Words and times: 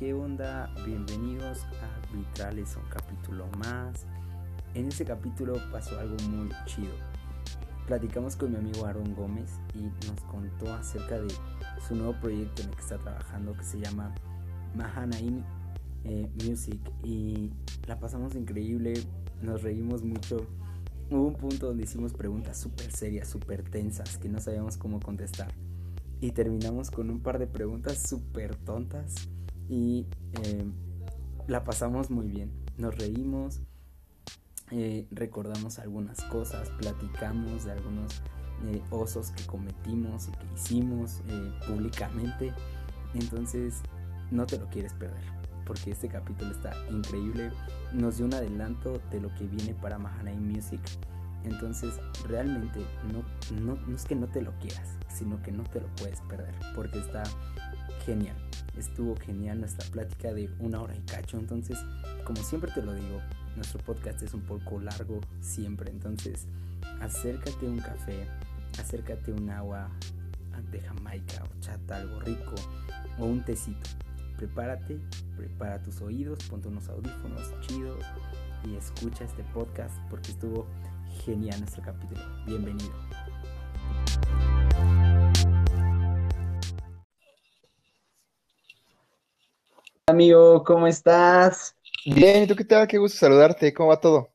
¿qué 0.00 0.14
onda? 0.14 0.72
Bienvenidos 0.86 1.66
a 1.82 2.16
Vitrales, 2.16 2.74
un 2.74 2.88
capítulo 2.88 3.46
más. 3.58 4.06
En 4.72 4.88
este 4.88 5.04
capítulo 5.04 5.58
pasó 5.70 5.98
algo 6.00 6.16
muy 6.30 6.48
chido. 6.64 6.94
Platicamos 7.86 8.34
con 8.34 8.52
mi 8.52 8.56
amigo 8.56 8.86
Aaron 8.86 9.14
Gómez 9.14 9.50
y 9.74 9.82
nos 10.08 10.18
contó 10.22 10.72
acerca 10.72 11.20
de 11.20 11.28
su 11.86 11.94
nuevo 11.94 12.14
proyecto 12.18 12.62
en 12.62 12.70
el 12.70 12.76
que 12.76 12.80
está 12.80 12.96
trabajando 12.96 13.52
que 13.52 13.62
se 13.62 13.78
llama 13.78 14.14
Mahanaim 14.74 15.42
eh, 16.04 16.30
Music 16.46 16.80
y 17.04 17.50
la 17.86 18.00
pasamos 18.00 18.34
increíble, 18.36 18.94
nos 19.42 19.62
reímos 19.62 20.02
mucho. 20.02 20.46
Hubo 21.10 21.26
un 21.26 21.34
punto 21.34 21.66
donde 21.66 21.82
hicimos 21.82 22.14
preguntas 22.14 22.56
súper 22.56 22.90
serias, 22.90 23.28
súper 23.28 23.64
tensas, 23.64 24.16
que 24.16 24.30
no 24.30 24.40
sabíamos 24.40 24.78
cómo 24.78 24.98
contestar. 24.98 25.52
Y 26.22 26.32
terminamos 26.32 26.90
con 26.90 27.10
un 27.10 27.20
par 27.20 27.38
de 27.38 27.46
preguntas 27.46 27.98
súper 28.08 28.56
tontas 28.56 29.28
y 29.70 30.04
eh, 30.42 30.64
la 31.46 31.62
pasamos 31.62 32.10
muy 32.10 32.26
bien. 32.26 32.50
Nos 32.76 32.96
reímos, 32.96 33.60
eh, 34.72 35.06
recordamos 35.12 35.78
algunas 35.78 36.20
cosas, 36.22 36.68
platicamos 36.70 37.64
de 37.64 37.72
algunos 37.72 38.20
eh, 38.66 38.82
osos 38.90 39.30
que 39.30 39.46
cometimos 39.46 40.28
y 40.28 40.32
que 40.32 40.54
hicimos 40.54 41.22
públicamente. 41.68 42.52
Entonces 43.14 43.80
no 44.32 44.44
te 44.44 44.58
lo 44.58 44.68
quieres 44.68 44.92
perder, 44.94 45.22
porque 45.64 45.92
este 45.92 46.08
capítulo 46.08 46.50
está 46.50 46.72
increíble. 46.90 47.52
Nos 47.92 48.16
dio 48.16 48.26
un 48.26 48.34
adelanto 48.34 49.00
de 49.12 49.20
lo 49.20 49.32
que 49.36 49.46
viene 49.46 49.74
para 49.74 49.98
Mahanai 49.98 50.36
Music. 50.36 50.80
Entonces 51.44 51.94
realmente 52.28 52.80
no, 53.12 53.22
no, 53.60 53.76
no 53.86 53.96
es 53.96 54.04
que 54.04 54.16
no 54.16 54.26
te 54.26 54.42
lo 54.42 54.52
quieras, 54.58 54.96
sino 55.08 55.40
que 55.42 55.52
no 55.52 55.62
te 55.62 55.80
lo 55.80 55.86
puedes 55.94 56.20
perder, 56.22 56.54
porque 56.74 56.98
está 56.98 57.22
genial. 58.10 58.34
Estuvo 58.76 59.14
genial 59.16 59.60
nuestra 59.60 59.88
plática 59.90 60.32
de 60.34 60.50
una 60.58 60.82
hora 60.82 60.96
y 60.96 61.00
cacho. 61.02 61.38
Entonces, 61.38 61.78
como 62.24 62.42
siempre 62.42 62.72
te 62.72 62.82
lo 62.82 62.92
digo, 62.92 63.20
nuestro 63.54 63.78
podcast 63.80 64.20
es 64.22 64.34
un 64.34 64.40
poco 64.40 64.80
largo 64.80 65.20
siempre. 65.40 65.92
Entonces, 65.92 66.48
acércate 67.00 67.66
un 67.66 67.78
café, 67.78 68.26
acércate 68.80 69.32
un 69.32 69.48
agua 69.50 69.88
de 70.72 70.80
Jamaica 70.80 71.44
o 71.44 71.60
chata, 71.60 71.98
algo 71.98 72.18
rico, 72.20 72.54
o 73.18 73.26
un 73.26 73.44
tecito. 73.44 73.88
Prepárate, 74.36 74.98
prepara 75.36 75.80
tus 75.80 76.00
oídos, 76.00 76.42
ponte 76.48 76.66
unos 76.66 76.88
audífonos 76.88 77.60
chidos 77.60 78.04
y 78.64 78.74
escucha 78.74 79.24
este 79.24 79.44
podcast 79.54 79.94
porque 80.08 80.32
estuvo 80.32 80.66
genial 81.24 81.60
nuestro 81.60 81.82
capítulo. 81.84 82.22
Bienvenido. 82.44 82.90
Amigo, 90.10 90.62
¿cómo 90.64 90.86
estás? 90.86 91.74
Bien, 92.04 92.42
¿y 92.42 92.46
tú 92.46 92.54
qué 92.56 92.64
tal? 92.64 92.86
Qué 92.86 92.98
gusto 92.98 93.18
saludarte, 93.18 93.72
¿cómo 93.72 93.88
va 93.90 94.00
todo? 94.00 94.28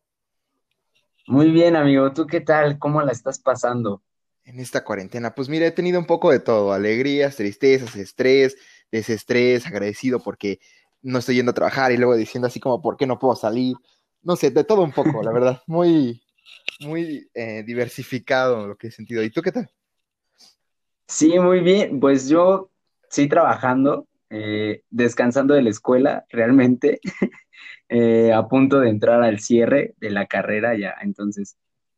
Muy 1.28 1.52
bien, 1.52 1.76
amigo, 1.76 2.14
¿tú 2.14 2.26
qué 2.28 2.42
tal? 2.42 2.80
¿Cómo 2.80 3.02
la 3.02 3.12
estás 3.12 3.40
pasando? 3.40 4.02
En 4.46 4.60
esta 4.60 4.84
cuarentena, 4.84 5.34
pues 5.34 5.50
mira, 5.50 5.66
he 5.66 5.72
tenido 5.72 6.00
un 6.00 6.06
poco 6.06 6.32
de 6.32 6.40
todo, 6.40 6.72
alegrías, 6.72 7.36
tristezas, 7.36 7.96
estrés, 7.96 8.56
desestrés, 8.92 9.66
agradecido 9.66 10.20
porque 10.20 10.60
no 11.02 11.20
estoy 11.20 11.36
yendo 11.36 11.52
a 11.52 11.56
trabajar 11.56 11.92
y 11.92 11.98
luego 11.98 12.16
diciendo 12.16 12.48
así 12.48 12.60
como, 12.60 12.82
¿por 12.82 12.96
qué 12.96 13.08
no 13.08 13.20
puedo 13.20 13.36
salir? 13.36 13.76
No 14.22 14.36
sé, 14.36 14.52
de 14.52 14.64
todo 14.64 14.84
un 14.84 14.94
poco, 14.94 15.24
la 15.24 15.32
verdad, 15.34 15.62
muy, 15.68 16.22
muy 16.80 17.30
eh, 17.34 17.64
diversificado 17.66 18.68
lo 18.68 18.78
que 18.78 18.88
he 18.88 18.92
sentido. 18.92 19.24
¿Y 19.24 19.32
tú 19.32 19.42
qué 19.42 19.52
tal? 19.52 19.70
Sí, 21.08 21.40
muy 21.40 21.62
bien, 21.62 22.00
pues 22.00 22.30
yo 22.30 22.70
sí 23.10 23.28
trabajando, 23.28 24.08
eh, 24.38 24.84
descansando 24.90 25.54
de 25.54 25.62
la 25.62 25.70
escuela 25.70 26.26
realmente, 26.28 27.00
eh, 27.88 28.34
a 28.34 28.46
punto 28.50 28.82
de 28.82 28.90
entrar 28.90 29.24
al 29.24 29.40
cierre 29.40 29.96
de 29.98 30.10
la 30.10 30.26
carrera 30.26 30.78
ya, 30.78 30.94
entonces, 31.02 31.56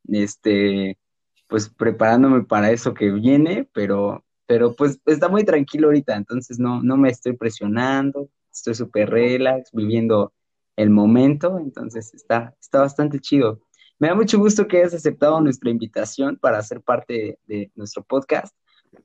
este, 0.07 0.99
pues 1.47 1.67
preparándome 1.67 2.43
para 2.43 2.69
eso 2.69 2.93
que 2.93 3.09
viene, 3.09 3.67
pero, 3.73 4.23
pero 4.45 4.75
pues 4.75 4.99
está 5.07 5.29
muy 5.29 5.45
tranquilo 5.45 5.87
ahorita, 5.87 6.15
entonces 6.15 6.59
no, 6.59 6.83
no 6.83 6.95
me 6.95 7.09
estoy 7.09 7.35
presionando, 7.35 8.29
estoy 8.51 8.75
súper 8.75 9.09
relax, 9.09 9.71
viviendo 9.73 10.31
el 10.75 10.91
momento, 10.91 11.57
entonces 11.57 12.13
está, 12.13 12.55
está 12.61 12.81
bastante 12.81 13.19
chido. 13.19 13.63
Me 13.97 14.09
da 14.09 14.15
mucho 14.15 14.37
gusto 14.37 14.67
que 14.67 14.77
hayas 14.77 14.93
aceptado 14.93 15.41
nuestra 15.41 15.71
invitación 15.71 16.37
para 16.37 16.61
ser 16.61 16.81
parte 16.81 17.39
de 17.47 17.71
nuestro 17.73 18.03
podcast. 18.03 18.55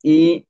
Y 0.03 0.47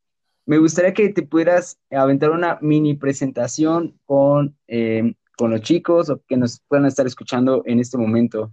me 0.47 0.59
gustaría 0.59 0.93
que 0.95 1.09
te 1.11 1.23
pudieras 1.23 1.79
aventar 1.91 2.31
una 2.31 2.59
mini 2.61 2.95
presentación 2.95 3.99
con, 4.05 4.57
eh, 4.67 5.15
con 5.37 5.51
los 5.51 5.61
chicos 5.63 6.11
o 6.11 6.23
que 6.27 6.37
nos 6.37 6.61
puedan 6.69 6.87
estar 6.87 7.07
escuchando 7.07 7.63
en 7.67 7.81
este 7.81 7.99
momento. 7.99 8.53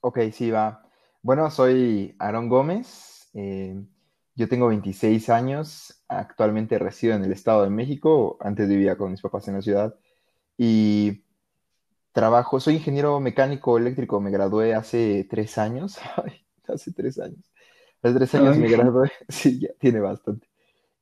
Ok, 0.00 0.18
sí, 0.32 0.50
va. 0.50 0.86
Bueno, 1.22 1.50
soy 1.50 2.14
Aaron 2.18 2.48
Gómez. 2.48 3.30
Eh, 3.34 3.78
yo 4.34 4.48
tengo 4.48 4.68
26 4.68 5.28
años. 5.28 6.02
Actualmente 6.08 6.78
resido 6.78 7.14
en 7.14 7.24
el 7.24 7.32
Estado 7.32 7.64
de 7.64 7.70
México. 7.70 8.38
Antes 8.40 8.68
vivía 8.68 8.96
con 8.96 9.10
mis 9.10 9.20
papás 9.20 9.46
en 9.48 9.54
la 9.54 9.62
ciudad. 9.62 9.94
Y 10.56 11.24
trabajo, 12.12 12.60
soy 12.60 12.74
ingeniero 12.76 13.20
mecánico 13.20 13.76
eléctrico. 13.76 14.20
Me 14.20 14.30
gradué 14.30 14.74
hace 14.74 15.26
tres 15.28 15.58
años. 15.58 15.98
hace 16.68 16.92
tres 16.92 17.18
años. 17.18 17.50
Hace 18.02 18.14
tres 18.14 18.34
años 18.34 18.56
me 18.56 18.68
gradué. 18.68 19.10
Sí, 19.28 19.60
ya 19.60 19.70
tiene 19.78 20.00
bastante. 20.00 20.49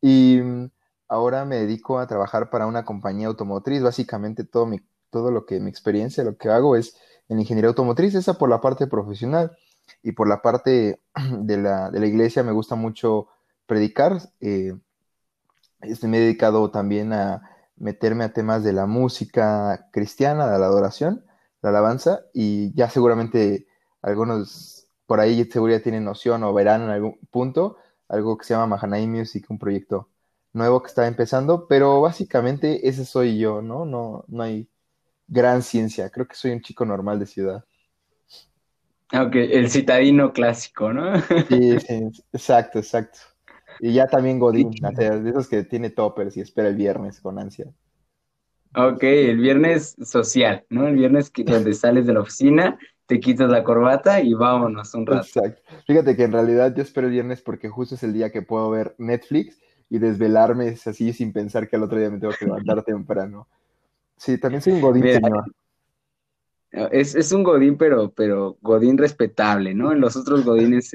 Y 0.00 0.40
mm, 0.42 0.70
ahora 1.08 1.44
me 1.44 1.56
dedico 1.56 1.98
a 1.98 2.06
trabajar 2.06 2.50
para 2.50 2.66
una 2.66 2.84
compañía 2.84 3.28
automotriz. 3.28 3.82
Básicamente 3.82 4.44
todo, 4.44 4.66
mi, 4.66 4.80
todo 5.10 5.30
lo 5.30 5.46
que 5.46 5.60
mi 5.60 5.70
experiencia, 5.70 6.24
lo 6.24 6.36
que 6.36 6.48
hago 6.48 6.76
es 6.76 6.96
en 7.28 7.40
ingeniería 7.40 7.68
automotriz, 7.68 8.14
esa 8.14 8.34
por 8.34 8.48
la 8.48 8.60
parte 8.60 8.86
profesional 8.86 9.56
y 10.02 10.12
por 10.12 10.28
la 10.28 10.42
parte 10.42 11.00
de 11.40 11.56
la, 11.56 11.90
de 11.90 12.00
la 12.00 12.06
iglesia 12.06 12.42
me 12.42 12.52
gusta 12.52 12.74
mucho 12.74 13.28
predicar. 13.66 14.20
Eh, 14.40 14.74
este, 15.80 16.08
me 16.08 16.18
he 16.18 16.20
dedicado 16.20 16.70
también 16.70 17.12
a 17.12 17.42
meterme 17.76 18.24
a 18.24 18.32
temas 18.32 18.64
de 18.64 18.72
la 18.72 18.86
música 18.86 19.88
cristiana, 19.92 20.50
de 20.50 20.58
la 20.58 20.66
adoración, 20.66 21.24
la 21.62 21.70
alabanza, 21.70 22.22
y 22.34 22.74
ya 22.74 22.90
seguramente 22.90 23.68
algunos 24.02 24.88
por 25.06 25.20
ahí 25.20 25.44
seguro 25.44 25.72
ya 25.72 25.82
tienen 25.82 26.04
noción 26.04 26.42
o 26.42 26.52
verán 26.52 26.82
en 26.82 26.90
algún 26.90 27.18
punto 27.30 27.76
algo 28.08 28.36
que 28.36 28.44
se 28.44 28.54
llama 28.54 28.76
Mahanai 28.76 29.06
Music, 29.06 29.46
un 29.48 29.58
proyecto 29.58 30.08
nuevo 30.52 30.82
que 30.82 30.88
está 30.88 31.06
empezando, 31.06 31.66
pero 31.68 32.00
básicamente 32.00 32.88
ese 32.88 33.04
soy 33.04 33.38
yo, 33.38 33.62
¿no? 33.62 33.84
No, 33.84 34.24
no 34.28 34.42
hay 34.42 34.68
gran 35.26 35.62
ciencia, 35.62 36.10
creo 36.10 36.26
que 36.26 36.34
soy 36.34 36.52
un 36.52 36.62
chico 36.62 36.84
normal 36.84 37.18
de 37.18 37.26
ciudad. 37.26 37.64
Ok, 39.12 39.36
el 39.36 39.70
citadino 39.70 40.32
clásico, 40.32 40.92
¿no? 40.92 41.18
Sí, 41.48 41.80
sí, 41.80 42.10
exacto, 42.32 42.78
exacto. 42.78 43.18
Y 43.80 43.92
ya 43.92 44.06
también 44.06 44.38
Godín, 44.38 44.70
de 44.70 45.30
esos 45.30 45.48
que 45.48 45.64
tiene 45.64 45.90
toppers 45.90 46.36
y 46.36 46.40
espera 46.40 46.68
el 46.68 46.76
viernes 46.76 47.20
con 47.20 47.38
ansia. 47.38 47.66
Ok, 48.74 49.02
el 49.02 49.38
viernes 49.38 49.96
social, 50.02 50.64
¿no? 50.68 50.88
El 50.88 50.96
viernes 50.96 51.30
que, 51.30 51.44
donde 51.44 51.72
sales 51.72 52.06
de 52.06 52.12
la 52.12 52.20
oficina 52.20 52.78
te 53.08 53.20
quitas 53.20 53.48
la 53.48 53.64
corbata 53.64 54.20
y 54.20 54.34
vámonos 54.34 54.94
un 54.94 55.06
rato. 55.06 55.22
Exacto. 55.22 55.62
Fíjate 55.86 56.14
que 56.14 56.24
en 56.24 56.32
realidad 56.32 56.74
yo 56.76 56.82
espero 56.82 57.06
el 57.06 57.14
viernes 57.14 57.40
porque 57.40 57.70
justo 57.70 57.94
es 57.94 58.02
el 58.02 58.12
día 58.12 58.30
que 58.30 58.42
puedo 58.42 58.68
ver 58.68 58.94
Netflix 58.98 59.58
y 59.88 59.98
desvelarme 59.98 60.76
así 60.84 61.14
sin 61.14 61.32
pensar 61.32 61.68
que 61.68 61.76
al 61.76 61.84
otro 61.84 61.98
día 61.98 62.10
me 62.10 62.18
tengo 62.18 62.34
que 62.38 62.44
levantar 62.44 62.82
temprano. 62.84 63.48
Sí, 64.18 64.36
también 64.38 64.60
soy 64.60 64.74
un 64.74 64.82
godín, 64.82 65.04
señor. 65.04 65.44
Es, 66.92 67.14
es, 67.14 67.32
un 67.32 67.44
godín, 67.44 67.78
pero, 67.78 68.10
pero 68.10 68.58
godín 68.60 68.98
respetable, 68.98 69.74
¿no? 69.74 69.94
Los 69.94 70.14
otros 70.14 70.44
godines 70.44 70.94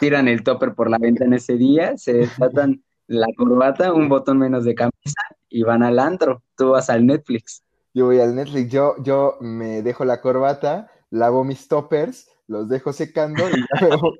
tiran 0.00 0.26
el 0.26 0.42
topper 0.42 0.74
por 0.74 0.90
la 0.90 0.98
venta 0.98 1.24
en 1.24 1.32
ese 1.32 1.56
día, 1.56 1.96
se 1.96 2.12
desatan 2.12 2.82
la 3.06 3.28
corbata, 3.36 3.92
un 3.92 4.08
botón 4.08 4.38
menos 4.38 4.64
de 4.64 4.74
camisa 4.74 5.22
y 5.48 5.62
van 5.62 5.84
al 5.84 6.00
antro. 6.00 6.42
Tú 6.56 6.70
vas 6.70 6.90
al 6.90 7.06
Netflix. 7.06 7.62
Yo 7.94 8.06
voy 8.06 8.18
al 8.18 8.34
Netflix, 8.34 8.72
yo, 8.72 8.96
yo 9.04 9.36
me 9.40 9.82
dejo 9.82 10.04
la 10.04 10.20
corbata, 10.20 10.90
lavo 11.12 11.44
mis 11.44 11.68
toppers, 11.68 12.28
los 12.48 12.68
dejo 12.68 12.92
secando 12.92 13.48
y 13.48 13.64
luego... 13.80 14.14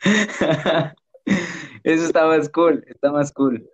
Eso 1.82 2.04
está 2.04 2.26
más 2.26 2.48
cool, 2.50 2.84
está 2.86 3.10
más 3.10 3.32
cool. 3.32 3.68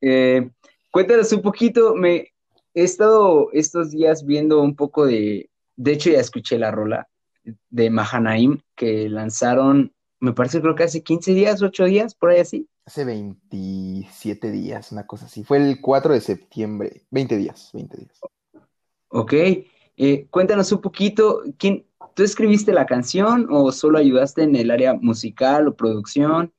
Eh, 0.00 0.50
cuéntanos 0.90 1.32
un 1.32 1.42
poquito, 1.42 1.94
me 1.94 2.32
he 2.74 2.82
estado 2.82 3.50
estos 3.52 3.90
días 3.90 4.24
viendo 4.24 4.60
un 4.62 4.74
poco 4.74 5.06
de, 5.06 5.50
de 5.76 5.92
hecho 5.92 6.10
ya 6.10 6.20
escuché 6.20 6.58
la 6.58 6.70
rola 6.70 7.06
de 7.70 7.90
Mahanaim 7.90 8.58
que 8.74 9.08
lanzaron, 9.10 9.92
me 10.20 10.32
parece 10.32 10.62
creo 10.62 10.74
que 10.74 10.84
hace 10.84 11.02
15 11.02 11.34
días, 11.34 11.62
8 11.62 11.84
días, 11.84 12.14
por 12.14 12.30
ahí 12.30 12.40
así. 12.40 12.68
Hace 12.86 13.04
27 13.04 14.50
días, 14.50 14.92
una 14.92 15.06
cosa 15.06 15.26
así. 15.26 15.44
Fue 15.44 15.58
el 15.58 15.80
4 15.80 16.14
de 16.14 16.20
septiembre, 16.20 17.04
20 17.10 17.36
días, 17.36 17.70
20 17.74 17.96
días. 17.98 18.20
Ok, 19.08 19.34
eh, 19.96 20.26
cuéntanos 20.30 20.70
un 20.72 20.80
poquito, 20.80 21.42
¿quién, 21.58 21.86
¿tú 22.14 22.22
escribiste 22.22 22.72
la 22.72 22.86
canción 22.86 23.48
o 23.50 23.72
solo 23.72 23.98
ayudaste 23.98 24.42
en 24.42 24.56
el 24.56 24.70
área 24.70 24.94
musical 24.94 25.68
o 25.68 25.76
producción? 25.76 26.52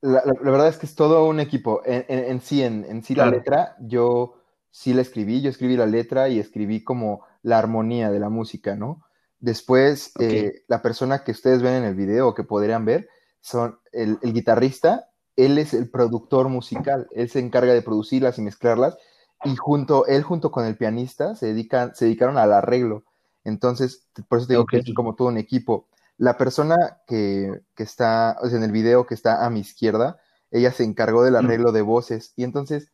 La, 0.00 0.22
verdad 0.42 0.68
es 0.68 0.76
que 0.76 0.86
es 0.86 0.94
todo 0.94 1.26
un 1.26 1.40
equipo. 1.40 1.80
En, 1.84 2.40
sí, 2.42 2.62
en, 2.62 3.02
sí 3.02 3.14
la 3.14 3.26
letra, 3.26 3.76
yo 3.80 4.34
sí 4.70 4.92
la 4.92 5.00
escribí, 5.00 5.40
yo 5.40 5.48
escribí 5.48 5.76
la 5.76 5.86
letra 5.86 6.28
y 6.28 6.38
escribí 6.38 6.84
como 6.84 7.24
la 7.42 7.58
armonía 7.58 8.10
de 8.10 8.20
la 8.20 8.28
música, 8.28 8.76
¿no? 8.76 9.02
Después, 9.38 10.12
eh, 10.20 10.62
la 10.68 10.82
persona 10.82 11.24
que 11.24 11.32
ustedes 11.32 11.62
ven 11.62 11.74
en 11.74 11.84
el 11.84 11.94
video 11.94 12.28
o 12.28 12.34
que 12.34 12.44
podrían 12.44 12.84
ver, 12.84 13.08
son 13.40 13.78
el, 13.92 14.18
guitarrista, 14.20 15.10
él 15.36 15.58
es 15.58 15.74
el 15.74 15.90
productor 15.90 16.48
musical, 16.48 17.08
él 17.12 17.28
se 17.28 17.40
encarga 17.40 17.74
de 17.74 17.82
producirlas 17.82 18.38
y 18.38 18.42
mezclarlas, 18.42 18.96
y 19.44 19.56
junto, 19.56 20.06
él 20.06 20.22
junto 20.22 20.50
con 20.50 20.64
el 20.64 20.76
pianista 20.76 21.34
se, 21.34 21.46
dedican, 21.46 21.94
se 21.94 22.06
dedicaron 22.06 22.38
al 22.38 22.52
arreglo. 22.52 23.04
Entonces, 23.44 24.06
por 24.28 24.38
eso 24.38 24.46
te 24.46 24.54
digo 24.54 24.66
que 24.66 24.78
es 24.78 24.94
como 24.94 25.14
todo 25.14 25.28
un 25.28 25.38
equipo. 25.38 25.86
La 26.16 26.38
persona 26.38 26.76
que, 27.06 27.62
está, 27.76 28.36
o 28.40 28.48
sea, 28.48 28.58
en 28.58 28.64
el 28.64 28.72
video 28.72 29.06
que 29.06 29.14
está 29.14 29.44
a 29.44 29.50
mi 29.50 29.60
izquierda, 29.60 30.18
ella 30.50 30.72
se 30.72 30.84
encargó 30.84 31.24
del 31.24 31.36
arreglo 31.36 31.72
de 31.72 31.82
voces. 31.82 32.32
Y 32.36 32.44
entonces, 32.44 32.92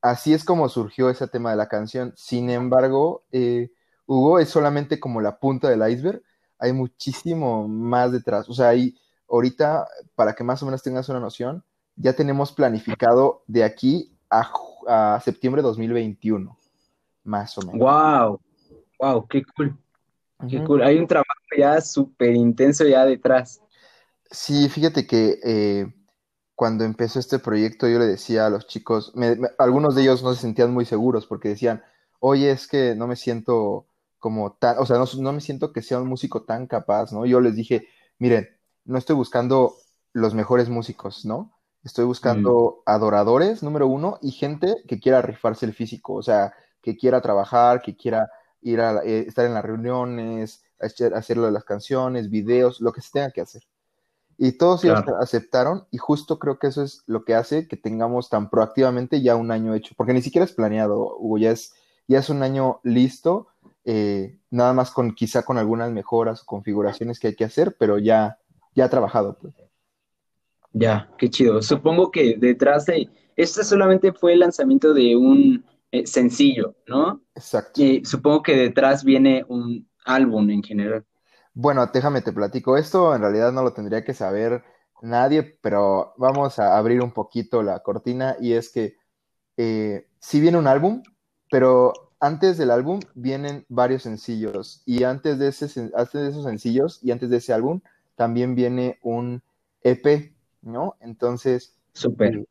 así 0.00 0.32
es 0.32 0.44
como 0.44 0.68
surgió 0.68 1.10
ese 1.10 1.28
tema 1.28 1.50
de 1.50 1.56
la 1.56 1.68
canción. 1.68 2.14
Sin 2.16 2.48
embargo, 2.50 3.24
eh, 3.32 3.70
Hugo 4.06 4.38
es 4.38 4.48
solamente 4.48 4.98
como 5.00 5.20
la 5.20 5.38
punta 5.38 5.68
del 5.68 5.88
iceberg. 5.90 6.22
Hay 6.58 6.72
muchísimo 6.72 7.68
más 7.68 8.12
detrás. 8.12 8.48
O 8.48 8.54
sea, 8.54 8.68
hay, 8.68 8.96
ahorita, 9.28 9.88
para 10.14 10.34
que 10.34 10.44
más 10.44 10.62
o 10.62 10.66
menos 10.66 10.82
tengas 10.82 11.08
una 11.08 11.20
noción, 11.20 11.64
ya 11.96 12.14
tenemos 12.14 12.52
planificado 12.52 13.42
de 13.46 13.64
aquí 13.64 14.16
a, 14.30 14.50
a 14.86 15.20
septiembre 15.24 15.62
de 15.62 15.68
2021, 15.68 16.56
más 17.24 17.56
o 17.58 17.62
menos. 17.62 17.78
¡Wow! 17.78 18.40
¡Wow! 18.98 19.26
¡Qué 19.28 19.42
cool! 19.56 19.76
¡Qué 20.48 20.62
cool! 20.64 20.82
Hay 20.82 20.98
un 20.98 21.06
trabajo 21.06 21.30
ya 21.56 21.80
súper 21.80 22.34
intenso 22.34 22.84
ya 22.84 23.04
detrás. 23.04 23.60
Sí, 24.30 24.68
fíjate 24.68 25.06
que 25.06 25.38
eh, 25.44 25.94
cuando 26.54 26.84
empezó 26.84 27.18
este 27.18 27.38
proyecto 27.38 27.88
yo 27.88 27.98
le 27.98 28.06
decía 28.06 28.46
a 28.46 28.50
los 28.50 28.66
chicos, 28.66 29.12
algunos 29.58 29.94
de 29.94 30.02
ellos 30.02 30.22
no 30.22 30.34
se 30.34 30.40
sentían 30.40 30.72
muy 30.72 30.84
seguros 30.84 31.26
porque 31.26 31.50
decían, 31.50 31.82
oye, 32.20 32.50
es 32.50 32.66
que 32.66 32.94
no 32.94 33.06
me 33.06 33.16
siento 33.16 33.86
como 34.18 34.52
tan, 34.52 34.78
o 34.78 34.86
sea, 34.86 34.96
no, 34.98 35.04
no, 35.18 35.32
me 35.32 35.40
siento 35.40 35.72
que 35.72 35.82
sea 35.82 36.00
un 36.00 36.08
músico 36.08 36.44
tan 36.44 36.68
capaz, 36.68 37.12
¿no? 37.12 37.26
Yo 37.26 37.40
les 37.40 37.56
dije, 37.56 37.88
miren, 38.18 38.48
no 38.84 38.96
estoy 38.96 39.16
buscando 39.16 39.74
los 40.12 40.34
mejores 40.34 40.68
músicos, 40.68 41.24
¿no? 41.24 41.52
Estoy 41.84 42.04
buscando 42.04 42.82
adoradores, 42.86 43.62
número 43.62 43.88
uno, 43.88 44.18
y 44.22 44.30
gente 44.30 44.76
que 44.86 45.00
quiera 45.00 45.20
rifarse 45.20 45.66
el 45.66 45.74
físico, 45.74 46.14
o 46.14 46.22
sea, 46.22 46.54
que 46.80 46.96
quiera 46.96 47.20
trabajar, 47.20 47.82
que 47.82 47.96
quiera 47.96 48.30
ir 48.60 48.80
a 48.80 49.02
eh, 49.04 49.24
estar 49.26 49.44
en 49.46 49.54
las 49.54 49.64
reuniones, 49.64 50.62
hacerlo 50.78 51.46
de 51.46 51.52
las 51.52 51.64
canciones, 51.64 52.30
videos, 52.30 52.80
lo 52.80 52.92
que 52.92 53.00
se 53.00 53.10
tenga 53.12 53.30
que 53.30 53.40
hacer. 53.40 53.62
Y 54.38 54.52
todos 54.52 54.84
ellos 54.84 55.04
aceptaron 55.20 55.86
y 55.90 55.98
justo 55.98 56.38
creo 56.38 56.58
que 56.58 56.68
eso 56.68 56.82
es 56.82 57.02
lo 57.06 57.24
que 57.24 57.34
hace 57.34 57.68
que 57.68 57.76
tengamos 57.76 58.28
tan 58.28 58.50
proactivamente 58.50 59.22
ya 59.22 59.36
un 59.36 59.50
año 59.50 59.74
hecho, 59.74 59.94
porque 59.96 60.14
ni 60.14 60.22
siquiera 60.22 60.44
es 60.44 60.52
planeado, 60.52 61.16
Hugo, 61.16 61.38
ya 61.38 61.50
es, 61.50 61.74
ya 62.08 62.18
es 62.18 62.28
un 62.28 62.42
año 62.42 62.80
listo, 62.82 63.48
eh, 63.84 64.38
nada 64.50 64.72
más 64.72 64.90
con 64.90 65.14
quizá 65.14 65.42
con 65.42 65.58
algunas 65.58 65.90
mejoras 65.90 66.42
o 66.42 66.46
configuraciones 66.46 67.20
que 67.20 67.28
hay 67.28 67.36
que 67.36 67.44
hacer, 67.44 67.76
pero 67.78 67.98
ya, 67.98 68.38
ya 68.74 68.86
ha 68.86 68.90
trabajado. 68.90 69.36
Pues. 69.40 69.54
Ya, 70.72 71.10
qué 71.18 71.28
chido. 71.28 71.62
Supongo 71.62 72.10
que 72.10 72.36
detrás 72.38 72.86
de, 72.86 73.08
este 73.36 73.64
solamente 73.64 74.12
fue 74.12 74.32
el 74.32 74.40
lanzamiento 74.40 74.94
de 74.94 75.16
un 75.16 75.64
eh, 75.90 76.06
sencillo, 76.06 76.74
¿no? 76.86 77.20
Exacto. 77.34 77.82
Y 77.82 78.04
supongo 78.04 78.42
que 78.42 78.56
detrás 78.56 79.04
viene 79.04 79.44
un 79.48 79.86
álbum 80.04 80.48
en 80.50 80.62
general. 80.62 81.04
Bueno, 81.54 81.86
déjame 81.92 82.22
te 82.22 82.32
platico. 82.32 82.76
Esto 82.76 83.14
en 83.14 83.20
realidad 83.20 83.52
no 83.52 83.62
lo 83.62 83.74
tendría 83.74 84.04
que 84.04 84.14
saber 84.14 84.64
nadie, 85.02 85.42
pero 85.60 86.14
vamos 86.16 86.58
a 86.58 86.78
abrir 86.78 87.02
un 87.02 87.12
poquito 87.12 87.62
la 87.62 87.80
cortina 87.80 88.36
y 88.40 88.54
es 88.54 88.70
que 88.70 88.96
eh, 89.56 90.06
sí 90.18 90.40
viene 90.40 90.56
un 90.56 90.66
álbum, 90.66 91.02
pero 91.50 91.92
antes 92.20 92.56
del 92.56 92.70
álbum 92.70 93.00
vienen 93.14 93.66
varios 93.68 94.04
sencillos 94.04 94.82
y 94.86 95.02
antes 95.04 95.38
de, 95.38 95.48
ese, 95.48 95.90
antes 95.94 96.12
de 96.12 96.28
esos 96.28 96.44
sencillos 96.44 97.00
y 97.02 97.10
antes 97.10 97.28
de 97.28 97.38
ese 97.38 97.52
álbum 97.52 97.80
también 98.14 98.54
viene 98.54 98.98
un 99.02 99.42
EP, 99.82 100.31
¿no? 100.62 100.96
Entonces... 101.00 101.74
Súper. 101.92 102.46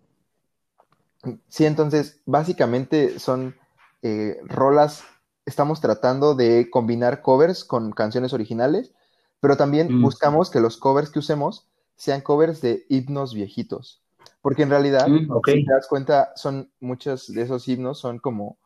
Sí, 1.48 1.66
entonces 1.66 2.22
básicamente 2.26 3.20
son 3.20 3.56
eh, 4.02 4.40
rolas, 4.44 5.04
estamos 5.46 5.82
tratando 5.82 6.34
de 6.34 6.70
combinar 6.70 7.22
covers 7.22 7.64
con 7.64 7.92
canciones 7.92 8.34
originales, 8.34 8.92
pero 9.40 9.58
también 9.58 9.94
mm. 9.94 10.02
buscamos 10.02 10.50
que 10.50 10.60
los 10.60 10.78
covers 10.78 11.12
que 11.12 11.20
usemos 11.20 11.68
sean 11.96 12.22
covers 12.22 12.62
de 12.62 12.86
himnos 12.90 13.34
viejitos, 13.34 14.02
porque 14.42 14.64
en 14.64 14.72
realidad, 14.72 15.08
mm, 15.08 15.28
si 15.46 15.66
te 15.66 15.72
das 15.72 15.88
cuenta, 15.88 16.32
son 16.36 16.72
muchos 16.80 17.32
de 17.32 17.44
esos 17.44 17.68
himnos, 17.68 18.00
son 18.00 18.18
como, 18.18 18.58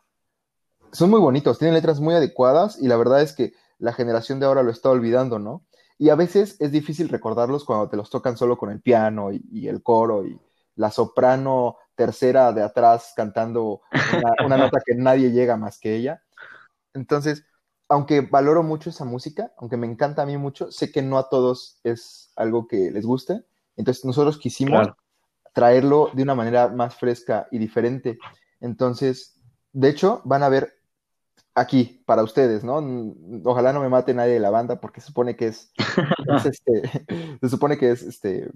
son 0.94 1.10
muy 1.10 1.20
bonitos, 1.20 1.60
tienen 1.60 1.74
letras 1.74 2.00
muy 2.00 2.16
adecuadas 2.16 2.82
y 2.82 2.88
la 2.88 2.96
verdad 2.96 3.22
es 3.22 3.34
que 3.34 3.54
la 3.78 3.92
generación 3.92 4.40
de 4.40 4.46
ahora 4.46 4.64
lo 4.64 4.72
está 4.72 4.90
olvidando, 4.90 5.38
¿no? 5.40 5.64
Y 5.98 6.10
a 6.10 6.16
veces 6.16 6.58
es 6.60 6.72
difícil 6.72 7.10
recordarlos 7.10 7.64
cuando 7.64 7.90
te 7.90 7.98
los 7.98 8.10
tocan 8.10 8.38
solo 8.38 8.58
con 8.58 8.72
el 8.72 8.82
piano 8.82 9.30
y 9.32 9.68
el 9.68 9.82
coro 9.82 10.26
y 10.26 10.40
la 10.76 10.92
soprano 10.92 11.78
tercera 11.96 12.52
de 12.52 12.62
atrás 12.62 13.14
cantando 13.16 13.82
una, 14.46 14.58
nota 14.58 14.82
que 14.86 14.96
nadie 14.96 15.32
llega 15.32 15.58
más 15.58 15.80
que 15.80 15.96
ella. 15.96 16.22
Entonces, 16.94 17.46
aunque 17.88 18.22
valoro 18.22 18.64
mucho 18.64 18.90
esa 18.90 19.06
música, 19.06 19.54
aunque 19.58 19.78
me 19.78 19.88
encanta 19.88 20.24
a 20.24 20.26
mí 20.26 20.38
mucho, 20.38 20.72
sé 20.72 20.92
que 20.92 21.02
no 21.02 21.18
a 21.18 21.30
todos 21.30 21.80
es 21.84 22.32
algo 22.36 22.68
que 22.68 22.92
les 22.92 23.06
guste. 23.06 23.46
Entonces, 23.76 24.06
nosotros 24.06 24.38
quisimos 24.38 24.90
traerlo 25.54 26.10
de 26.14 26.24
una 26.24 26.36
manera 26.36 26.68
más 26.70 26.96
fresca 26.96 27.48
y 27.52 27.58
diferente. 27.58 28.18
Entonces, 28.60 29.40
de 29.72 29.90
hecho, 29.90 30.22
van 30.26 30.44
a 30.44 30.50
ver 30.50 30.75
aquí 31.56 32.04
para 32.06 32.24
ustedes, 32.24 32.63
¿no? 32.63 32.78
Ojalá 33.46 33.74
no 33.74 33.81
me 33.81 33.90
mate 33.90 34.13
nadie 34.13 34.34
de 34.34 34.40
la 34.40 34.50
banda 34.50 34.80
porque 34.80 35.02
se 35.02 35.07
supone 35.07 35.36
que 35.36 35.48
es, 35.48 35.72
es 36.38 36.46
este, 36.46 37.06
se 37.42 37.50
supone 37.50 37.78
que 37.78 37.92
es 37.92 38.04
este, 38.04 38.52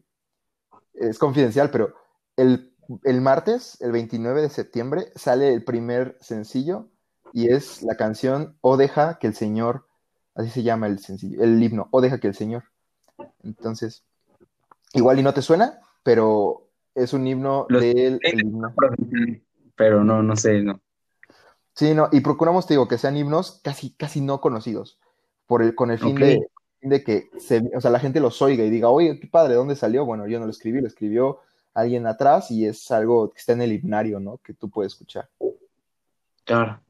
es 0.94 1.18
confidencial, 1.18 1.72
pero 1.72 1.96
el 2.36 2.70
el 3.04 3.22
martes, 3.22 3.80
el 3.82 3.92
29 3.92 4.42
de 4.42 4.50
septiembre, 4.50 5.12
sale 5.16 5.54
el 5.54 5.64
primer 5.64 6.18
sencillo 6.22 6.88
y 7.34 7.52
es 7.52 7.84
la 7.84 7.96
canción 7.96 8.58
O 8.62 8.78
deja 8.78 9.20
que 9.20 9.28
el 9.28 9.36
Señor, 9.36 9.86
así 10.36 10.50
se 10.50 10.64
llama 10.64 10.88
el 10.88 11.00
sencillo, 11.00 11.44
el 11.44 11.62
himno, 11.62 11.88
O 11.92 12.02
deja 12.02 12.20
que 12.20 12.28
el 12.28 12.36
Señor. 12.36 12.64
Entonces, 13.44 14.04
igual 14.94 15.20
y 15.20 15.24
no 15.24 15.34
te 15.34 15.42
suena, 15.42 15.80
pero 16.04 16.68
es 16.96 17.14
un 17.14 17.28
himno 17.28 17.68
del 17.70 18.20
himno. 18.24 18.74
Pero 19.76 20.04
no, 20.04 20.24
no 20.24 20.36
sé, 20.36 20.62
no. 20.62 20.82
Sí, 21.80 21.94
no, 21.94 22.10
y 22.12 22.20
procuramos, 22.20 22.68
te 22.68 22.74
digo, 22.74 22.90
que 22.90 22.98
sean 22.98 23.16
himnos 23.16 23.62
casi, 23.64 23.92
casi 23.92 24.20
no 24.20 24.42
conocidos, 24.42 25.00
por 25.48 25.62
el, 25.62 25.76
con 25.76 25.92
el 25.92 25.98
fin 25.98 26.14
de, 26.14 26.46
de, 26.82 27.04
que 27.06 27.30
se, 27.38 27.72
o 27.74 27.80
sea, 27.80 27.90
la 27.90 28.02
gente 28.02 28.20
los 28.20 28.42
oiga 28.42 28.66
y 28.66 28.70
diga, 28.70 28.90
oye, 28.90 29.18
qué 29.18 29.28
padre, 29.28 29.54
¿dónde 29.54 29.78
salió? 29.78 30.04
Bueno, 30.04 30.28
yo 30.28 30.42
no 30.42 30.46
lo 30.46 30.52
escribí, 30.52 30.82
lo 30.82 30.88
escribió 30.88 31.40
alguien 31.74 32.06
atrás 32.06 32.52
y 32.52 32.66
es 32.66 32.92
algo 32.92 33.30
que 33.30 33.40
está 33.40 33.54
en 33.54 33.62
el 33.62 33.72
himnario, 33.72 34.20
¿no? 34.20 34.40
Que 34.40 34.54
tú 34.54 34.70
puedes 34.70 34.92
escuchar. 34.92 35.30
Claro. 36.44 36.82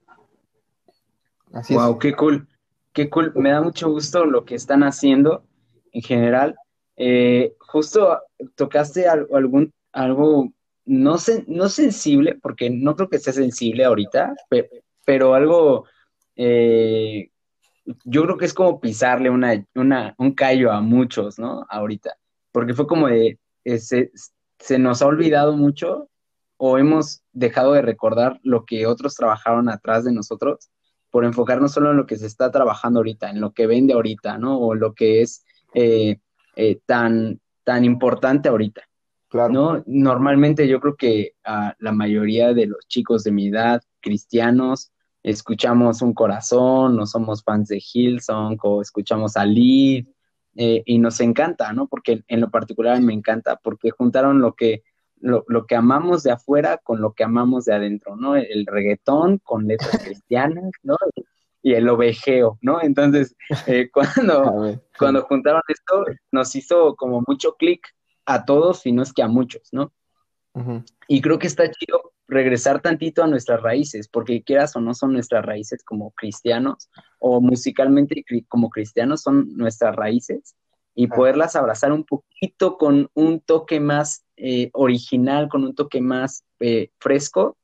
Así 1.53 1.75
wow, 1.75 1.99
qué 1.99 2.15
cool, 2.15 2.47
qué 2.91 3.11
cool. 3.11 3.31
Me 3.35 3.51
da 3.51 3.61
mucho 3.61 3.91
gusto 3.91 4.25
lo 4.25 4.43
que 4.43 4.55
están 4.55 4.81
haciendo 4.81 5.43
en 5.91 6.01
general. 6.01 6.55
Eh, 6.97 7.55
justo 7.59 8.23
tocaste 8.55 9.07
algún, 9.07 9.71
algo 9.91 10.51
no, 10.89 11.17
no 11.47 11.69
sensible, 11.69 12.39
porque 12.41 12.71
no 12.71 12.95
creo 12.95 13.09
que 13.09 13.19
sea 13.19 13.31
sensible 13.31 13.85
ahorita, 13.85 14.33
pero, 15.05 15.35
algo, 15.35 15.85
eh, 16.35 17.29
yo 18.05 18.23
creo 18.23 18.37
que 18.37 18.45
es 18.45 18.55
como 18.55 18.79
pisarle 18.79 19.29
una, 19.29 19.63
una, 19.75 20.15
un 20.17 20.33
callo 20.33 20.71
a 20.71 20.81
muchos, 20.81 21.37
¿no? 21.37 21.63
Ahorita, 21.69 22.15
porque 22.51 22.73
fue 22.73 22.87
como 22.87 23.07
de, 23.07 23.37
ese, 23.63 24.11
se 24.57 24.79
nos 24.79 25.03
ha 25.03 25.05
olvidado 25.05 25.55
mucho 25.55 26.09
o 26.57 26.79
hemos 26.79 27.21
dejado 27.33 27.73
de 27.73 27.83
recordar 27.83 28.39
lo 28.41 28.65
que 28.65 28.87
otros 28.87 29.15
trabajaron 29.15 29.69
atrás 29.69 30.05
de 30.05 30.11
nosotros 30.11 30.71
por 31.11 31.23
enfocarnos 31.23 31.71
solo 31.71 31.91
en 31.91 31.97
lo 31.97 32.07
que 32.07 32.17
se 32.17 32.25
está 32.25 32.49
trabajando 32.49 32.99
ahorita, 32.99 33.29
en 33.29 33.41
lo 33.41 33.51
que 33.51 33.67
vende 33.67 33.93
ahorita, 33.93 34.39
¿no? 34.39 34.59
O 34.59 34.73
lo 34.73 34.93
que 34.95 35.21
es 35.21 35.45
eh, 35.75 36.19
eh, 36.55 36.79
tan, 36.87 37.39
tan 37.63 37.85
importante 37.85 38.49
ahorita. 38.49 38.88
Claro. 39.29 39.53
¿no? 39.53 39.83
Normalmente 39.85 40.67
yo 40.67 40.79
creo 40.79 40.95
que 40.95 41.35
la 41.43 41.91
mayoría 41.91 42.53
de 42.53 42.65
los 42.65 42.87
chicos 42.87 43.23
de 43.23 43.31
mi 43.31 43.47
edad, 43.47 43.81
cristianos, 44.01 44.91
escuchamos 45.23 46.01
un 46.01 46.13
corazón, 46.13 46.95
no 46.95 47.05
somos 47.05 47.43
fans 47.43 47.67
de 47.67 47.81
Hillsong, 47.81 48.57
o 48.63 48.81
escuchamos 48.81 49.37
a 49.37 49.45
Lead, 49.45 50.05
eh, 50.55 50.83
y 50.85 50.97
nos 50.97 51.19
encanta, 51.19 51.71
¿no? 51.73 51.87
Porque 51.87 52.23
en 52.27 52.41
lo 52.41 52.49
particular 52.49 52.99
me 53.01 53.13
encanta, 53.13 53.57
porque 53.57 53.91
juntaron 53.91 54.41
lo 54.41 54.55
que, 54.55 54.83
lo, 55.19 55.45
que 55.67 55.75
amamos 55.75 56.23
de 56.23 56.31
afuera 56.31 56.79
con 56.83 57.01
lo 57.01 57.13
que 57.13 57.23
amamos 57.23 57.65
de 57.65 57.75
adentro, 57.75 58.15
¿no? 58.15 58.35
El 58.35 58.65
reggaetón 58.65 59.37
con 59.39 59.67
letras 59.67 59.91
cristianas, 60.23 60.71
¿no? 60.83 60.95
Y 61.61 61.73
el 61.73 61.87
ovejeo, 61.87 62.57
¿no? 62.61 62.81
Entonces, 62.81 63.35
eh, 63.67 63.89
cuando, 63.93 64.81
cuando 64.97 65.21
juntaron 65.23 65.61
esto, 65.67 66.05
nos 66.31 66.55
hizo 66.55 66.95
como 66.95 67.23
mucho 67.27 67.53
clic 67.53 67.81
a 68.29 68.45
todos, 68.45 68.81
sino 68.81 69.01
es 69.01 69.11
que 69.11 69.23
a 69.23 69.27
muchos, 69.27 69.69
¿no? 69.71 69.91
Y 71.07 71.21
creo 71.21 71.39
que 71.39 71.47
está 71.47 71.69
chido 71.71 72.11
regresar 72.27 72.81
tantito 72.81 73.23
a 73.23 73.27
nuestras 73.27 73.61
raíces, 73.61 74.07
porque 74.07 74.43
quieras 74.43 74.75
o 74.75 74.81
no 74.81 74.93
son 74.93 75.13
nuestras 75.13 75.43
raíces 75.43 75.83
como 75.83 76.11
cristianos, 76.11 76.89
o 77.17 77.41
musicalmente 77.41 78.23
como 78.47 78.69
cristianos 78.69 79.23
son 79.23 79.55
nuestras 79.57 79.95
raíces, 79.95 80.55
y 80.93 81.07
poderlas 81.07 81.55
abrazar 81.55 81.91
un 81.91 82.03
poquito 82.03 82.77
con 82.77 83.09
un 83.15 83.39
toque 83.39 83.79
más 83.79 84.25
eh, 84.37 84.69
original, 84.73 85.49
con 85.49 85.63
un 85.63 85.73
toque 85.73 86.01
más 86.01 86.43
eh, 86.59 86.91
fresco, 86.99 87.57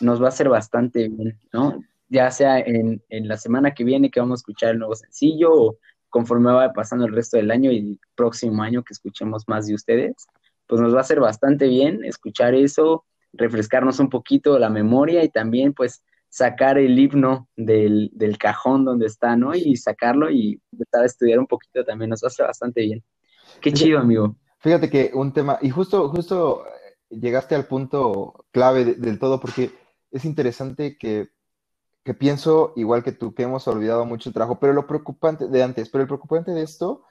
nos 0.00 0.20
va 0.20 0.26
a 0.26 0.28
hacer 0.28 0.48
bastante 0.48 1.08
bien, 1.08 1.40
¿no? 1.52 1.80
Ya 2.08 2.30
sea 2.30 2.60
en, 2.60 3.02
en, 3.08 3.26
la 3.26 3.38
semana 3.38 3.72
que 3.74 3.84
viene 3.84 4.10
que 4.10 4.20
vamos 4.20 4.38
a 4.38 4.42
escuchar 4.42 4.70
el 4.70 4.78
nuevo 4.78 4.94
sencillo, 4.94 5.52
o 5.52 5.78
conforme 6.12 6.52
va 6.52 6.72
pasando 6.74 7.06
el 7.06 7.14
resto 7.14 7.38
del 7.38 7.50
año 7.50 7.72
y 7.72 7.78
el 7.78 8.00
próximo 8.14 8.62
año 8.62 8.84
que 8.84 8.92
escuchemos 8.92 9.44
más 9.48 9.66
de 9.66 9.74
ustedes, 9.74 10.26
pues 10.66 10.80
nos 10.80 10.92
va 10.92 10.98
a 10.98 11.00
hacer 11.00 11.20
bastante 11.20 11.66
bien 11.66 12.04
escuchar 12.04 12.54
eso, 12.54 13.06
refrescarnos 13.32 13.98
un 13.98 14.10
poquito 14.10 14.58
la 14.58 14.68
memoria 14.68 15.24
y 15.24 15.30
también 15.30 15.72
pues 15.72 16.04
sacar 16.28 16.76
el 16.76 16.98
himno 16.98 17.48
del, 17.56 18.10
del 18.12 18.36
cajón 18.36 18.84
donde 18.84 19.06
está, 19.06 19.36
¿no? 19.36 19.54
Y 19.54 19.74
sacarlo 19.76 20.30
y 20.30 20.60
empezar 20.70 21.02
a 21.02 21.06
estudiar 21.06 21.38
un 21.38 21.46
poquito 21.46 21.82
también 21.82 22.10
nos 22.10 22.22
hacer 22.22 22.46
bastante 22.46 22.82
bien. 22.82 23.02
Qué 23.62 23.72
chido, 23.72 23.98
amigo. 23.98 24.36
Fíjate 24.58 24.90
que 24.90 25.10
un 25.14 25.32
tema, 25.32 25.58
y 25.62 25.70
justo, 25.70 26.10
justo 26.10 26.64
llegaste 27.08 27.54
al 27.54 27.66
punto 27.66 28.44
clave 28.52 28.84
del 28.84 29.18
todo, 29.18 29.40
porque 29.40 29.70
es 30.10 30.26
interesante 30.26 30.98
que, 30.98 31.30
que, 32.04 32.14
pienso, 32.14 32.72
igual 32.76 33.02
que 33.02 33.12
tú, 33.12 33.34
que 33.34 33.44
hemos 33.44 33.66
olvidado 33.68 34.04
mucho 34.04 34.28
el 34.28 34.34
trabajo, 34.34 34.58
pero 34.58 34.72
lo 34.72 34.86
preocupante 34.86 35.48
de 35.48 35.62
antes, 35.62 35.88
pero 35.88 36.02
el 36.02 36.08
preocupante 36.08 36.52
de 36.52 36.62
esto 36.62 37.04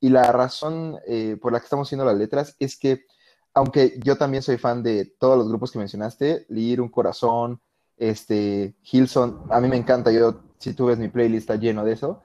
y 0.00 0.10
la 0.10 0.30
razón 0.32 0.98
eh, 1.06 1.36
por 1.40 1.52
la 1.52 1.60
que 1.60 1.64
estamos 1.64 1.88
haciendo 1.88 2.04
las 2.04 2.16
letras 2.16 2.56
es 2.58 2.78
que, 2.78 3.06
aunque 3.54 3.98
yo 4.02 4.16
también 4.16 4.42
soy 4.42 4.58
fan 4.58 4.82
de 4.82 5.04
todos 5.18 5.36
los 5.36 5.48
grupos 5.48 5.72
que 5.72 5.78
mencionaste, 5.78 6.46
Lir, 6.48 6.80
Un 6.80 6.88
Corazón, 6.88 7.60
este, 7.96 8.76
Hilson, 8.82 9.44
a 9.50 9.60
mí 9.60 9.68
me 9.68 9.76
encanta, 9.76 10.12
yo, 10.12 10.42
si 10.58 10.72
tú 10.74 10.86
ves 10.86 10.98
mi 10.98 11.08
playlist 11.08 11.50
está 11.50 11.56
lleno 11.56 11.84
de 11.84 11.92
eso. 11.92 12.22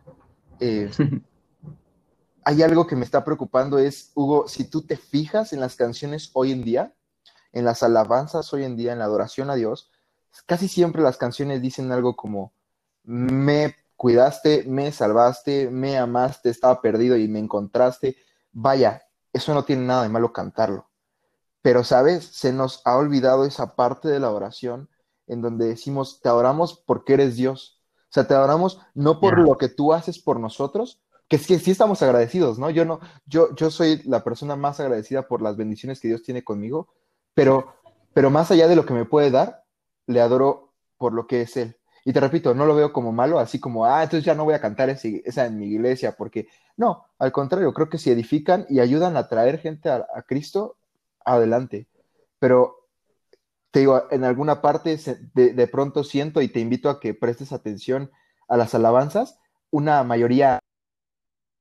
Eh, 0.60 0.89
hay 2.46 2.62
algo 2.62 2.88
que 2.88 2.96
me 2.96 3.06
está 3.06 3.24
preocupando 3.24 3.80
es, 3.80 4.12
Hugo, 4.15 4.48
si 4.48 4.65
tú 4.65 4.82
te 4.84 4.98
fijas 4.98 5.53
en 5.53 5.60
las 5.60 5.75
canciones 5.75 6.30
hoy 6.34 6.51
en 6.51 6.63
día, 6.63 6.94
en 7.51 7.65
las 7.65 7.84
alabanzas 7.84 8.51
hoy 8.53 8.63
en 8.63 8.75
día, 8.75 8.94
en 8.94 9.00
la 9.00 9.06
adoración 9.06 9.50
a 9.50 9.56
Dios, 9.56 9.92
casi 10.45 10.67
siempre 10.67 11.01
las 11.01 11.17
canciones 11.17 11.61
dicen 11.61 11.91
algo 11.91 12.15
como, 12.15 12.53
me 13.03 13.75
cuidaste, 13.95 14.63
me 14.67 14.91
salvaste, 14.91 15.69
me 15.69 15.97
amaste, 15.97 16.49
estaba 16.49 16.81
perdido 16.81 17.17
y 17.17 17.27
me 17.27 17.39
encontraste. 17.39 18.17
Vaya, 18.51 19.03
eso 19.31 19.53
no 19.53 19.65
tiene 19.65 19.85
nada 19.85 20.03
de 20.03 20.09
malo 20.09 20.33
cantarlo. 20.33 20.89
Pero, 21.61 21.83
¿sabes? 21.83 22.25
Se 22.25 22.51
nos 22.51 22.81
ha 22.85 22.97
olvidado 22.97 23.45
esa 23.45 23.75
parte 23.75 24.09
de 24.09 24.19
la 24.19 24.31
oración 24.31 24.89
en 25.27 25.41
donde 25.41 25.67
decimos, 25.67 26.19
te 26.21 26.29
adoramos 26.29 26.83
porque 26.85 27.13
eres 27.13 27.35
Dios. 27.35 27.81
O 28.09 28.13
sea, 28.13 28.27
te 28.27 28.33
adoramos 28.33 28.79
no 28.93 29.19
por 29.19 29.39
lo 29.39 29.57
que 29.57 29.69
tú 29.69 29.93
haces 29.93 30.19
por 30.19 30.39
nosotros, 30.39 31.01
que 31.27 31.37
sí, 31.37 31.57
sí 31.57 31.71
estamos 31.71 32.01
agradecidos, 32.03 32.59
¿no? 32.59 32.69
Yo 32.69 32.85
no, 32.85 32.99
yo, 33.25 33.55
yo 33.55 33.71
soy 33.71 34.03
la 34.03 34.23
persona 34.23 34.55
más 34.55 34.79
agradecida 34.79 35.27
por 35.27 35.41
las 35.41 35.57
bendiciones 35.57 35.99
que 35.99 36.09
Dios 36.09 36.21
tiene 36.21 36.43
conmigo, 36.43 36.89
pero, 37.33 37.73
pero 38.13 38.29
más 38.29 38.51
allá 38.51 38.67
de 38.67 38.75
lo 38.75 38.85
que 38.85 38.93
me 38.93 39.05
puede 39.05 39.31
dar, 39.31 39.62
le 40.07 40.22
adoro 40.22 40.74
por 40.98 41.13
lo 41.13 41.27
que 41.27 41.41
es 41.41 41.57
Él. 41.57 41.77
Y 42.05 42.12
te 42.13 42.19
repito, 42.19 42.53
no 42.53 42.65
lo 42.65 42.75
veo 42.75 42.91
como 42.91 43.12
malo, 43.12 43.39
así 43.39 43.60
como, 43.60 43.86
ah, 43.86 44.03
entonces 44.03 44.25
ya 44.25 44.36
no 44.36 44.43
voy 44.43 44.53
a 44.53 44.62
cantar 44.62 44.89
esa 44.89 45.45
en 45.45 45.57
mi 45.57 45.67
iglesia, 45.67 46.15
porque 46.17 46.48
no, 46.75 47.05
al 47.17 47.31
contrario, 47.31 47.74
creo 47.74 47.89
que 47.89 47.98
si 47.98 48.12
edifican 48.12 48.65
y 48.69 48.79
ayudan 48.79 49.15
a 49.15 49.29
traer 49.29 49.60
gente 49.60 49.89
a, 49.89 50.05
Cristo, 50.27 50.75
adelante. 51.24 51.88
Pero 52.39 52.88
te 53.72 53.79
digo, 53.79 54.03
en 54.12 54.24
alguna 54.25 54.62
parte 54.62 55.00
de, 55.33 55.53
de, 55.53 55.67
pronto 55.67 56.03
siento 56.03 56.41
y 56.41 56.50
te 56.50 56.60
invito 56.60 56.89
a 56.89 57.00
que 57.00 57.13
prestes 57.13 57.53
atención 57.53 58.12
a 58.50 58.57
las 58.57 58.75
alabanzas, 58.75 59.39
una 59.72 60.03
mayoría 60.03 60.60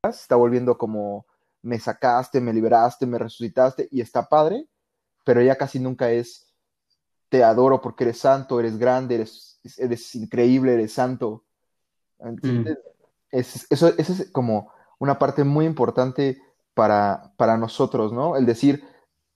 está 0.02 0.34
volviendo 0.34 0.76
como, 0.76 1.26
me 1.62 1.78
sacaste, 1.78 2.40
me 2.40 2.52
liberaste, 2.52 3.06
me 3.06 3.18
resucitaste, 3.18 3.88
y 3.90 4.00
está 4.00 4.28
padre, 4.28 4.66
pero 5.24 5.40
ya 5.42 5.56
casi 5.56 5.78
nunca 5.78 6.10
es, 6.10 6.51
te 7.32 7.42
adoro 7.42 7.80
porque 7.80 8.04
eres 8.04 8.18
santo, 8.18 8.60
eres 8.60 8.76
grande, 8.76 9.14
eres 9.14 9.52
eres 9.78 10.14
increíble, 10.14 10.74
eres 10.74 10.92
santo. 10.92 11.44
Mm. 12.20 12.66
Es, 13.30 13.66
eso, 13.70 13.88
es 13.88 14.30
como 14.32 14.70
una 14.98 15.18
parte 15.18 15.44
muy 15.44 15.64
importante 15.64 16.42
para, 16.74 17.32
para 17.38 17.56
nosotros, 17.56 18.12
¿no? 18.12 18.36
El 18.36 18.44
decir, 18.44 18.84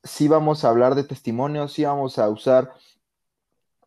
sí 0.03 0.29
vamos 0.29 0.63
a 0.63 0.69
hablar 0.69 0.95
de 0.95 1.05
testimonios, 1.05 1.73
sí 1.73 1.85
vamos 1.85 2.19
a 2.19 2.29
usar 2.29 2.75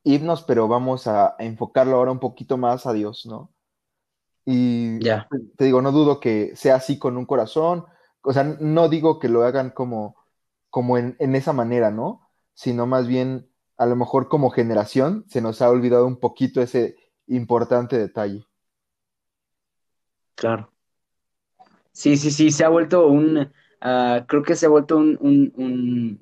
himnos, 0.03 0.41
pero 0.41 0.67
vamos 0.67 1.05
a, 1.05 1.35
enfocarlo 1.37 1.97
ahora 1.97 2.11
un 2.11 2.19
poquito 2.19 2.57
más 2.57 2.87
a 2.87 2.93
Dios, 2.93 3.27
¿no? 3.27 3.51
Y 4.43 4.97
te 5.57 5.65
digo, 5.65 5.83
no 5.83 5.91
dudo 5.91 6.19
que 6.19 6.55
sea 6.55 6.75
así 6.75 6.97
con 6.97 7.15
un 7.15 7.25
corazón, 7.25 7.85
o 8.23 8.33
sea, 8.33 8.43
no 8.43 8.89
digo 8.89 9.19
que 9.19 9.29
lo 9.29 9.43
hagan 9.43 9.69
como, 9.69 10.15
como 10.71 10.97
en, 10.97 11.15
en 11.19 11.35
esa 11.35 11.53
manera, 11.53 11.91
¿no? 11.91 12.27
Sino 12.55 12.87
más 12.87 13.05
bien 13.05 13.48
a 13.79 13.85
lo 13.85 13.95
mejor 13.95 14.27
como 14.27 14.49
generación 14.49 15.23
se 15.29 15.41
nos 15.41 15.61
ha 15.61 15.69
olvidado 15.69 16.05
un 16.05 16.19
poquito 16.19 16.61
ese 16.61 16.97
importante 17.27 17.97
detalle. 17.97 18.45
Claro. 20.35 20.69
Sí, 21.93 22.17
sí, 22.17 22.29
sí, 22.29 22.51
se 22.51 22.65
ha 22.65 22.69
vuelto 22.69 23.07
un, 23.07 23.51
ah, 23.79 24.25
creo 24.27 24.43
que 24.43 24.55
se 24.55 24.65
ha 24.65 24.69
vuelto 24.69 24.97
un, 24.97 26.19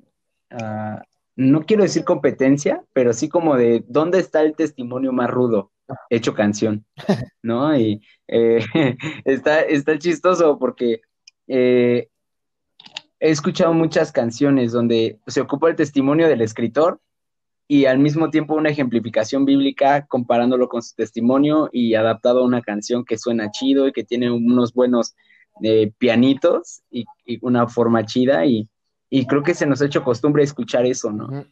ah, 0.50 1.02
no 1.34 1.66
quiero 1.66 1.82
decir 1.82 2.04
competencia, 2.04 2.84
pero 2.92 3.12
sí 3.12 3.28
como 3.28 3.56
de 3.56 3.84
dónde 3.88 4.20
está 4.20 4.42
el 4.42 4.54
testimonio 4.54 5.12
más 5.12 5.28
rudo 5.28 5.72
hecho 6.10 6.34
canción, 6.34 6.84
¿no? 7.42 7.76
Y 7.76 8.00
eh, 8.28 8.60
está, 9.24 9.62
está 9.62 9.98
chistoso 9.98 10.60
porque 10.60 11.00
eh, 11.48 12.08
he 13.18 13.30
escuchado 13.30 13.74
muchas 13.74 14.12
canciones 14.12 14.70
donde 14.70 15.18
se 15.26 15.40
ocupa 15.40 15.68
el 15.68 15.76
testimonio 15.76 16.28
del 16.28 16.40
escritor 16.40 17.00
y 17.70 17.84
al 17.84 17.98
mismo 17.98 18.30
tiempo 18.30 18.54
una 18.54 18.70
ejemplificación 18.70 19.44
bíblica 19.44 20.06
comparándolo 20.06 20.68
con 20.70 20.82
su 20.82 20.94
testimonio 20.94 21.68
y 21.70 21.94
adaptado 21.94 22.40
a 22.40 22.46
una 22.46 22.62
canción 22.62 23.04
que 23.04 23.18
suena 23.18 23.50
chido 23.50 23.86
y 23.86 23.92
que 23.92 24.04
tiene 24.04 24.30
unos 24.30 24.72
buenos 24.72 25.14
eh, 25.62 25.92
pianitos 25.98 26.80
y, 26.90 27.04
una 27.42 27.68
forma 27.68 28.06
chida 28.06 28.46
y, 28.46 28.68
creo 29.26 29.42
que 29.42 29.54
se 29.54 29.66
nos 29.66 29.82
ha 29.82 29.86
hecho 29.86 30.02
costumbre 30.02 30.42
escuchar 30.42 30.86
eso, 30.86 31.12
¿no? 31.12 31.44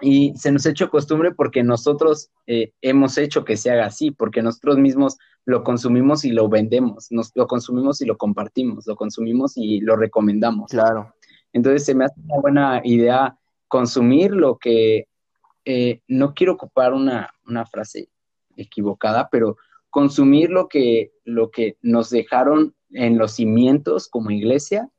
Y 0.00 0.32
se 0.36 0.50
nos 0.50 0.66
ha 0.66 0.70
hecho 0.70 0.90
costumbre 0.90 1.32
porque 1.32 1.62
nosotros 1.62 2.30
eh, 2.48 2.72
hemos 2.80 3.16
hecho 3.16 3.44
que 3.44 3.56
se 3.56 3.70
haga 3.70 3.86
así, 3.86 4.10
porque 4.10 4.42
nosotros 4.42 4.78
mismos 4.78 5.18
lo 5.44 5.62
consumimos 5.62 6.24
y 6.24 6.32
lo 6.32 6.48
vendemos, 6.48 7.06
nos, 7.10 7.30
lo 7.36 7.46
consumimos 7.46 8.00
y 8.00 8.06
lo 8.06 8.16
compartimos, 8.16 8.86
lo 8.88 8.96
consumimos 8.96 9.56
y 9.56 9.80
lo 9.80 9.94
recomendamos. 9.94 10.70
Claro. 10.70 11.14
Entonces 11.52 11.84
se 11.84 11.94
me 11.94 12.06
hace 12.06 12.20
una 12.24 12.40
buena 12.40 12.80
idea 12.84 13.36
consumir 13.68 14.32
lo 14.32 14.58
que 14.58 15.06
eh, 15.64 16.00
no 16.08 16.34
quiero 16.34 16.54
ocupar 16.54 16.92
una, 16.92 17.32
frase 17.70 18.08
equivocada, 18.56 19.28
pero 19.30 19.56
consumir 19.90 20.50
lo 20.50 20.68
que, 20.68 21.12
lo 21.24 21.50
que 21.50 21.76
nos 21.82 22.10
dejaron 22.10 22.74
en 22.90 23.18
los 23.18 23.32
cimientos 23.32 24.08
como 24.08 24.30
iglesia, 24.30 24.90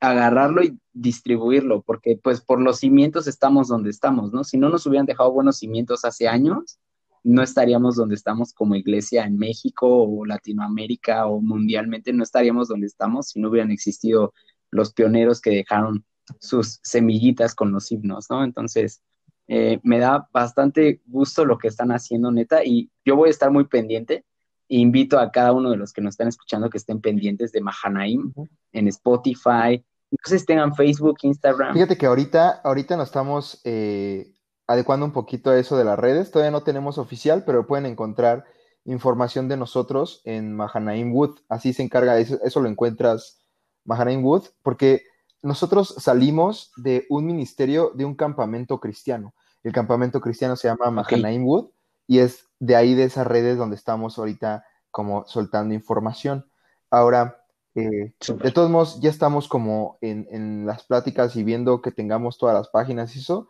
agarrarlo 0.00 0.62
y 0.62 0.78
distribuirlo, 0.92 1.82
porque 1.82 2.18
pues 2.22 2.40
por 2.40 2.60
los 2.60 2.78
cimientos 2.78 3.26
estamos 3.26 3.68
donde 3.68 3.90
estamos, 3.90 4.32
¿no? 4.32 4.44
Si 4.44 4.58
no 4.58 4.68
nos 4.68 4.86
hubieran 4.86 5.06
dejado 5.06 5.32
buenos 5.32 5.58
cimientos 5.58 6.04
hace 6.04 6.28
años, 6.28 6.78
no 7.24 7.42
estaríamos 7.42 7.96
donde 7.96 8.14
estamos 8.14 8.52
como 8.52 8.76
iglesia 8.76 9.24
en 9.24 9.36
México 9.36 9.88
o 9.88 10.24
Latinoamérica 10.24 11.26
o 11.26 11.40
mundialmente, 11.40 12.12
no 12.12 12.22
estaríamos 12.22 12.68
donde 12.68 12.86
estamos 12.86 13.30
si 13.30 13.40
no 13.40 13.48
hubieran 13.48 13.72
existido 13.72 14.32
los 14.70 14.92
pioneros 14.92 15.40
que 15.40 15.50
dejaron 15.50 16.04
sus 16.40 16.78
semillitas 16.82 17.54
con 17.54 17.72
los 17.72 17.90
himnos, 17.90 18.26
¿no? 18.30 18.44
Entonces, 18.44 19.02
eh, 19.48 19.80
me 19.82 19.98
da 19.98 20.28
bastante 20.32 21.00
gusto 21.06 21.44
lo 21.44 21.58
que 21.58 21.68
están 21.68 21.90
haciendo, 21.92 22.30
neta, 22.30 22.64
y 22.64 22.90
yo 23.04 23.16
voy 23.16 23.28
a 23.28 23.30
estar 23.30 23.50
muy 23.50 23.64
pendiente. 23.64 24.24
E 24.68 24.78
invito 24.78 25.20
a 25.20 25.30
cada 25.30 25.52
uno 25.52 25.70
de 25.70 25.76
los 25.76 25.92
que 25.92 26.00
nos 26.00 26.14
están 26.14 26.26
escuchando 26.26 26.68
que 26.70 26.78
estén 26.78 27.00
pendientes 27.00 27.52
de 27.52 27.60
Mahanaim 27.60 28.32
en 28.72 28.88
Spotify. 28.88 29.84
Entonces 30.10 30.44
tengan 30.44 30.74
Facebook, 30.74 31.18
Instagram. 31.22 31.72
Fíjate 31.72 31.96
que 31.96 32.06
ahorita, 32.06 32.62
ahorita 32.64 32.96
nos 32.96 33.06
estamos 33.06 33.60
eh, 33.62 34.34
adecuando 34.66 35.06
un 35.06 35.12
poquito 35.12 35.50
a 35.50 35.58
eso 35.58 35.76
de 35.76 35.84
las 35.84 35.96
redes. 35.96 36.32
Todavía 36.32 36.50
no 36.50 36.64
tenemos 36.64 36.98
oficial, 36.98 37.44
pero 37.46 37.68
pueden 37.68 37.86
encontrar 37.86 38.44
información 38.84 39.48
de 39.48 39.56
nosotros 39.56 40.20
en 40.24 40.54
Mahanaim 40.54 41.14
Wood. 41.14 41.38
Así 41.48 41.72
se 41.72 41.84
encarga, 41.84 42.18
eso, 42.18 42.40
eso 42.42 42.60
lo 42.60 42.68
encuentras 42.68 43.40
Mahanaim 43.84 44.24
Wood, 44.24 44.46
porque 44.62 45.02
nosotros 45.46 45.94
salimos 45.98 46.72
de 46.76 47.06
un 47.08 47.24
ministerio, 47.26 47.92
de 47.94 48.04
un 48.04 48.14
campamento 48.14 48.80
cristiano. 48.80 49.34
El 49.62 49.72
campamento 49.72 50.20
cristiano 50.20 50.56
se 50.56 50.68
llama 50.68 50.90
Mahanaim 50.90 51.44
Wood 51.44 51.70
y 52.06 52.18
es 52.18 52.48
de 52.58 52.76
ahí 52.76 52.94
de 52.94 53.04
esas 53.04 53.26
redes 53.26 53.56
donde 53.56 53.76
estamos 53.76 54.18
ahorita 54.18 54.64
como 54.90 55.24
soltando 55.26 55.74
información. 55.74 56.46
Ahora, 56.90 57.42
Eh, 57.76 58.14
de 58.42 58.52
todos 58.52 58.70
modos, 58.70 59.00
ya 59.00 59.10
estamos 59.10 59.48
como 59.48 59.98
en, 60.00 60.64
las 60.64 60.84
pláticas 60.84 61.36
y 61.36 61.44
viendo 61.44 61.82
que 61.82 61.92
tengamos 61.92 62.38
todas 62.38 62.54
las 62.54 62.68
páginas 62.68 63.14
y 63.14 63.18
eso, 63.18 63.48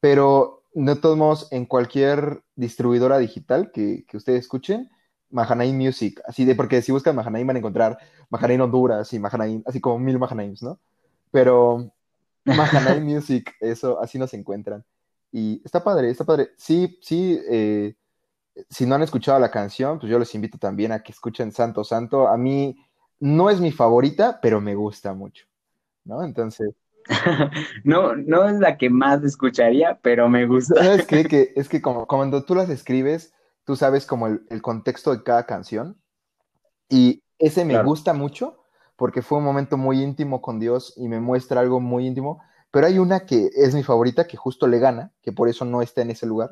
pero 0.00 0.62
de 0.72 0.96
todos 0.96 1.18
modos, 1.18 1.48
en 1.52 1.66
cualquier 1.66 2.42
distribuidora 2.54 3.18
digital 3.18 3.70
que, 3.72 4.06
que 4.08 4.16
ustedes 4.16 4.40
escuchen, 4.40 4.90
Mahanaim 5.28 5.76
Music, 5.76 6.22
así 6.26 6.46
de, 6.46 6.54
porque 6.54 6.80
si 6.80 6.90
buscan 6.90 7.16
Mahanaim 7.16 7.46
van 7.46 7.56
a 7.56 7.58
encontrar 7.58 7.98
Mahanaim 8.30 8.62
Honduras 8.62 9.12
y 9.12 9.18
Mahanaim, 9.18 9.62
así 9.66 9.78
como 9.78 9.98
mil 9.98 10.18
Mahanaims, 10.18 10.62
¿no? 10.62 10.78
Pero 11.30 11.90
Mahanaim 12.44 13.04
Music, 13.04 13.54
eso, 13.60 14.00
así 14.00 14.18
nos 14.18 14.32
encuentran. 14.34 14.84
Y 15.32 15.60
está 15.64 15.82
padre, 15.82 16.10
está 16.10 16.24
padre. 16.24 16.50
Sí, 16.56 16.98
sí, 17.02 17.40
eh, 17.50 17.94
si 18.70 18.86
no 18.86 18.94
han 18.94 19.02
escuchado 19.02 19.38
la 19.38 19.50
canción, 19.50 19.98
pues 19.98 20.10
yo 20.10 20.18
les 20.18 20.34
invito 20.34 20.58
también 20.58 20.92
a 20.92 21.02
que 21.02 21.12
escuchen 21.12 21.52
Santo 21.52 21.84
Santo. 21.84 22.28
A 22.28 22.36
mí 22.36 22.76
no 23.20 23.50
es 23.50 23.60
mi 23.60 23.72
favorita, 23.72 24.40
pero 24.40 24.60
me 24.60 24.74
gusta 24.74 25.12
mucho, 25.12 25.46
¿no? 26.04 26.22
Entonces... 26.22 26.70
no, 27.84 28.16
no 28.16 28.48
es 28.48 28.58
la 28.58 28.76
que 28.76 28.90
más 28.90 29.22
escucharía, 29.22 29.98
pero 30.02 30.28
me 30.28 30.46
gusta. 30.46 30.94
Es 30.94 31.06
que, 31.06 31.52
es 31.54 31.68
que 31.68 31.80
como, 31.80 32.06
cuando 32.06 32.44
tú 32.44 32.54
las 32.54 32.68
escribes, 32.68 33.32
tú 33.64 33.76
sabes 33.76 34.06
como 34.06 34.26
el, 34.26 34.62
contexto 34.62 35.12
de 35.12 35.22
cada 35.22 35.46
canción. 35.46 35.96
Y 36.88 37.22
ese 37.38 37.64
me 37.64 37.82
gusta 37.82 38.12
mucho 38.12 38.58
porque 38.96 39.22
fue 39.22 39.38
un 39.38 39.44
momento 39.44 39.76
muy 39.76 40.02
íntimo 40.02 40.40
con 40.40 40.58
Dios 40.58 40.94
y 40.96 41.08
me 41.08 41.20
muestra 41.20 41.60
algo 41.60 41.80
muy 41.80 42.06
íntimo. 42.06 42.42
Pero 42.70 42.86
hay 42.86 42.98
una 42.98 43.20
que 43.20 43.50
es 43.54 43.74
mi 43.74 43.82
favorita, 43.82 44.26
que 44.26 44.36
justo 44.36 44.66
le 44.66 44.78
gana, 44.78 45.12
que 45.22 45.32
por 45.32 45.48
eso 45.48 45.64
no 45.64 45.82
está 45.82 46.02
en 46.02 46.10
ese 46.10 46.26
lugar. 46.26 46.50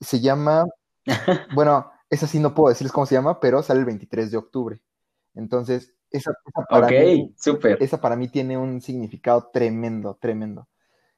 Se 0.00 0.20
llama, 0.20 0.66
bueno, 1.54 1.90
esa 2.10 2.26
sí 2.26 2.38
no 2.38 2.54
puedo 2.54 2.68
decirles 2.68 2.92
cómo 2.92 3.06
se 3.06 3.14
llama, 3.14 3.40
pero 3.40 3.62
sale 3.62 3.80
el 3.80 3.86
23 3.86 4.30
de 4.30 4.36
octubre. 4.36 4.80
Entonces, 5.34 5.94
esa, 6.10 6.32
para, 6.68 6.88
mí, 6.88 7.34
esa 7.80 8.00
para 8.00 8.16
mí 8.16 8.28
tiene 8.28 8.56
un 8.56 8.80
significado 8.80 9.50
tremendo, 9.52 10.16
tremendo. 10.20 10.68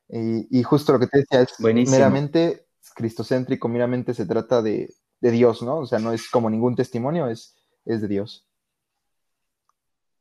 Y, 0.09 0.63
justo 0.63 0.95
lo 0.95 0.99
que 0.99 1.07
te 1.07 1.19
decía 1.19 1.43
es 1.43 1.61
meramente 1.61 2.67
cristocéntrico, 2.95 3.69
meramente 3.69 4.15
se 4.15 4.25
trata 4.25 4.63
de, 4.63 4.95
Dios, 5.21 5.63
¿no? 5.63 5.79
O 5.79 5.87
sea, 5.87 5.99
no 5.99 6.13
es 6.13 6.31
como 6.31 6.49
ningún 6.49 6.75
testimonio, 6.75 7.29
es, 7.29 7.55
es 7.85 8.01
de 8.01 8.09
Dios. 8.09 8.48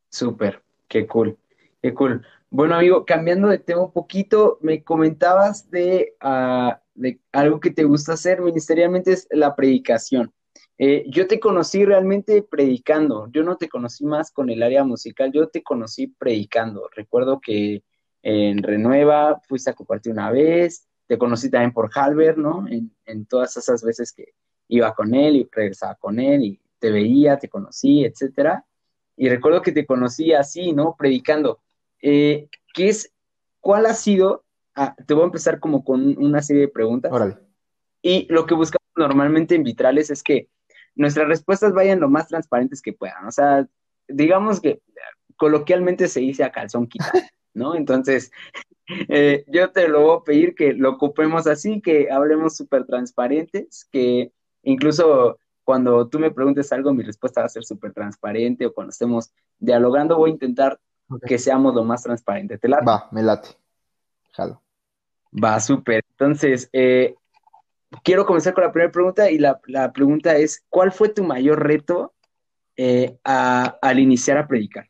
Súper, 0.10 0.64
qué 0.88 1.06
cool, 1.08 1.38
qué 1.82 1.94
cool. 1.94 2.26
Bueno, 2.50 2.76
amigo, 2.76 3.06
cambiando 3.06 3.50
de 3.50 3.60
tema 3.60 3.82
un 3.82 3.92
poquito, 3.92 4.58
me 4.62 4.84
comentabas 4.84 5.70
de, 5.70 6.16
ah, 6.22 6.82
de 6.96 7.20
algo 7.34 7.60
que 7.60 7.72
te 7.72 7.84
gusta 7.84 8.14
hacer 8.14 8.42
ministerialmente, 8.42 9.12
es 9.12 9.28
la 9.32 9.56
predicación. 9.56 10.34
Eh, 10.78 11.06
yo 11.10 11.28
te 11.28 11.40
conocí 11.40 11.84
realmente 11.86 12.44
predicando, 12.44 13.28
yo 13.32 13.44
no 13.44 13.58
te 13.58 13.68
conocí 13.68 14.06
más 14.06 14.32
con 14.32 14.50
el 14.50 14.62
área 14.64 14.84
musical, 14.84 15.32
yo 15.32 15.50
te 15.50 15.64
conocí 15.64 16.08
predicando. 16.08 16.88
Recuerdo 16.96 17.40
que 17.42 17.84
en 18.22 18.62
Renueva 18.64 19.42
fuiste 19.48 19.72
a 19.72 19.74
compartir 19.74 20.14
una 20.14 20.32
vez, 20.32 20.88
te 21.08 21.18
conocí 21.18 21.50
también 21.50 21.74
por 21.74 21.90
Halber, 21.94 22.38
¿no? 22.38 22.68
En, 22.68 22.96
en, 23.06 23.26
todas 23.26 23.58
esas 23.58 23.84
veces 23.84 24.14
que 24.14 24.34
iba 24.68 24.94
con 24.94 25.16
él 25.16 25.38
y 25.38 25.50
regresaba 25.52 25.96
con 25.96 26.20
él 26.20 26.44
y 26.44 26.62
te 26.80 26.92
veía, 26.92 27.38
te 27.38 27.50
conocí, 27.50 28.06
etcétera. 28.06 28.66
Y 29.18 29.30
recuerdo 29.30 29.62
que 29.62 29.72
te 29.72 29.86
conocí 29.86 30.32
así, 30.32 30.72
¿no? 30.72 30.96
Predicando. 30.98 31.60
Eh, 32.02 32.48
¿qué 32.74 32.90
es, 32.90 33.12
cuál 33.60 33.88
ha 33.88 33.94
sido? 33.94 34.46
Ah, 34.76 34.96
te 35.08 35.16
voy 35.16 35.24
a 35.24 35.26
empezar 35.26 35.60
como 35.60 35.84
con 35.84 36.16
una 36.24 36.42
serie 36.44 36.62
de 36.62 36.68
preguntas. 36.68 37.12
Órale. 37.12 37.38
Y 38.02 38.32
lo 38.32 38.46
que 38.46 38.54
buscamos 38.54 38.88
normalmente 38.96 39.56
en 39.56 39.64
Vitrales 39.64 40.12
es 40.12 40.22
que 40.22 40.48
nuestras 40.96 41.28
respuestas 41.28 41.74
vayan 41.74 42.00
lo 42.00 42.10
más 42.10 42.28
transparentes 42.28 42.82
que 42.82 42.94
puedan. 42.94 43.26
O 43.26 43.32
sea, 43.32 43.68
digamos 44.08 44.62
que 44.62 44.82
coloquialmente 45.36 46.08
se 46.08 46.20
dice 46.20 46.44
a 46.44 46.52
calzón 46.52 46.88
quitado, 46.88 47.20
¿no? 47.54 47.76
Entonces, 47.76 48.32
eh, 49.10 49.46
yo 49.48 49.72
te 49.72 49.88
lo 49.88 50.02
voy 50.02 50.18
a 50.18 50.24
pedir 50.24 50.56
que 50.56 50.74
lo 50.74 50.92
ocupemos 50.92 51.48
así, 51.48 51.82
que 51.82 52.12
hablemos 52.12 52.56
súper 52.56 52.86
transparentes, 52.86 53.88
que 53.92 54.32
incluso 54.64 55.40
cuando 55.68 56.08
tú 56.08 56.18
me 56.18 56.32
preguntes 56.32 56.72
algo, 56.72 56.94
mi 56.94 57.04
respuesta 57.04 57.42
va 57.42 57.48
a 57.48 57.50
ser 57.50 57.66
súper 57.66 57.92
transparente 57.92 58.66
o 58.66 58.74
cuando 58.74 58.92
estemos 58.92 59.34
dialogando, 59.60 60.16
voy 60.16 60.30
a 60.30 60.34
intentar 60.34 60.80
que 61.26 61.38
seamos 61.38 61.76
lo 61.76 61.84
más 61.84 62.04
transparente. 62.04 62.58
¿Te 62.58 62.70
late? 62.70 62.86
Va, 62.86 63.10
me 63.12 63.22
late. 63.22 63.50
Jalo. 64.32 64.62
Va, 65.44 65.60
súper. 65.60 66.06
Entonces, 66.12 66.70
eh, 66.72 67.16
quiero 68.02 68.26
comenzar 68.26 68.54
con 68.54 68.64
la 68.64 68.72
primera 68.72 68.94
pregunta 68.94 69.30
y 69.30 69.40
la, 69.40 69.60
pregunta 69.92 70.38
es, 70.38 70.64
¿cuál 70.70 70.94
fue 70.94 71.10
tu 71.10 71.26
mayor 71.26 71.62
reto 71.62 72.14
eh, 72.78 73.20
al 73.26 74.00
iniciar 74.00 74.38
a 74.38 74.48
predicar? 74.48 74.88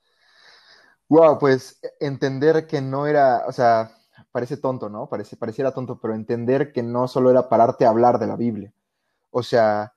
Wow, 1.10 1.40
pues 1.40 1.82
entender 2.00 2.68
que 2.68 2.82
no 2.82 3.08
era, 3.08 3.46
o 3.48 3.52
sea, 3.52 3.90
parece 4.32 4.58
tonto, 4.58 4.90
¿no? 4.90 5.10
Parece, 5.10 5.38
pareciera 5.38 5.72
tonto, 5.72 6.00
pero 6.00 6.14
entender 6.14 6.72
que 6.72 6.84
no 6.84 7.08
solo 7.08 7.32
era 7.32 7.50
pararte 7.50 7.86
a 7.86 7.90
hablar 7.90 8.20
de 8.20 8.28
la 8.28 8.36
Biblia. 8.36 8.72
O 9.32 9.42
sea, 9.42 9.96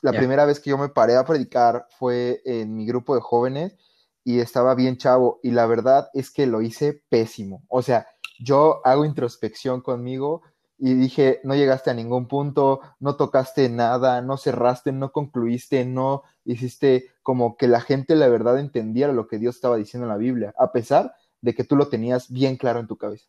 la 0.00 0.12
primera 0.12 0.44
vez 0.44 0.60
que 0.60 0.70
yo 0.70 0.78
me 0.78 0.88
paré 0.88 1.16
a 1.16 1.24
predicar 1.24 1.86
fue 1.98 2.40
en 2.44 2.74
mi 2.76 2.86
grupo 2.86 3.14
de 3.14 3.20
jóvenes 3.20 3.76
y 4.24 4.40
estaba 4.40 4.74
bien 4.74 4.96
chavo 4.96 5.40
y 5.42 5.50
la 5.50 5.66
verdad 5.66 6.08
es 6.14 6.30
que 6.30 6.46
lo 6.46 6.62
hice 6.62 7.02
pésimo. 7.08 7.64
O 7.68 7.82
sea, 7.82 8.06
yo 8.38 8.80
hago 8.84 9.04
introspección 9.04 9.80
conmigo 9.80 10.42
y 10.78 10.94
dije, 10.94 11.40
no 11.42 11.54
llegaste 11.54 11.90
a 11.90 11.94
ningún 11.94 12.28
punto, 12.28 12.80
no 13.00 13.16
tocaste 13.16 13.68
nada, 13.68 14.20
no 14.20 14.36
cerraste, 14.36 14.92
no 14.92 15.10
concluiste, 15.10 15.84
no 15.84 16.22
hiciste 16.44 17.06
como 17.22 17.56
que 17.56 17.66
la 17.66 17.80
gente 17.80 18.14
la 18.14 18.28
verdad 18.28 18.58
entendiera 18.58 19.12
lo 19.12 19.26
que 19.26 19.38
Dios 19.38 19.56
estaba 19.56 19.76
diciendo 19.76 20.06
en 20.06 20.10
la 20.10 20.18
Biblia, 20.18 20.54
a 20.58 20.72
pesar 20.72 21.14
de 21.40 21.54
que 21.54 21.64
tú 21.64 21.76
lo 21.76 21.88
tenías 21.88 22.30
bien 22.30 22.56
claro 22.56 22.80
en 22.80 22.86
tu 22.86 22.96
cabeza. 22.96 23.26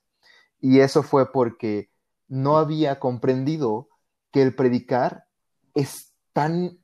Y 0.60 0.80
eso 0.80 1.04
fue 1.04 1.32
porque 1.32 1.90
no 2.28 2.58
había 2.58 3.00
comprendido 3.00 3.88
que 4.32 4.42
el 4.42 4.56
predicar 4.56 5.26
es 5.74 6.14
tan, 6.38 6.78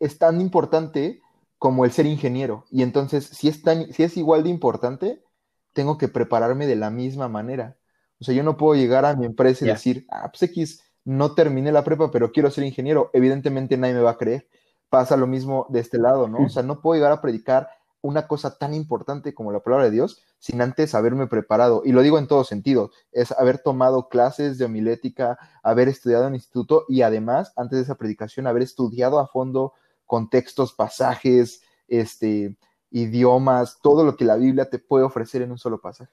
es 0.00 0.18
tan 0.18 0.38
importante 0.38 1.22
como 1.56 1.86
el 1.86 1.92
ser 1.92 2.04
ingeniero. 2.04 2.66
Y 2.70 2.82
entonces, 2.82 3.24
si 3.24 3.48
es, 3.48 3.62
si 3.92 4.02
es 4.02 4.16
igual 4.18 4.42
de 4.42 4.50
importante, 4.50 5.24
tengo 5.72 5.96
que 5.96 6.08
prepararme 6.08 6.66
de 6.66 6.76
la 6.76 6.90
misma 6.90 7.26
manera. 7.26 7.78
O 8.20 8.24
sea, 8.24 8.34
yo 8.34 8.42
no 8.42 8.58
puedo 8.58 8.78
llegar 8.78 9.06
a 9.06 9.16
mi 9.16 9.24
empresa 9.24 9.64
y 9.64 9.68
decir, 9.68 10.06
ah, 10.10 10.28
pues 10.30 10.42
X, 10.42 10.82
no 11.06 11.34
terminé 11.34 11.72
la 11.72 11.84
prepa, 11.84 12.10
pero 12.10 12.32
quiero 12.32 12.50
ser 12.50 12.64
ingeniero. 12.64 13.08
Evidentemente 13.14 13.78
nadie 13.78 13.94
me 13.94 14.02
va 14.02 14.10
a 14.10 14.18
creer. 14.18 14.46
Pasa 14.90 15.16
lo 15.16 15.26
mismo 15.26 15.66
de 15.70 15.80
este 15.80 15.96
lado, 15.96 16.28
¿no? 16.28 16.44
O 16.44 16.50
sea, 16.50 16.62
no 16.62 16.82
puedo 16.82 16.96
llegar 16.96 17.12
a 17.12 17.22
predicar 17.22 17.70
una 18.00 18.26
cosa 18.26 18.56
tan 18.58 18.74
importante 18.74 19.34
como 19.34 19.52
la 19.52 19.60
palabra 19.60 19.86
de 19.86 19.90
Dios 19.90 20.22
sin 20.38 20.60
antes 20.60 20.94
haberme 20.94 21.26
preparado. 21.26 21.82
Y 21.84 21.92
lo 21.92 22.02
digo 22.02 22.18
en 22.18 22.28
todo 22.28 22.44
sentido, 22.44 22.90
es 23.12 23.32
haber 23.32 23.58
tomado 23.58 24.08
clases 24.08 24.58
de 24.58 24.64
homilética, 24.64 25.38
haber 25.62 25.88
estudiado 25.88 26.28
en 26.28 26.34
instituto 26.34 26.84
y 26.88 27.02
además, 27.02 27.52
antes 27.56 27.78
de 27.78 27.82
esa 27.82 27.96
predicación, 27.96 28.46
haber 28.46 28.62
estudiado 28.62 29.18
a 29.18 29.26
fondo 29.26 29.72
contextos, 30.06 30.72
pasajes, 30.72 31.62
este, 31.88 32.56
idiomas, 32.90 33.78
todo 33.82 34.04
lo 34.04 34.16
que 34.16 34.24
la 34.24 34.36
Biblia 34.36 34.70
te 34.70 34.78
puede 34.78 35.04
ofrecer 35.04 35.42
en 35.42 35.50
un 35.50 35.58
solo 35.58 35.80
pasaje. 35.80 36.12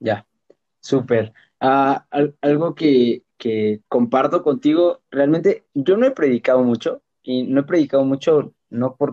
Ya, 0.00 0.26
súper. 0.80 1.32
Ah, 1.60 2.06
algo 2.40 2.74
que, 2.74 3.22
que 3.36 3.82
comparto 3.88 4.42
contigo, 4.42 5.00
realmente 5.10 5.66
yo 5.74 5.96
no 5.96 6.06
he 6.06 6.10
predicado 6.10 6.62
mucho 6.62 7.02
y 7.22 7.44
no 7.44 7.60
he 7.60 7.64
predicado 7.64 8.04
mucho 8.04 8.52
no 8.70 8.96
por, 8.96 9.12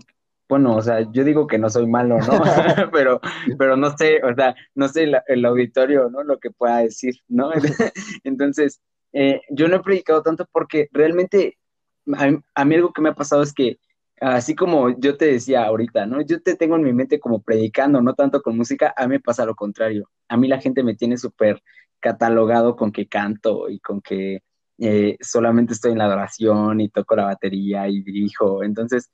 bueno, 0.53 0.75
o 0.75 0.81
sea, 0.83 1.01
yo 1.11 1.23
digo 1.23 1.47
que 1.47 1.57
no 1.57 1.67
soy 1.67 1.87
malo, 1.87 2.19
¿no? 2.19 2.27
pero, 2.93 3.19
pero 3.57 3.75
no 3.75 3.97
sé, 3.97 4.21
o 4.23 4.35
sea, 4.35 4.55
no 4.75 4.87
sé 4.87 5.11
el, 5.25 5.45
auditorio, 5.45 6.11
¿no? 6.11 6.23
Lo 6.23 6.37
que 6.37 6.51
pueda 6.51 6.77
decir, 6.77 7.15
¿no? 7.27 7.49
Entonces, 8.23 8.79
eh, 9.13 9.41
yo 9.49 9.67
no 9.67 9.77
he 9.77 9.81
predicado 9.81 10.21
tanto 10.21 10.47
porque 10.51 10.89
realmente 10.91 11.57
a, 12.53 12.65
mí 12.65 12.75
algo 12.75 12.93
que 12.93 13.01
me 13.01 13.09
ha 13.09 13.15
pasado 13.15 13.41
es 13.41 13.51
que, 13.51 13.79
así 14.21 14.53
como 14.53 14.91
yo 14.99 15.17
te 15.17 15.25
decía 15.25 15.65
ahorita, 15.65 16.05
¿no? 16.05 16.21
Yo 16.21 16.39
te 16.39 16.55
tengo 16.55 16.75
en 16.75 16.83
mi 16.83 16.93
mente 16.93 17.19
como 17.19 17.41
predicando, 17.41 17.99
no 17.99 18.13
tanto 18.13 18.43
con 18.43 18.55
música, 18.55 18.93
a 18.95 19.07
mí 19.07 19.13
me 19.13 19.19
pasa 19.21 19.47
lo 19.47 19.55
contrario. 19.55 20.07
A 20.27 20.37
mí 20.37 20.47
la 20.47 20.61
gente 20.61 20.83
me 20.83 20.93
tiene 20.93 21.17
súper 21.17 21.63
catalogado 21.99 22.75
con 22.75 22.91
que 22.91 23.07
canto 23.07 23.69
y 23.69 23.79
con 23.79 24.01
que 24.01 24.43
eh, 24.77 25.17
solamente 25.19 25.73
estoy 25.73 25.93
en 25.93 25.97
la 25.97 26.05
adoración 26.05 26.79
y 26.79 26.89
toco 26.89 27.15
la 27.15 27.25
batería 27.25 27.87
y 27.87 28.03
dirijo. 28.03 28.63
Entonces, 28.63 29.09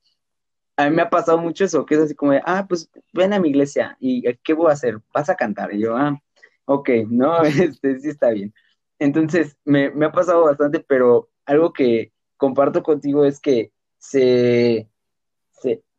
a 0.80 0.90
mí 0.90 0.96
me 0.96 1.02
ha 1.02 1.10
pasado 1.10 1.38
mucho 1.38 1.66
eso, 1.66 1.86
que 1.86 1.96
es 1.96 2.02
así 2.02 2.16
como 2.16 2.32
de, 2.32 2.42
ah, 2.46 2.66
pues 2.68 2.90
ven 3.14 3.34
a 3.34 3.40
mi 3.40 3.50
iglesia 3.50 3.98
y 4.00 4.24
¿qué 4.44 4.54
voy 4.54 4.70
a 4.70 4.74
hacer? 4.74 5.00
Vas 5.14 5.30
a 5.30 5.36
cantar. 5.36 5.74
Y 5.74 5.82
yo, 5.82 5.98
ah, 5.98 6.18
ok, 6.66 6.90
no, 7.10 7.42
este 7.44 8.00
sí 8.00 8.10
está 8.10 8.30
bien. 8.30 8.54
Entonces, 8.98 9.58
me, 9.66 9.90
me 9.92 10.06
ha 10.06 10.12
pasado 10.12 10.46
bastante, 10.46 10.80
pero 10.80 11.30
algo 11.46 11.74
que, 11.74 12.12
comparto 12.40 12.82
contigo 12.82 13.26
es 13.26 13.40
que 13.42 13.72
se, 13.98 14.88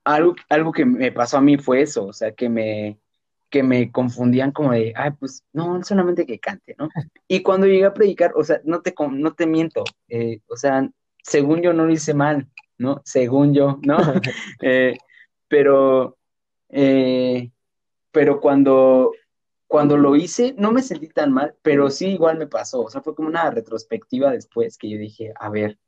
algo, 0.03 0.35
algo 0.49 0.73
que 0.73 0.87
me 0.87 1.13
pasó 1.13 1.37
a 1.37 1.43
mí 1.43 1.59
fue 1.59 1.83
eso, 1.83 2.07
o 2.07 2.13
sea, 2.15 2.33
que 2.33 2.49
me, 2.49 2.99
que 3.51 3.63
me 3.63 3.93
confundían 3.93 4.51
como 4.51 4.73
de, 4.73 4.95
ay, 4.97 5.11
pues 5.21 5.45
no, 5.53 5.85
solamente 5.85 6.25
que 6.25 6.41
cante, 6.41 6.75
¿no? 6.79 6.89
Y 7.29 7.43
cuando 7.43 7.67
llegué 7.67 7.85
a 7.85 7.93
predicar, 7.93 8.33
o 8.35 8.43
sea, 8.43 8.61
no 8.65 8.81
te, 8.81 8.95
no 9.11 9.35
te 9.35 9.47
miento, 9.47 9.85
eh, 10.09 10.41
o 10.49 10.57
sea, 10.57 10.89
según 11.23 11.61
yo 11.61 11.75
no 11.75 11.85
lo 11.85 11.93
hice 11.93 12.15
mal, 12.15 12.49
¿no? 12.81 13.03
Según 13.05 13.55
yo, 13.55 13.79
¿no? 13.83 13.99
Eh, 14.63 14.97
pero 15.49 16.17
Eh, 16.71 17.51
pero 18.13 18.41
cuando, 18.41 19.13
cuando 19.67 19.97
lo 19.97 20.17
hice, 20.17 20.55
no 20.59 20.73
me 20.73 20.83
sentí 20.83 21.09
tan 21.09 21.33
mal, 21.33 21.55
pero 21.63 21.91
sí 21.91 22.09
igual 22.09 22.39
me 22.39 22.47
pasó. 22.47 22.83
O 22.83 22.91
sea, 22.91 23.03
fue 23.03 23.15
como 23.15 23.29
una 23.29 23.51
retrospectiva 23.51 24.33
después 24.33 24.79
que 24.79 24.91
yo 24.91 24.99
dije, 24.99 25.33
a 25.39 25.51
ver, 25.51 25.79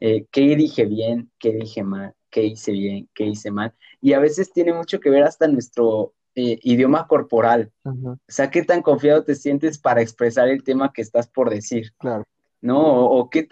eh, 0.00 0.26
¿qué 0.30 0.56
dije 0.56 0.86
bien? 0.86 1.30
¿Qué 1.38 1.52
dije 1.52 1.82
mal? 1.84 2.14
¿Qué 2.30 2.44
hice 2.44 2.72
bien? 2.72 3.08
¿Qué 3.14 3.24
hice 3.26 3.50
mal? 3.50 3.74
Y 4.00 4.14
a 4.14 4.20
veces 4.20 4.52
tiene 4.52 4.72
mucho 4.72 5.00
que 5.00 5.10
ver 5.10 5.22
hasta 5.24 5.46
nuestro 5.48 6.14
eh, 6.34 6.58
idioma 6.62 7.06
corporal. 7.06 7.72
O 7.84 8.18
sea, 8.28 8.50
qué 8.50 8.64
tan 8.64 8.82
confiado 8.82 9.24
te 9.24 9.34
sientes 9.34 9.78
para 9.78 10.02
expresar 10.02 10.48
el 10.48 10.64
tema 10.64 10.92
que 10.92 11.02
estás 11.02 11.28
por 11.28 11.50
decir. 11.50 11.92
Claro. 11.98 12.24
¿No? 12.60 12.80
O, 13.06 13.28
qué, 13.28 13.48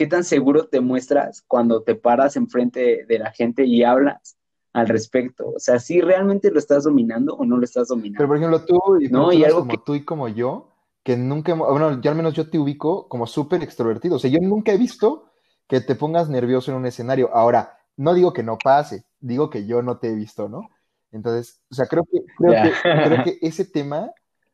qué 0.00 0.06
tan 0.06 0.24
seguro 0.24 0.66
te 0.66 0.80
muestras 0.80 1.44
cuando 1.46 1.82
te 1.82 1.94
paras 1.94 2.34
enfrente 2.34 3.04
de 3.06 3.18
la 3.18 3.32
gente 3.32 3.66
y 3.66 3.84
hablas 3.84 4.38
al 4.72 4.88
respecto. 4.88 5.50
O 5.50 5.58
sea, 5.58 5.78
si 5.78 6.00
realmente 6.00 6.50
lo 6.50 6.58
estás 6.58 6.84
dominando 6.84 7.34
o 7.34 7.44
no 7.44 7.58
lo 7.58 7.64
estás 7.64 7.88
dominando. 7.88 8.16
Pero 8.16 8.28
por 8.28 8.36
ejemplo, 8.38 8.64
tú 8.64 8.98
y, 8.98 9.08
¿no? 9.08 9.30
y 9.30 9.44
algo 9.44 9.58
como 9.58 9.82
tú 9.82 9.94
y 9.94 10.02
como 10.02 10.28
yo, 10.28 10.72
que 11.02 11.18
nunca, 11.18 11.52
bueno, 11.52 12.00
ya 12.00 12.12
al 12.12 12.16
menos 12.16 12.32
yo 12.32 12.48
te 12.48 12.58
ubico 12.58 13.08
como 13.08 13.26
súper 13.26 13.62
extrovertido. 13.62 14.16
O 14.16 14.18
sea, 14.18 14.30
yo 14.30 14.38
nunca 14.40 14.72
he 14.72 14.78
visto 14.78 15.26
que 15.68 15.82
te 15.82 15.94
pongas 15.94 16.30
nervioso 16.30 16.70
en 16.70 16.78
un 16.78 16.86
escenario. 16.86 17.28
Ahora, 17.34 17.76
no 17.98 18.14
digo 18.14 18.32
que 18.32 18.42
no 18.42 18.56
pase, 18.56 19.04
digo 19.20 19.50
que 19.50 19.66
yo 19.66 19.82
no 19.82 19.98
te 19.98 20.08
he 20.08 20.14
visto, 20.14 20.48
¿no? 20.48 20.70
Entonces, 21.12 21.60
o 21.70 21.74
sea, 21.74 21.84
creo 21.84 22.04
que, 22.10 22.24
creo, 22.38 23.24
que, 23.24 23.38
ese 23.42 23.66
tema, 23.66 24.10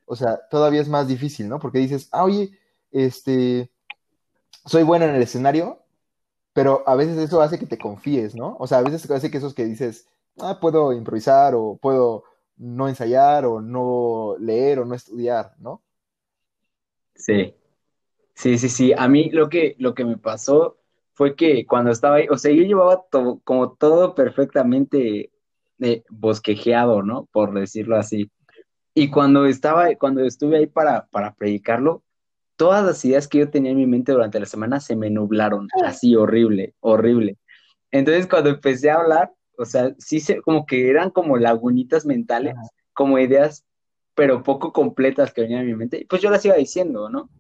o 0.06 0.16
sea, 0.16 0.40
todavía 0.50 0.80
es 0.80 0.88
más 0.88 1.06
difícil, 1.06 1.48
¿no? 1.48 1.60
Porque 1.60 1.78
dices, 1.78 2.08
ah, 2.10 2.24
oye, 2.24 2.50
este, 2.90 3.70
soy 4.64 4.82
bueno 4.82 5.04
en 5.06 5.14
el 5.14 5.22
escenario, 5.22 5.82
pero 6.52 6.82
a 6.86 6.96
veces 6.96 7.18
eso 7.18 7.42
hace 7.42 7.58
que 7.58 7.66
te 7.66 7.78
confíes, 7.78 8.34
¿no? 8.34 8.56
O 8.58 8.66
sea, 8.66 8.78
a 8.78 8.82
veces 8.82 9.10
hace 9.10 9.30
que 9.30 9.38
esos 9.38 9.54
que 9.54 9.64
dices, 9.64 10.08
ah, 10.40 10.58
puedo 10.60 10.92
improvisar 10.92 11.54
o 11.54 11.76
puedo 11.76 12.24
no 12.56 12.88
ensayar 12.88 13.44
o 13.44 13.60
no 13.60 14.36
leer 14.38 14.78
o 14.80 14.84
no 14.84 14.94
estudiar, 14.94 15.54
¿no? 15.58 15.82
Sí, 17.14 17.54
sí, 18.34 18.58
sí, 18.58 18.68
sí. 18.68 18.92
A 18.96 19.08
mí 19.08 19.30
lo 19.30 19.48
que, 19.48 19.76
lo 19.78 19.94
que 19.94 20.04
me 20.04 20.18
pasó 20.18 20.78
fue 21.14 21.36
que 21.36 21.66
cuando 21.66 21.90
estaba 21.90 22.16
ahí, 22.16 22.26
o 22.30 22.38
sea, 22.38 22.52
yo 22.52 22.62
llevaba 22.62 23.04
todo, 23.10 23.40
como 23.44 23.72
todo 23.72 24.14
perfectamente 24.14 25.30
eh, 25.80 26.04
bosquejeado, 26.10 27.02
¿no? 27.02 27.26
Por 27.32 27.54
decirlo 27.54 27.96
así. 27.96 28.30
Y 28.94 29.10
cuando 29.10 29.46
estaba, 29.46 29.94
cuando 29.96 30.22
estuve 30.24 30.58
ahí 30.58 30.66
para, 30.66 31.06
para 31.08 31.34
predicarlo, 31.34 32.02
todas 32.56 32.84
las 32.84 33.04
ideas 33.04 33.28
que 33.28 33.38
yo 33.38 33.50
tenía 33.50 33.72
en 33.72 33.76
mi 33.76 33.86
mente 33.86 34.12
durante 34.12 34.40
la 34.40 34.46
semana 34.46 34.80
se 34.80 34.96
me 34.96 35.10
nublaron, 35.10 35.68
ah. 35.82 35.88
así 35.88 36.16
horrible, 36.16 36.74
horrible. 36.80 37.38
Entonces 37.90 38.26
cuando 38.26 38.50
empecé 38.50 38.90
a 38.90 38.96
hablar, 38.96 39.32
o 39.58 39.64
sea, 39.64 39.94
sí 39.98 40.20
se, 40.20 40.40
como 40.42 40.66
que 40.66 40.90
eran 40.90 41.10
como 41.10 41.36
lagunitas 41.36 42.04
mentales, 42.04 42.54
como 42.92 43.18
ideas, 43.18 43.64
pero 44.14 44.42
poco 44.42 44.72
completas 44.72 45.32
que 45.32 45.42
venían 45.42 45.60
en 45.62 45.66
mi 45.66 45.74
mente, 45.74 46.00
y 46.00 46.04
pues 46.04 46.22
yo 46.22 46.30
las 46.30 46.44
iba 46.44 46.56
diciendo, 46.56 47.08
¿no? 47.08 47.30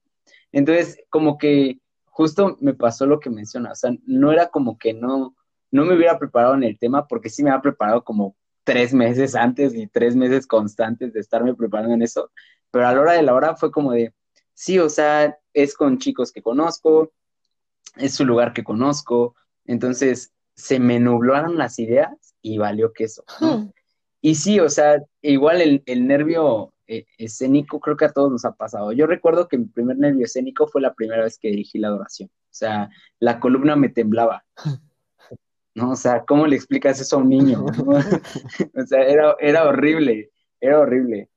Entonces, 0.52 0.98
como 1.10 1.38
que 1.38 1.80
justo 2.06 2.56
me 2.60 2.74
pasó 2.74 3.06
lo 3.06 3.20
que 3.20 3.30
menciona, 3.30 3.72
o 3.72 3.74
sea, 3.74 3.92
no 4.06 4.32
era 4.32 4.48
como 4.48 4.78
que 4.78 4.94
no, 4.94 5.34
no 5.70 5.84
me 5.84 5.94
hubiera 5.94 6.18
preparado 6.18 6.54
en 6.54 6.64
el 6.64 6.78
tema, 6.78 7.06
porque 7.06 7.30
sí 7.30 7.42
me 7.42 7.50
había 7.50 7.62
preparado 7.62 8.04
como 8.04 8.36
tres 8.64 8.92
meses 8.92 9.34
antes 9.34 9.74
y 9.74 9.86
tres 9.86 10.16
meses 10.16 10.46
constantes 10.46 11.12
de 11.12 11.20
estarme 11.20 11.54
preparando 11.54 11.94
en 11.94 12.02
eso, 12.02 12.30
pero 12.70 12.86
a 12.86 12.92
la 12.92 13.00
hora 13.00 13.12
de 13.12 13.22
la 13.22 13.34
hora 13.34 13.56
fue 13.56 13.70
como 13.70 13.92
de, 13.92 14.12
sí, 14.56 14.78
o 14.78 14.88
sea, 14.88 15.38
es 15.52 15.74
con 15.74 15.98
chicos 15.98 16.32
que 16.32 16.42
conozco, 16.42 17.12
es 17.96 18.14
su 18.14 18.24
lugar 18.24 18.52
que 18.52 18.64
conozco, 18.64 19.36
entonces 19.66 20.32
se 20.54 20.80
me 20.80 20.98
nublaron 20.98 21.58
las 21.58 21.78
ideas 21.78 22.34
y 22.40 22.58
valió 22.58 22.92
queso. 22.92 23.24
eso. 23.28 23.72
Y 24.20 24.34
sí, 24.34 24.58
o 24.58 24.68
sea, 24.68 25.02
igual 25.22 25.82
el, 25.84 26.06
nervio 26.06 26.72
eh, 26.86 27.04
escénico 27.18 27.78
creo 27.78 27.96
que 27.96 28.06
a 28.06 28.12
todos 28.12 28.32
nos 28.32 28.44
ha 28.44 28.52
pasado. 28.52 28.92
Yo 28.92 29.06
recuerdo 29.06 29.46
que 29.46 29.58
mi 29.58 29.66
primer 29.66 29.98
nervio 29.98 30.24
escénico 30.24 30.66
fue 30.66 30.80
la 30.80 30.94
primera 30.94 31.22
vez 31.22 31.38
que 31.38 31.48
dirigí 31.48 31.78
la 31.78 31.88
adoración. 31.88 32.28
O 32.28 32.54
sea, 32.54 32.88
la 33.20 33.38
columna 33.38 33.76
me 33.76 33.90
temblaba. 33.90 34.44
¿No? 35.74 35.90
O 35.90 35.96
sea, 35.96 36.24
¿cómo 36.24 36.46
le 36.46 36.56
explicas 36.56 36.98
eso 37.00 37.16
a 37.16 37.18
un 37.18 37.28
niño? 37.28 37.66
o 38.74 38.86
sea, 38.86 39.02
era, 39.02 39.36
era 39.38 39.68
horrible, 39.68 40.30
era 40.60 40.80
horrible. 40.80 41.28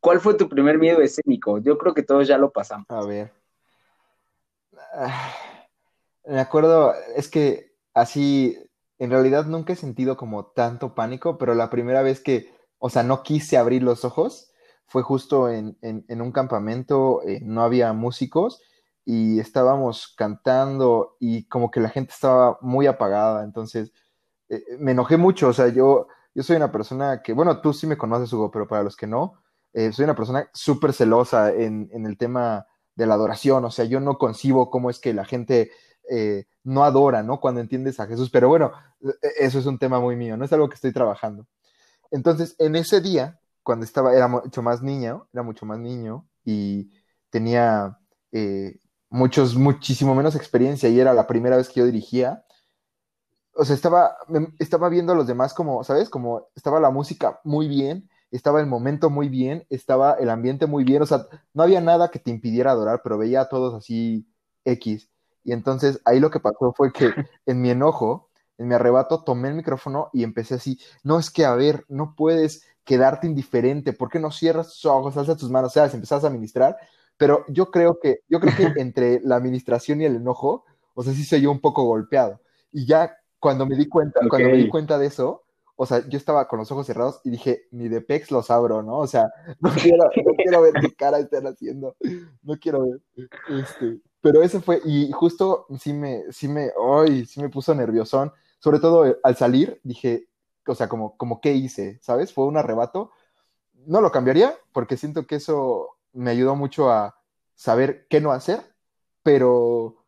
¿Cuál 0.00 0.20
fue 0.20 0.34
tu 0.34 0.48
primer 0.48 0.78
miedo 0.78 1.00
escénico? 1.00 1.58
Yo 1.58 1.76
creo 1.78 1.94
que 1.94 2.02
todos 2.02 2.26
ya 2.26 2.38
lo 2.38 2.50
pasamos. 2.50 2.86
A 2.88 3.04
ver. 3.04 3.32
Ah, 4.94 5.34
me 6.24 6.40
acuerdo, 6.40 6.94
es 7.16 7.28
que 7.28 7.74
así, 7.94 8.56
en 8.98 9.10
realidad 9.10 9.46
nunca 9.46 9.72
he 9.72 9.76
sentido 9.76 10.16
como 10.16 10.46
tanto 10.46 10.94
pánico, 10.94 11.38
pero 11.38 11.54
la 11.54 11.70
primera 11.70 12.02
vez 12.02 12.20
que, 12.20 12.54
o 12.78 12.90
sea, 12.90 13.02
no 13.02 13.22
quise 13.22 13.56
abrir 13.56 13.82
los 13.82 14.04
ojos 14.04 14.52
fue 14.86 15.02
justo 15.02 15.48
en, 15.48 15.76
un 16.08 16.32
campamento, 16.32 17.22
eh, 17.22 17.40
no 17.42 17.62
había 17.62 17.92
músicos 17.92 18.60
y 19.04 19.38
estábamos 19.38 20.14
cantando 20.16 21.16
y 21.20 21.46
como 21.46 21.70
que 21.70 21.80
la 21.80 21.90
gente 21.90 22.12
estaba 22.12 22.58
muy 22.60 22.86
apagada, 22.86 23.44
entonces 23.44 23.92
eh, 24.48 24.62
me 24.78 24.92
enojé 24.92 25.16
mucho, 25.16 25.48
o 25.48 25.52
sea, 25.52 25.68
yo, 25.68 26.08
yo 26.34 26.42
soy 26.42 26.56
una 26.56 26.72
persona 26.72 27.22
que, 27.22 27.32
bueno, 27.32 27.60
tú 27.60 27.72
sí 27.72 27.86
me 27.86 27.96
conoces, 27.96 28.32
Hugo, 28.32 28.50
pero 28.50 28.66
para 28.66 28.82
los 28.82 28.96
que 28.96 29.06
no, 29.06 29.39
eh, 29.72 29.92
soy 29.92 30.04
una 30.04 30.16
persona 30.16 30.48
súper 30.52 30.92
celosa 30.92 31.52
en, 31.52 31.88
el 31.92 32.16
tema 32.16 32.66
de 32.94 33.06
la 33.06 33.14
adoración, 33.14 33.64
o 33.64 33.70
sea, 33.70 33.84
yo 33.84 34.00
no 34.00 34.18
concibo 34.18 34.70
cómo 34.70 34.90
es 34.90 34.98
que 34.98 35.14
la 35.14 35.24
gente 35.24 35.70
eh, 36.10 36.46
no 36.64 36.84
adora, 36.84 37.22
¿no? 37.22 37.40
Cuando 37.40 37.60
entiendes 37.60 38.00
a 38.00 38.06
Jesús, 38.06 38.30
pero 38.30 38.48
bueno, 38.48 38.72
e, 39.02 39.44
eso 39.46 39.58
es 39.58 39.66
un 39.66 39.78
tema 39.78 40.00
muy 40.00 40.16
mío, 40.16 40.36
no 40.36 40.44
es 40.44 40.52
algo 40.52 40.68
que 40.68 40.74
estoy 40.74 40.92
trabajando. 40.92 41.46
Entonces, 42.10 42.56
en 42.58 42.76
ese 42.76 43.00
día, 43.00 43.40
cuando 43.62 43.84
estaba, 43.84 44.14
era 44.14 44.28
mucho 44.28 44.62
más 44.62 44.82
niño, 44.82 45.28
era 45.32 45.42
mucho 45.42 45.66
más 45.66 45.78
niño 45.78 46.26
y 46.44 46.90
tenía 47.30 47.98
eh, 48.32 48.78
muchos, 49.08 49.56
muchísimo 49.56 50.14
menos 50.14 50.34
experiencia 50.34 50.88
y 50.88 50.98
era 50.98 51.14
la 51.14 51.26
primera 51.26 51.56
vez 51.56 51.68
que 51.68 51.80
yo 51.80 51.86
dirigía, 51.86 52.44
o 53.54 53.64
sea, 53.64 53.74
estaba, 53.74 54.16
estaba 54.58 54.88
viendo 54.88 55.12
a 55.12 55.16
los 55.16 55.26
demás 55.26 55.54
como, 55.54 55.84
¿sabes? 55.84 56.08
Como 56.08 56.48
estaba 56.54 56.80
la 56.80 56.90
música 56.90 57.40
muy 57.44 57.68
bien 57.68 58.08
estaba 58.30 58.60
el 58.60 58.66
momento 58.66 59.10
muy 59.10 59.28
bien, 59.28 59.66
estaba 59.70 60.14
el 60.14 60.30
ambiente 60.30 60.66
muy 60.66 60.84
bien, 60.84 61.02
o 61.02 61.06
sea, 61.06 61.26
no 61.52 61.62
había 61.62 61.80
nada 61.80 62.10
que 62.10 62.18
te 62.18 62.30
impidiera 62.30 62.70
adorar, 62.70 63.00
pero 63.02 63.18
veía 63.18 63.42
a 63.42 63.48
todos 63.48 63.74
así 63.74 64.26
X. 64.64 65.08
Y 65.42 65.52
entonces 65.52 66.00
ahí 66.04 66.20
lo 66.20 66.30
que 66.30 66.40
pasó 66.40 66.72
fue 66.76 66.92
que 66.92 67.10
en 67.46 67.60
mi 67.60 67.70
enojo, 67.70 68.30
en 68.58 68.68
mi 68.68 68.74
arrebato, 68.74 69.24
tomé 69.24 69.48
el 69.48 69.54
micrófono 69.54 70.10
y 70.12 70.22
empecé 70.22 70.54
así, 70.54 70.78
no 71.02 71.18
es 71.18 71.30
que, 71.30 71.44
a 71.44 71.54
ver, 71.54 71.84
no 71.88 72.14
puedes 72.16 72.64
quedarte 72.84 73.26
indiferente, 73.26 73.92
¿por 73.92 74.10
qué 74.10 74.18
no 74.18 74.30
cierras 74.30 74.68
tus 74.68 74.84
ojos, 74.84 75.16
alzas 75.16 75.36
tus 75.36 75.50
manos, 75.50 75.70
o 75.70 75.74
sea, 75.74 75.86
empezás 75.86 76.24
a 76.24 76.30
ministrar? 76.30 76.76
Pero 77.16 77.44
yo 77.48 77.70
creo 77.70 77.98
que, 78.00 78.20
yo 78.28 78.40
creo 78.40 78.54
que 78.56 78.62
entre 78.80 79.20
la 79.20 79.36
administración 79.36 80.00
y 80.00 80.04
el 80.04 80.16
enojo, 80.16 80.64
o 80.94 81.02
sea, 81.02 81.12
sí 81.12 81.24
soy 81.24 81.42
yo 81.42 81.50
un 81.50 81.60
poco 81.60 81.84
golpeado. 81.84 82.40
Y 82.72 82.86
ya 82.86 83.16
cuando 83.38 83.66
me 83.66 83.76
di 83.76 83.88
cuenta, 83.88 84.20
cuando 84.28 84.50
me 84.50 84.56
di 84.56 84.68
cuenta 84.68 84.98
de 84.98 85.06
eso, 85.06 85.44
o 85.82 85.86
sea, 85.86 86.06
yo 86.06 86.18
estaba 86.18 86.46
con 86.46 86.58
los 86.58 86.70
ojos 86.70 86.86
cerrados 86.86 87.22
y 87.24 87.30
dije, 87.30 87.66
ni 87.70 87.88
de 87.88 88.02
pex 88.02 88.30
los 88.30 88.50
abro, 88.50 88.82
¿no? 88.82 88.98
O 88.98 89.06
sea, 89.06 89.32
no 89.60 89.70
quiero, 89.70 90.04
no 90.26 90.34
quiero 90.36 90.60
ver 90.60 90.74
qué 90.78 90.94
cara 90.94 91.18
están 91.18 91.46
haciendo, 91.46 91.96
no 92.42 92.58
quiero 92.58 92.82
ver. 92.82 93.00
Este, 93.48 93.98
pero 94.20 94.42
eso 94.42 94.60
fue, 94.60 94.82
y 94.84 95.10
justo 95.10 95.64
sí 95.78 95.94
me, 95.94 96.30
sí 96.32 96.48
me, 96.48 96.70
ay, 96.98 97.24
sí 97.24 97.40
me 97.40 97.48
puso 97.48 97.74
nerviosón, 97.74 98.30
sobre 98.58 98.78
todo 98.78 99.06
eh, 99.06 99.16
al 99.22 99.36
salir, 99.38 99.80
dije, 99.82 100.28
o 100.66 100.74
sea, 100.74 100.86
como, 100.86 101.16
como 101.16 101.40
qué 101.40 101.54
hice, 101.54 101.98
¿sabes? 102.02 102.30
Fue 102.34 102.44
un 102.44 102.58
arrebato. 102.58 103.10
No 103.86 104.02
lo 104.02 104.12
cambiaría, 104.12 104.54
porque 104.72 104.98
siento 104.98 105.26
que 105.26 105.36
eso 105.36 105.96
me 106.12 106.30
ayudó 106.30 106.56
mucho 106.56 106.90
a 106.90 107.16
saber 107.54 108.06
qué 108.10 108.20
no 108.20 108.32
hacer, 108.32 108.60
pero, 109.22 110.04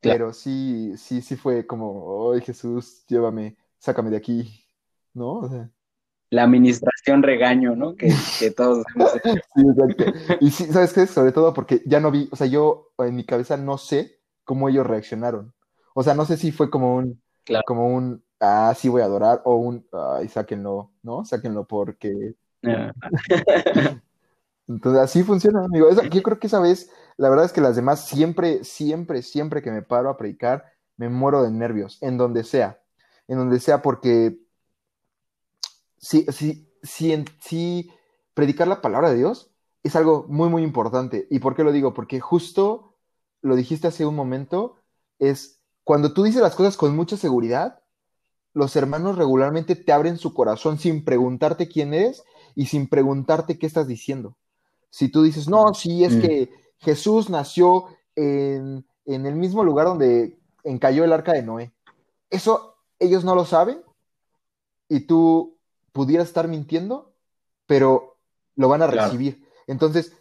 pero 0.00 0.32
sí, 0.32 0.94
sí, 0.96 1.20
sí 1.20 1.36
fue 1.36 1.66
como, 1.66 2.32
ay 2.32 2.40
Jesús, 2.40 3.04
llévame, 3.06 3.58
sácame 3.78 4.08
de 4.08 4.16
aquí. 4.16 4.59
¿No? 5.14 5.70
la 6.30 6.44
administración 6.44 7.22
regaño, 7.22 7.74
¿no? 7.74 7.96
Que, 7.96 8.12
todos 8.56 8.84
hacemos. 8.96 9.10
sí, 9.22 9.62
exacto. 9.68 10.04
Y 10.40 10.50
sí, 10.50 10.64
¿sabes 10.66 10.92
qué? 10.92 11.06
Sobre 11.06 11.32
todo 11.32 11.52
porque 11.52 11.82
ya 11.84 12.00
no 12.00 12.10
vi, 12.10 12.28
o 12.30 12.36
sea, 12.36 12.46
yo 12.46 12.92
en 12.98 13.16
mi 13.16 13.24
cabeza 13.24 13.56
no 13.56 13.78
sé 13.78 14.20
cómo 14.44 14.68
ellos 14.68 14.86
reaccionaron. 14.86 15.52
O 15.94 16.02
sea, 16.02 16.14
no 16.14 16.24
sé 16.24 16.36
si 16.36 16.52
fue 16.52 16.70
como 16.70 16.96
un, 16.96 17.20
como 17.66 17.88
un, 17.88 18.24
ah, 18.38 18.72
sí 18.76 18.88
voy 18.88 19.02
a 19.02 19.06
adorar, 19.06 19.42
o 19.44 19.56
un, 19.56 19.86
ay, 19.92 20.28
sáquenlo, 20.28 20.92
¿no? 21.02 21.24
Sáquenlo 21.24 21.66
porque... 21.66 22.34
Ah. 22.62 22.92
Entonces, 24.68 25.02
así 25.02 25.24
funciona, 25.24 25.64
amigo. 25.64 25.88
yo 25.90 26.22
creo 26.22 26.38
que 26.38 26.46
esa 26.46 26.60
vez, 26.60 26.92
la 27.16 27.28
verdad 27.28 27.44
es 27.44 27.52
que 27.52 27.60
las 27.60 27.74
demás 27.74 28.06
siempre, 28.06 28.62
siempre, 28.62 29.22
siempre 29.22 29.62
que 29.62 29.72
me 29.72 29.82
paro 29.82 30.08
a 30.08 30.16
predicar, 30.16 30.64
me 30.96 31.08
muero 31.08 31.42
de 31.42 31.50
nervios, 31.50 32.00
en 32.02 32.16
donde 32.16 32.44
sea. 32.44 32.80
En 33.26 33.38
donde 33.38 33.58
sea, 33.58 33.82
porque 33.82 34.38
sí, 36.00 36.26
sí, 36.32 36.68
sí, 36.82 37.24
sí, 37.40 37.90
predicar 38.34 38.66
la 38.66 38.80
palabra 38.80 39.10
de 39.10 39.18
Dios 39.18 39.50
es 39.82 39.96
algo 39.96 40.26
muy, 40.28 40.48
muy 40.48 40.62
importante. 40.62 41.26
¿Y 41.30 41.38
por 41.38 41.54
qué 41.54 41.62
lo 41.62 41.72
digo? 41.72 41.94
Porque 41.94 42.20
justo 42.20 42.96
lo 43.42 43.56
dijiste 43.56 43.88
hace 43.88 44.04
un 44.04 44.16
momento, 44.16 44.76
es 45.18 45.60
cuando 45.84 46.12
tú 46.12 46.22
dices 46.24 46.42
las 46.42 46.54
cosas 46.54 46.76
con 46.76 46.94
mucha 46.94 47.16
seguridad, 47.16 47.82
los 48.52 48.74
hermanos 48.76 49.16
regularmente 49.16 49.76
te 49.76 49.92
abren 49.92 50.18
su 50.18 50.34
corazón 50.34 50.78
sin 50.78 51.04
preguntarte 51.04 51.68
quién 51.68 51.94
eres 51.94 52.24
y 52.54 52.66
sin 52.66 52.88
preguntarte 52.88 53.58
qué 53.58 53.66
estás 53.66 53.86
diciendo. 53.86 54.36
Si 54.90 55.08
tú 55.08 55.22
dices, 55.22 55.48
no, 55.48 55.72
sí, 55.72 56.04
es 56.04 56.16
mm. 56.16 56.20
que 56.20 56.50
Jesús 56.78 57.30
nació 57.30 57.86
en, 58.16 58.84
en, 59.06 59.26
el 59.26 59.36
mismo 59.36 59.62
lugar 59.62 59.86
donde 59.86 60.38
encalló 60.64 61.04
el 61.04 61.12
arca 61.12 61.32
de 61.32 61.42
Noé. 61.42 61.72
Eso 62.28 62.76
ellos 62.98 63.24
no 63.24 63.34
lo 63.34 63.44
saben 63.44 63.82
y 64.88 65.00
tú 65.00 65.59
pudieras 65.92 66.28
estar 66.28 66.48
mintiendo, 66.48 67.12
pero 67.66 68.18
lo 68.56 68.68
van 68.68 68.82
a 68.82 68.86
recibir. 68.86 69.46
Entonces, 69.66 70.12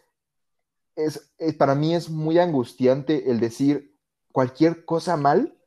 es, 0.96 1.32
para 1.58 1.76
mí 1.76 1.96
es 1.96 2.10
muy 2.10 2.40
angustiante 2.40 3.32
el 3.32 3.40
decir 3.40 3.96
cualquier 4.32 4.86
cosa 4.86 5.18
mal 5.18 5.58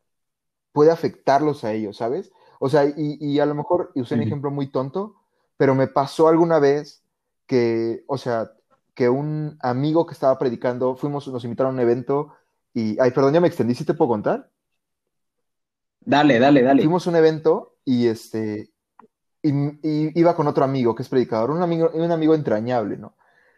puede 0.73 0.91
afectarlos 0.91 1.65
a 1.65 1.73
ellos, 1.73 1.97
¿sabes? 1.97 2.33
O 2.59 2.69
sea, 2.69 2.85
y, 2.97 3.39
a 3.41 3.47
lo 3.47 3.55
mejor, 3.55 3.91
y 3.95 4.01
usé 4.01 4.15
un 4.15 4.23
ejemplo 4.23 4.51
muy 4.51 4.69
tonto, 4.69 5.17
pero 5.57 5.75
me 5.75 5.89
pasó 5.89 6.29
alguna 6.29 6.59
vez 6.59 7.03
que, 7.47 8.05
o 8.07 8.17
sea, 8.17 8.53
que 8.95 9.09
un 9.09 9.59
amigo 9.61 10.07
que 10.07 10.15
estaba 10.15 10.39
predicando, 10.39 10.95
fuimos, 10.95 11.27
nos 11.29 11.45
invitaron 11.45 11.73
a 11.73 11.75
un 11.75 11.81
evento 11.81 12.35
y, 12.73 12.99
ay, 13.01 13.11
perdón, 13.11 13.35
ya 13.35 13.41
me 13.41 13.49
extendí, 13.49 13.75
¿sí 13.75 13.85
te 13.85 13.95
puedo 13.95 14.11
contar? 14.11 14.51
Dale, 16.01 16.39
dale, 16.39 16.63
dale. 16.63 16.83
Fuimos 16.83 17.07
a 17.07 17.11
un 17.11 17.17
evento 17.17 17.77
y 17.85 18.07
este, 18.07 18.72
y, 19.43 20.19
iba 20.19 20.37
con 20.37 20.47
otro 20.47 20.65
amigo 20.65 20.95
que 20.95 21.03
es 21.03 21.09
predicador, 21.09 21.51
un 21.51 21.63
amigo, 21.63 21.91
un 21.93 22.11
amigo 22.11 22.35
entrañable, 22.35 22.97
¿no? 22.97 23.15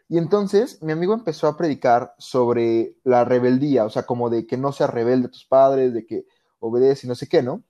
Y 0.07 0.17
entonces 0.17 0.81
mi 0.83 0.91
amigo 0.91 1.13
empezó 1.13 1.47
a 1.47 1.57
predicar 1.57 2.13
sobre 2.17 2.95
la 3.03 3.25
rebeldía, 3.25 3.85
o 3.85 3.89
sea, 3.89 4.03
como 4.03 4.29
de 4.29 4.45
que 4.45 4.57
no 4.57 4.71
seas 4.71 4.91
rebelde 4.91 5.27
a 5.27 5.31
tus 5.31 5.45
padres, 5.45 5.93
de 5.93 6.05
que 6.05 6.25
obedece 6.59 7.07
y 7.07 7.09
no 7.09 7.15
sé 7.15 7.27
qué, 7.27 7.41
¿no? 7.41 7.63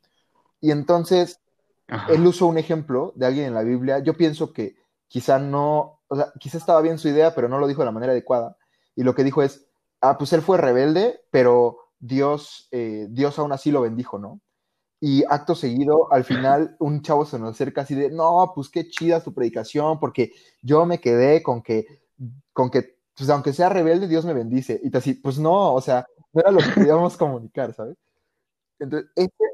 Y 0.59 0.71
entonces, 0.71 1.39
él 2.09 2.25
usó 2.25 2.47
un 2.47 2.57
ejemplo 2.57 3.13
de 3.15 3.25
alguien 3.27 3.45
en 3.45 3.53
la 3.53 3.61
Biblia. 3.61 3.99
Yo 3.99 4.15
pienso 4.15 4.51
que 4.51 4.75
quizá 5.07 5.39
no, 5.39 5.99
o 6.07 6.15
sea, 6.15 6.31
quizá 6.39 6.57
estaba 6.57 6.81
bien 6.81 6.97
su 6.97 7.07
idea, 7.07 7.35
pero 7.35 7.47
no 7.47 7.59
lo 7.59 7.67
dijo 7.67 7.81
de 7.81 7.85
la 7.85 7.91
manera 7.91 8.11
adecuada. 8.13 8.57
Y 8.95 9.03
lo 9.03 9.13
que 9.13 9.23
dijo 9.23 9.43
es, 9.43 9.67
ah, 10.01 10.17
pues 10.17 10.33
él 10.33 10.41
fue 10.41 10.57
rebelde, 10.57 11.21
pero 11.31 11.77
Dios, 11.99 12.67
eh, 12.71 13.07
Dios 13.09 13.37
aún 13.39 13.51
así 13.51 13.71
lo 13.71 13.81
bendijo, 13.81 14.17
¿no? 14.17 14.41
Y 14.99 15.23
acto 15.29 15.55
seguido, 15.55 16.11
al 16.11 16.23
final, 16.23 16.75
un 16.79 17.01
chavo 17.01 17.25
se 17.25 17.37
nos 17.37 17.51
acerca 17.51 17.81
así 17.81 17.95
de, 17.95 18.09
no, 18.09 18.51
pues 18.55 18.69
qué 18.69 18.87
chida 18.87 19.23
tu 19.23 19.33
predicación, 19.33 19.99
porque 19.99 20.31
yo 20.61 20.85
me 20.85 20.99
quedé 20.99 21.43
con 21.43 21.61
que, 21.61 21.85
con 22.53 22.69
que, 22.69 22.97
pues 23.15 23.29
aunque 23.29 23.53
sea 23.53 23.69
rebelde, 23.69 24.07
Dios 24.07 24.25
me 24.25 24.33
bendice. 24.33 24.79
Y 24.83 24.89
te 24.89 24.97
así, 24.97 25.13
pues 25.15 25.37
no, 25.39 25.73
o 25.73 25.81
sea, 25.81 26.05
no 26.33 26.41
era 26.41 26.51
lo 26.51 26.59
que 26.59 26.73
queríamos 26.73 27.17
comunicar, 27.17 27.73
¿sabes? 27.73 27.97
Entonces, 28.79 29.09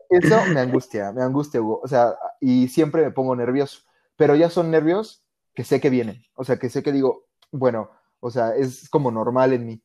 eso 0.10 0.36
me 0.54 0.60
angustia, 0.60 1.12
me 1.12 1.24
angustia, 1.24 1.62
Hugo. 1.62 1.80
O 1.84 1.88
sea, 1.88 2.16
y 2.40 2.68
siempre 2.68 3.04
me 3.04 3.12
pongo 3.12 3.36
nervioso. 3.36 3.82
Pero 4.18 4.36
ya 4.36 4.50
son 4.50 4.72
nervios 4.72 5.24
que 5.54 5.64
sé 5.64 5.80
que 5.80 5.90
vienen. 5.90 6.24
O 6.36 6.44
sea, 6.44 6.58
que 6.58 6.70
sé 6.70 6.84
que 6.84 6.92
digo, 6.92 7.28
bueno, 7.52 7.90
o 8.20 8.30
sea, 8.32 8.56
es 8.56 8.90
como 8.90 9.12
normal 9.12 9.54
en 9.54 9.66
mí. 9.66 9.84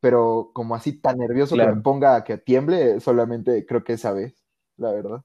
Pero 0.00 0.50
como 0.54 0.74
así 0.74 1.00
tan 1.00 1.18
nervioso 1.18 1.56
que 1.56 1.66
me 1.66 1.80
ponga 1.82 2.16
a 2.16 2.24
que 2.24 2.38
tiemble, 2.38 3.00
solamente 3.00 3.66
creo 3.66 3.84
que 3.84 3.94
esa 3.94 4.12
vez, 4.12 4.43
la 4.76 4.92
verdad. 4.92 5.22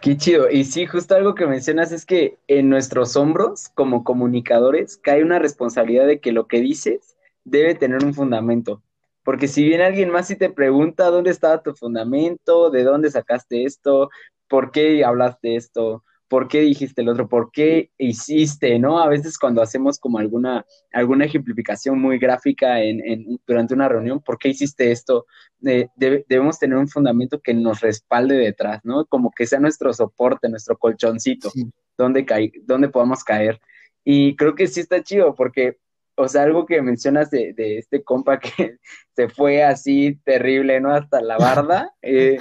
Qué 0.00 0.16
chido. 0.16 0.48
Y 0.48 0.64
sí, 0.64 0.86
justo 0.86 1.14
algo 1.16 1.34
que 1.34 1.46
mencionas 1.46 1.90
es 1.90 2.06
que 2.06 2.38
en 2.46 2.68
nuestros 2.68 3.16
hombros, 3.16 3.68
como 3.74 4.04
comunicadores, 4.04 4.96
cae 4.96 5.24
una 5.24 5.38
responsabilidad 5.38 6.06
de 6.06 6.20
que 6.20 6.32
lo 6.32 6.46
que 6.46 6.60
dices 6.60 7.16
debe 7.44 7.74
tener 7.74 8.04
un 8.04 8.14
fundamento. 8.14 8.82
Porque 9.24 9.48
si 9.48 9.64
viene 9.64 9.84
alguien 9.84 10.10
más 10.10 10.30
y 10.30 10.36
te 10.36 10.50
pregunta 10.50 11.10
dónde 11.10 11.30
estaba 11.30 11.62
tu 11.62 11.74
fundamento, 11.74 12.70
de 12.70 12.84
dónde 12.84 13.10
sacaste 13.10 13.64
esto, 13.64 14.10
por 14.48 14.70
qué 14.70 15.04
hablaste 15.04 15.56
esto, 15.56 16.04
por 16.28 16.48
qué 16.48 16.60
dijiste 16.60 17.02
el 17.02 17.08
otro, 17.08 17.28
por 17.28 17.50
qué 17.50 17.90
hiciste, 17.98 18.78
¿no? 18.78 19.00
A 19.00 19.08
veces 19.08 19.38
cuando 19.38 19.62
hacemos 19.62 19.98
como 19.98 20.18
alguna, 20.18 20.64
alguna 20.92 21.24
ejemplificación 21.24 22.00
muy 22.00 22.18
gráfica 22.18 22.80
en, 22.82 23.40
durante 23.46 23.74
una 23.74 23.88
reunión, 23.88 24.20
¿por 24.20 24.38
qué 24.38 24.50
hiciste 24.50 24.90
esto? 24.92 25.26
debemos 25.60 26.58
tener 26.58 26.78
un 26.78 26.88
fundamento 26.88 27.40
que 27.40 27.52
nos 27.52 27.80
respalde 27.80 28.36
detrás, 28.36 28.80
¿no? 28.84 29.06
Como 29.06 29.30
que 29.30 29.46
sea 29.46 29.58
nuestro 29.58 29.92
soporte, 29.92 30.48
nuestro 30.48 30.78
colchoncito, 30.78 31.50
donde, 31.96 32.24
donde 32.64 32.88
podamos 32.88 33.24
caer. 33.24 33.60
Y 34.04 34.36
creo 34.36 34.54
que 34.54 34.68
sí 34.68 34.80
está 34.80 35.02
chido 35.02 35.34
porque 35.34 35.78
o 36.18 36.26
sea, 36.26 36.42
algo 36.42 36.66
que 36.66 36.82
mencionas 36.82 37.30
de, 37.30 37.54
este 37.78 38.02
compa 38.02 38.40
que 38.40 38.78
se 39.14 39.28
fue 39.28 39.62
así 39.62 40.18
terrible, 40.24 40.80
¿no? 40.80 40.92
Hasta 40.92 41.20
la 41.20 41.38
barda. 41.38 41.94
Eh, 42.02 42.38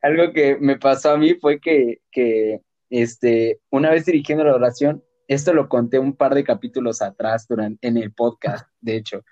algo 0.00 0.32
que 0.32 0.56
me 0.56 0.78
pasó 0.78 1.12
a 1.12 1.16
mí 1.16 1.34
fue 1.34 1.60
que, 1.60 2.00
este, 2.92 3.60
una 3.70 3.90
vez 3.90 4.04
dirigiendo 4.04 4.44
la 4.44 4.54
oración, 4.54 5.02
esto 5.26 5.54
lo 5.54 5.68
conté 5.68 5.98
un 5.98 6.14
par 6.14 6.34
de 6.34 6.44
capítulos 6.44 7.00
atrás 7.00 7.46
durante, 7.48 7.86
en 7.86 7.96
el 7.96 8.12
podcast, 8.12 8.68
de 8.80 8.96
hecho. 8.96 9.24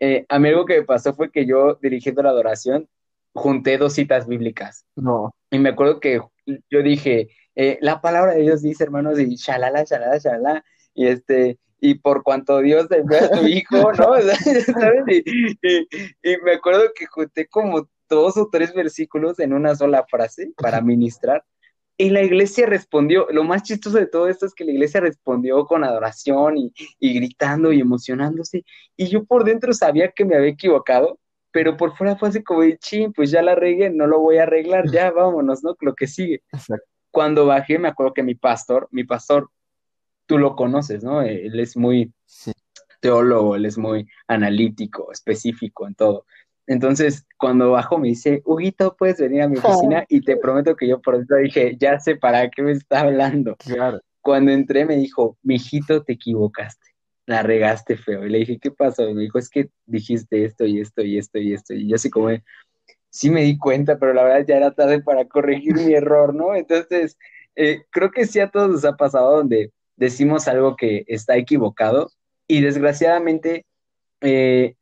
Eh, 0.00 0.26
a 0.28 0.38
mí 0.40 0.48
algo 0.48 0.64
que 0.64 0.80
me 0.80 0.84
pasó 0.84 1.14
fue 1.14 1.30
que 1.30 1.46
yo 1.46 1.78
dirigiendo 1.80 2.22
la 2.22 2.30
adoración 2.30 2.88
junté 3.32 3.78
dos 3.78 3.94
citas 3.94 4.26
bíblicas. 4.26 4.84
No. 4.96 5.32
Y 5.50 5.60
me 5.60 5.70
acuerdo 5.70 6.00
que 6.00 6.20
yo 6.70 6.82
dije, 6.82 7.28
eh, 7.54 7.78
la 7.80 8.00
palabra 8.00 8.34
de 8.34 8.42
Dios 8.42 8.62
dice, 8.62 8.82
hermanos, 8.82 9.18
y 9.20 9.36
shalala, 9.36 9.84
shalala, 9.84 10.18
shalala, 10.18 10.64
y 10.92 11.06
este, 11.06 11.58
y 11.80 11.94
por 11.96 12.22
cuanto 12.22 12.58
Dios 12.58 12.90
envió 12.90 13.18
a 13.18 13.36
su 13.36 13.46
hijo, 13.46 13.92
¿no? 13.92 14.14
¿Sabes? 14.80 15.04
Y, 15.08 16.36
me 16.42 16.54
acuerdo 16.54 16.84
que 16.94 17.06
junté 17.06 17.46
como 17.46 17.88
dos 18.08 18.36
o 18.36 18.48
tres 18.50 18.74
versículos 18.74 19.38
en 19.38 19.52
una 19.52 19.76
sola 19.76 20.04
frase 20.08 20.52
para 20.56 20.80
ministrar. 20.80 21.44
Y 21.96 22.10
la 22.10 22.22
iglesia 22.22 22.66
respondió, 22.66 23.26
lo 23.30 23.44
más 23.44 23.62
chistoso 23.62 23.98
de 23.98 24.06
todo 24.06 24.28
esto 24.28 24.46
es 24.46 24.54
que 24.54 24.64
la 24.64 24.72
iglesia 24.72 25.00
respondió 25.00 25.64
con 25.66 25.84
adoración 25.84 26.58
y, 26.58 26.72
y 26.98 27.14
gritando 27.14 27.72
y 27.72 27.80
emocionándose. 27.80 28.64
Y 28.96 29.06
yo 29.06 29.24
por 29.24 29.44
dentro 29.44 29.72
sabía 29.72 30.10
que 30.10 30.24
me 30.24 30.36
había 30.36 30.50
equivocado, 30.50 31.20
pero 31.52 31.76
por 31.76 31.96
fuera 31.96 32.16
fue 32.16 32.30
así 32.30 32.42
como 32.42 32.62
de, 32.62 32.76
ching, 32.78 33.12
pues 33.12 33.30
ya 33.30 33.40
la 33.40 33.54
regué, 33.54 33.88
no 33.88 34.08
lo 34.08 34.18
voy 34.18 34.38
a 34.38 34.42
arreglar, 34.42 34.90
ya 34.90 35.12
vámonos, 35.12 35.62
¿no? 35.62 35.76
Lo 35.80 35.94
que 35.94 36.08
sigue. 36.08 36.42
Cuando 37.12 37.46
bajé, 37.46 37.78
me 37.78 37.86
acuerdo 37.86 38.12
que 38.12 38.24
mi 38.24 38.34
pastor, 38.34 38.88
mi 38.90 39.04
pastor 39.04 39.48
tú 40.26 40.36
lo 40.36 40.56
conoces, 40.56 41.04
¿no? 41.04 41.22
Él 41.22 41.60
es 41.60 41.76
muy 41.76 42.12
teólogo, 43.00 43.54
él 43.54 43.66
es 43.66 43.78
muy 43.78 44.08
analítico, 44.26 45.12
específico 45.12 45.86
en 45.86 45.94
todo. 45.94 46.26
Entonces, 46.66 47.26
cuando 47.36 47.72
bajo 47.72 47.98
me 47.98 48.08
dice, 48.08 48.42
Huguito, 48.44 48.96
puedes 48.98 49.18
venir 49.18 49.42
a 49.42 49.48
mi 49.48 49.58
oficina 49.58 50.04
y 50.08 50.22
te 50.22 50.36
prometo 50.36 50.76
que 50.76 50.88
yo 50.88 51.00
por 51.00 51.16
eso 51.16 51.36
dije, 51.36 51.76
ya 51.78 52.00
sé 52.00 52.16
para 52.16 52.48
qué 52.50 52.62
me 52.62 52.72
está 52.72 53.00
hablando. 53.00 53.56
Claro. 53.56 54.00
Cuando 54.22 54.50
entré 54.50 54.86
me 54.86 54.96
dijo, 54.96 55.36
mijito, 55.42 56.02
te 56.02 56.14
equivocaste, 56.14 56.86
la 57.26 57.42
regaste 57.42 57.96
feo. 57.96 58.24
Y 58.24 58.30
le 58.30 58.38
dije, 58.38 58.58
¿qué 58.58 58.70
pasó? 58.70 59.06
Y 59.08 59.14
me 59.14 59.22
dijo, 59.22 59.38
es 59.38 59.50
que 59.50 59.68
dijiste 59.84 60.44
esto 60.44 60.64
y 60.64 60.80
esto 60.80 61.02
y 61.02 61.18
esto 61.18 61.38
y 61.38 61.52
esto. 61.52 61.74
Y 61.74 61.88
yo 61.88 61.96
así 61.96 62.08
como, 62.08 62.30
sí 63.10 63.30
me 63.30 63.42
di 63.42 63.58
cuenta, 63.58 63.98
pero 63.98 64.14
la 64.14 64.24
verdad 64.24 64.46
ya 64.48 64.56
era 64.56 64.70
tarde 64.72 65.02
para 65.02 65.26
corregir 65.26 65.74
mi 65.74 65.92
error, 65.92 66.34
¿no? 66.34 66.54
Entonces, 66.54 67.18
eh, 67.56 67.82
creo 67.90 68.10
que 68.10 68.26
sí 68.26 68.40
a 68.40 68.50
todos 68.50 68.70
nos 68.70 68.84
ha 68.84 68.96
pasado 68.96 69.36
donde 69.36 69.70
decimos 69.96 70.48
algo 70.48 70.76
que 70.76 71.04
está 71.06 71.36
equivocado 71.36 72.10
y 72.46 72.60
desgraciadamente, 72.60 73.66
eh, 74.20 74.74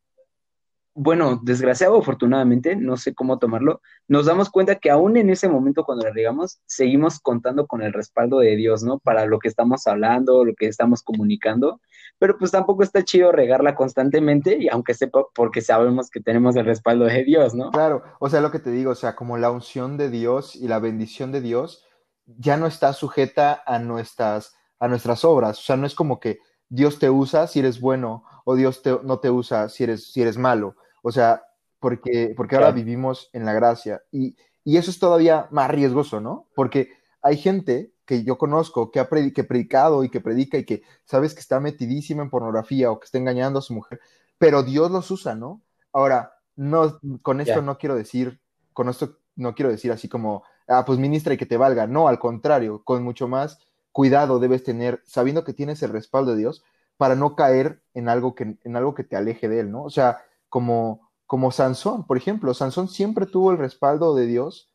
bueno, 0.95 1.39
desgraciado 1.43 1.97
afortunadamente, 1.97 2.75
no 2.75 2.97
sé 2.97 3.15
cómo 3.15 3.39
tomarlo, 3.39 3.81
nos 4.07 4.25
damos 4.25 4.49
cuenta 4.49 4.75
que 4.75 4.91
aún 4.91 5.17
en 5.17 5.29
ese 5.29 5.49
momento 5.49 5.83
cuando 5.83 6.05
le 6.05 6.13
digamos, 6.13 6.61
seguimos 6.65 7.19
contando 7.19 7.65
con 7.65 7.81
el 7.81 7.93
respaldo 7.93 8.39
de 8.39 8.55
Dios, 8.55 8.83
¿no? 8.83 8.99
Para 8.99 9.25
lo 9.25 9.39
que 9.39 9.47
estamos 9.47 9.87
hablando, 9.87 10.45
lo 10.45 10.53
que 10.53 10.67
estamos 10.67 11.01
comunicando, 11.01 11.81
pero 12.19 12.37
pues 12.37 12.51
tampoco 12.51 12.83
está 12.83 13.03
chido 13.03 13.31
regarla 13.31 13.75
constantemente 13.75 14.57
y 14.59 14.69
aunque 14.69 14.93
sepa, 14.93 15.23
porque 15.33 15.61
sabemos 15.61 16.09
que 16.09 16.21
tenemos 16.21 16.55
el 16.55 16.65
respaldo 16.65 17.05
de 17.05 17.23
Dios, 17.23 17.55
¿no? 17.55 17.71
Claro, 17.71 18.03
o 18.19 18.29
sea, 18.29 18.41
lo 18.41 18.51
que 18.51 18.59
te 18.59 18.71
digo, 18.71 18.91
o 18.91 18.95
sea, 18.95 19.15
como 19.15 19.37
la 19.37 19.49
unción 19.49 19.97
de 19.97 20.09
Dios 20.09 20.55
y 20.55 20.67
la 20.67 20.79
bendición 20.79 21.31
de 21.31 21.41
Dios 21.41 21.85
ya 22.25 22.55
no 22.57 22.67
está 22.67 22.93
sujeta 22.93 23.63
a 23.65 23.79
nuestras 23.79 24.55
a 24.79 24.87
nuestras 24.89 25.23
obras. 25.23 25.59
O 25.59 25.61
sea, 25.61 25.77
no 25.77 25.87
es 25.87 25.95
como 25.95 26.19
que 26.19 26.39
Dios 26.67 26.99
te 26.99 27.09
usa 27.09 27.47
si 27.47 27.59
eres 27.59 27.79
bueno 27.79 28.25
o 28.43 28.55
Dios 28.55 28.81
no 29.03 29.19
te 29.19 29.29
usa 29.29 29.69
si 29.69 29.83
eres, 29.83 30.11
si 30.11 30.21
eres 30.21 30.37
malo. 30.37 30.75
O 31.01 31.11
sea, 31.11 31.43
porque, 31.79 32.33
porque 32.35 32.55
ahora 32.55 32.71
vivimos 32.71 33.29
en 33.33 33.45
la 33.45 33.53
gracia. 33.53 34.01
Y, 34.11 34.35
eso 34.65 34.89
es 34.89 34.99
todavía 34.99 35.47
más 35.51 35.69
riesgoso, 35.69 36.21
¿no? 36.21 36.47
Porque 36.55 36.93
hay 37.21 37.35
gente 37.35 37.91
que 38.05 38.23
yo 38.23 38.37
conozco 38.37 38.91
que 38.91 39.01
ha 39.01 39.09
predicado 39.09 40.05
y 40.05 40.09
que 40.09 40.21
predica 40.21 40.57
y 40.57 40.65
que 40.65 40.83
sabes 41.03 41.33
que 41.33 41.41
está 41.41 41.59
metidísima 41.59 42.23
en 42.23 42.29
pornografía 42.29 42.89
o 42.89 42.99
que 42.99 43.05
está 43.05 43.17
engañando 43.17 43.59
a 43.59 43.61
su 43.61 43.73
mujer, 43.73 43.99
pero 44.37 44.63
Dios 44.63 44.89
los 44.89 45.11
usa, 45.11 45.35
¿no? 45.35 45.61
Ahora, 45.91 46.33
no, 46.55 46.97
con 47.21 47.41
esto 47.41 47.61
no 47.61 47.77
quiero 47.77 47.95
decir, 47.95 48.39
con 48.71 48.87
esto 48.87 49.17
no 49.35 49.53
quiero 49.53 49.69
decir 49.69 49.91
así 49.91 50.07
como, 50.07 50.43
ah, 50.67 50.85
pues 50.85 50.99
ministra 50.99 51.33
y 51.33 51.37
que 51.37 51.45
te 51.45 51.57
valga. 51.57 51.87
No, 51.87 52.07
al 52.07 52.19
contrario, 52.19 52.83
con 52.83 53.03
mucho 53.03 53.27
más 53.27 53.59
cuidado 53.91 54.39
debes 54.39 54.63
tener, 54.63 55.01
sabiendo 55.05 55.43
que 55.43 55.53
tienes 55.53 55.83
el 55.83 55.91
respaldo 55.91 56.31
de 56.31 56.37
Dios, 56.37 56.63
para 56.97 57.15
no 57.15 57.35
caer 57.35 57.81
en 57.93 58.09
algo 58.09 58.35
que, 58.35 58.57
en 58.63 58.75
algo 58.75 58.93
que 58.93 59.03
te 59.03 59.15
aleje 59.15 59.49
de 59.49 59.61
Él, 59.61 59.71
¿no? 59.71 59.83
O 59.83 59.89
sea, 59.89 60.23
como, 60.49 61.09
como 61.25 61.51
Sansón, 61.51 62.05
por 62.05 62.17
ejemplo, 62.17 62.53
Sansón 62.53 62.87
siempre 62.87 63.25
tuvo 63.25 63.51
el 63.51 63.57
respaldo 63.57 64.15
de 64.15 64.25
Dios, 64.25 64.69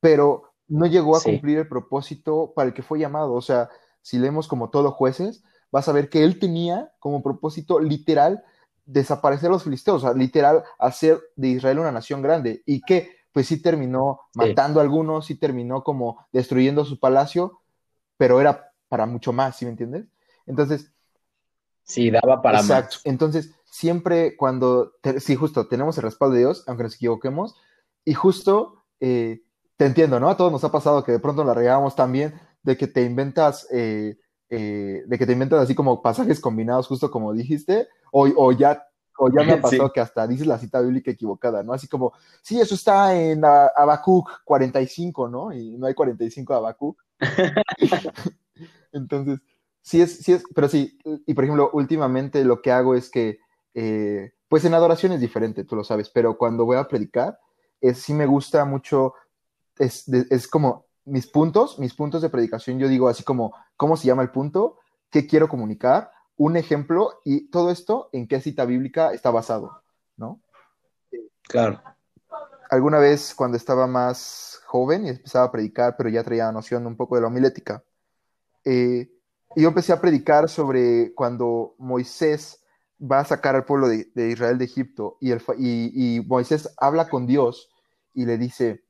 pero 0.00 0.52
no 0.68 0.86
llegó 0.86 1.16
a 1.16 1.22
cumplir 1.22 1.58
el 1.58 1.68
propósito 1.68 2.52
para 2.54 2.68
el 2.68 2.74
que 2.74 2.82
fue 2.82 2.98
llamado. 2.98 3.34
O 3.34 3.42
sea, 3.42 3.68
si 4.00 4.18
leemos 4.18 4.48
como 4.48 4.70
todos 4.70 4.94
jueces, 4.94 5.44
vas 5.70 5.88
a 5.88 5.92
ver 5.92 6.08
que 6.08 6.24
él 6.24 6.38
tenía 6.38 6.92
como 6.98 7.22
propósito 7.22 7.80
literal 7.80 8.44
desaparecer 8.84 9.48
a 9.48 9.52
los 9.52 9.64
filisteos, 9.64 10.02
o 10.02 10.06
sea, 10.06 10.14
literal 10.14 10.64
hacer 10.78 11.20
de 11.36 11.48
Israel 11.48 11.78
una 11.78 11.92
nación 11.92 12.20
grande. 12.20 12.62
Y 12.66 12.82
que, 12.82 13.10
pues 13.32 13.46
sí 13.46 13.62
terminó 13.62 14.20
matando 14.34 14.80
a 14.80 14.82
algunos, 14.82 15.26
sí 15.26 15.36
terminó 15.36 15.82
como 15.82 16.26
destruyendo 16.32 16.84
su 16.84 16.98
palacio, 16.98 17.60
pero 18.16 18.40
era 18.40 18.72
para 18.88 19.06
mucho 19.06 19.32
más, 19.32 19.56
¿sí 19.56 19.64
me 19.64 19.70
entiendes? 19.70 20.06
Entonces. 20.46 20.91
Sí, 21.92 22.10
daba 22.10 22.40
para 22.40 22.60
exacto. 22.60 22.96
Entonces, 23.04 23.54
siempre 23.64 24.34
cuando, 24.36 24.92
sí, 25.20 25.36
justo, 25.36 25.68
tenemos 25.68 25.98
el 25.98 26.04
respaldo 26.04 26.34
de 26.34 26.40
Dios, 26.40 26.64
aunque 26.66 26.84
nos 26.84 26.94
equivoquemos, 26.94 27.54
y 28.02 28.14
justo, 28.14 28.82
eh, 28.98 29.42
te 29.76 29.84
entiendo, 29.84 30.18
¿no? 30.18 30.30
A 30.30 30.36
todos 30.38 30.50
nos 30.50 30.64
ha 30.64 30.72
pasado 30.72 31.04
que 31.04 31.12
de 31.12 31.18
pronto 31.18 31.44
la 31.44 31.52
regamos 31.52 31.94
también, 31.94 32.40
de 32.62 32.78
que 32.78 32.86
te 32.86 33.02
inventas, 33.02 33.68
eh, 33.70 34.16
eh, 34.48 35.02
de 35.06 35.18
que 35.18 35.26
te 35.26 35.32
inventas 35.32 35.60
así 35.60 35.74
como 35.74 36.00
pasajes 36.00 36.40
combinados, 36.40 36.86
justo 36.86 37.10
como 37.10 37.34
dijiste, 37.34 37.88
o, 38.10 38.26
o 38.36 38.52
ya 38.52 38.86
o 39.18 39.28
ya 39.28 39.44
me 39.44 39.52
ha 39.52 39.60
pasado 39.60 39.92
que 39.92 40.00
hasta 40.00 40.26
dices 40.26 40.46
la 40.46 40.58
cita 40.58 40.80
bíblica 40.80 41.10
equivocada, 41.10 41.62
¿no? 41.62 41.74
Así 41.74 41.88
como, 41.88 42.14
sí, 42.40 42.58
eso 42.58 42.74
está 42.74 43.14
en 43.14 43.44
Habacuc 43.44 44.30
45, 44.44 45.28
¿no? 45.28 45.52
Y 45.52 45.76
no 45.76 45.86
hay 45.86 45.94
45 45.94 46.54
Habacuc. 46.54 47.02
Entonces, 48.92 49.40
sí 49.82 50.00
es, 50.00 50.18
sí 50.18 50.32
es, 50.32 50.44
pero 50.54 50.68
sí, 50.68 50.98
y 51.26 51.34
por 51.34 51.44
ejemplo, 51.44 51.70
últimamente 51.72 52.44
lo 52.44 52.62
que 52.62 52.72
hago 52.72 52.94
es 52.94 53.10
que, 53.10 53.40
eh, 53.74 54.32
pues 54.48 54.64
en 54.64 54.74
adoración 54.74 55.12
es 55.12 55.20
diferente, 55.20 55.64
tú 55.64 55.76
lo 55.76 55.84
sabes, 55.84 56.08
pero 56.08 56.38
cuando 56.38 56.64
voy 56.64 56.76
a 56.76 56.88
predicar, 56.88 57.38
es, 57.80 57.98
sí 57.98 58.14
me 58.14 58.26
gusta 58.26 58.64
mucho, 58.64 59.14
es, 59.78 60.08
es 60.08 60.46
como 60.48 60.86
mis 61.04 61.26
puntos, 61.26 61.78
mis 61.78 61.94
puntos 61.94 62.22
de 62.22 62.30
predicación, 62.30 62.78
yo 62.78 62.88
digo 62.88 63.08
así 63.08 63.24
como, 63.24 63.54
¿cómo 63.76 63.96
se 63.96 64.06
llama 64.06 64.22
el 64.22 64.30
punto? 64.30 64.78
¿Qué 65.10 65.26
quiero 65.26 65.48
comunicar? 65.48 66.10
Un 66.36 66.56
ejemplo 66.56 67.20
y 67.24 67.50
todo 67.50 67.70
esto 67.70 68.08
en 68.12 68.28
qué 68.28 68.40
cita 68.40 68.64
bíblica 68.64 69.12
está 69.12 69.30
basado, 69.30 69.82
¿no? 70.16 70.40
Claro. 71.42 71.82
Alguna 72.70 72.98
vez 72.98 73.34
cuando 73.34 73.56
estaba 73.56 73.86
más 73.86 74.60
joven 74.66 75.06
y 75.06 75.10
empezaba 75.10 75.46
a 75.46 75.52
predicar, 75.52 75.96
pero 75.96 76.08
ya 76.08 76.24
traía 76.24 76.50
noción 76.52 76.86
un 76.86 76.96
poco 76.96 77.16
de 77.16 77.22
la 77.22 77.26
homilética, 77.26 77.82
eh, 78.64 79.10
yo 79.56 79.68
empecé 79.68 79.92
a 79.92 80.00
predicar 80.00 80.48
sobre 80.48 81.12
cuando 81.14 81.74
Moisés 81.78 82.60
va 83.00 83.20
a 83.20 83.24
sacar 83.24 83.56
al 83.56 83.64
pueblo 83.64 83.88
de, 83.88 84.06
Israel 84.30 84.58
de 84.58 84.64
Egipto 84.64 85.16
y, 85.20 85.30
el, 85.30 85.42
y, 85.58 86.20
Moisés 86.26 86.72
habla 86.76 87.08
con 87.08 87.26
Dios 87.26 87.70
y 88.14 88.26
le 88.26 88.38
dice, 88.38 88.84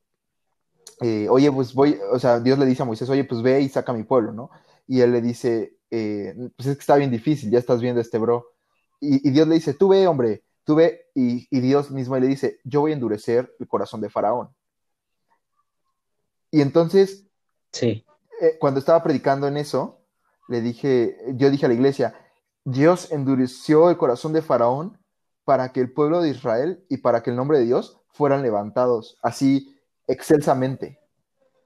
eh, 1.00 1.28
oye, 1.30 1.50
pues 1.50 1.72
voy, 1.72 1.98
o 2.10 2.18
sea, 2.18 2.40
Dios 2.40 2.58
le 2.58 2.66
dice 2.66 2.82
a 2.82 2.86
Moisés, 2.86 3.08
oye, 3.08 3.24
pues 3.24 3.42
ve 3.42 3.60
y 3.60 3.68
saca 3.68 3.92
a 3.92 3.94
mi 3.94 4.02
pueblo, 4.02 4.32
¿no? 4.32 4.50
Y 4.86 5.00
él 5.00 5.12
le 5.12 5.22
dice, 5.22 5.78
eh, 5.90 6.34
pues 6.56 6.68
es 6.68 6.76
que 6.76 6.80
está 6.80 6.96
bien 6.96 7.10
difícil, 7.10 7.50
ya 7.50 7.58
estás 7.58 7.80
viendo 7.80 8.00
este 8.00 8.18
bro. 8.18 8.46
Y, 9.00 9.30
Dios 9.30 9.48
le 9.48 9.54
dice, 9.54 9.74
tú 9.74 9.88
ve, 9.88 10.06
hombre, 10.06 10.44
tú 10.64 10.76
ve, 10.76 11.06
y, 11.14 11.48
y, 11.50 11.60
Dios 11.60 11.90
mismo 11.90 12.16
le 12.18 12.26
dice, 12.26 12.60
yo 12.64 12.80
voy 12.80 12.92
a 12.92 12.94
endurecer 12.94 13.52
el 13.58 13.66
corazón 13.66 14.00
de 14.00 14.10
Faraón. 14.10 14.50
Y 16.52 16.60
entonces, 16.60 17.26
sí. 17.72 18.04
Eh, 18.42 18.58
cuando 18.58 18.80
estaba 18.80 19.02
predicando 19.02 19.46
en 19.46 19.56
eso, 19.56 20.01
le 20.48 20.60
dije, 20.60 21.16
yo 21.34 21.50
dije 21.50 21.66
a 21.66 21.68
la 21.68 21.74
iglesia, 21.74 22.14
Dios 22.64 23.10
endureció 23.12 23.90
el 23.90 23.96
corazón 23.96 24.32
de 24.32 24.42
Faraón 24.42 24.98
para 25.44 25.72
que 25.72 25.80
el 25.80 25.92
pueblo 25.92 26.20
de 26.20 26.30
Israel 26.30 26.84
y 26.88 26.98
para 26.98 27.22
que 27.22 27.30
el 27.30 27.36
nombre 27.36 27.58
de 27.58 27.64
Dios 27.64 28.00
fueran 28.12 28.42
levantados 28.42 29.18
así 29.22 29.76
excelsamente, 30.06 31.00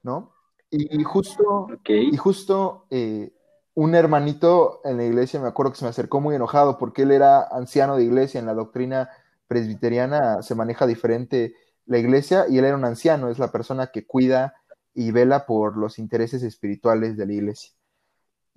¿no? 0.03 0.33
Y, 0.69 1.03
justo, 1.03 1.67
y 1.87 2.17
justo 2.17 2.87
eh, 2.89 3.31
un 3.73 3.95
hermanito 3.95 4.81
en 4.83 4.97
la 4.97 5.05
iglesia, 5.05 5.39
me 5.39 5.47
acuerdo 5.47 5.71
que 5.71 5.77
se 5.77 5.85
me 5.85 5.89
acercó 5.89 6.19
muy 6.19 6.35
enojado 6.35 6.77
porque 6.77 7.03
él 7.03 7.11
era 7.11 7.47
anciano 7.47 7.95
de 7.95 8.03
iglesia, 8.03 8.39
en 8.39 8.47
la 8.47 8.53
doctrina 8.53 9.09
presbiteriana 9.47 10.41
se 10.41 10.55
maneja 10.55 10.85
diferente 10.85 11.55
la 11.85 11.97
iglesia 11.97 12.45
y 12.49 12.57
él 12.57 12.65
era 12.65 12.75
un 12.75 12.83
anciano, 12.83 13.29
es 13.29 13.39
la 13.39 13.51
persona 13.51 13.87
que 13.87 14.05
cuida 14.05 14.55
y 14.93 15.11
vela 15.11 15.45
por 15.45 15.77
los 15.77 15.99
intereses 15.99 16.43
espirituales 16.43 17.15
de 17.15 17.25
la 17.27 17.33
iglesia. 17.33 17.76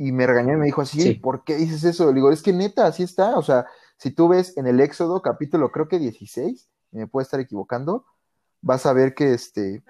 Y 0.03 0.13
me 0.13 0.27
regañó 0.27 0.55
y 0.55 0.57
me 0.57 0.65
dijo 0.65 0.81
así, 0.81 1.13
¿por 1.13 1.45
qué 1.45 1.57
dices 1.57 1.85
eso? 1.85 2.07
Le 2.07 2.15
digo, 2.15 2.33
es 2.33 2.41
que 2.41 2.55
neta, 2.55 2.87
así 2.87 3.03
está. 3.03 3.37
O 3.37 3.43
sea, 3.43 3.67
si 3.99 4.11
tú 4.11 4.29
ves 4.29 4.57
en 4.57 4.67
el 4.67 4.81
Éxodo, 4.81 5.21
capítulo 5.21 5.71
creo 5.73 5.89
que 5.89 5.99
16, 5.99 6.71
me 6.93 7.07
puedo 7.07 7.23
estar 7.23 7.39
equivocando, 7.39 8.07
vas 8.63 8.87
a 8.87 8.95
ver 8.95 9.15
que 9.15 9.35
este, 9.35 9.83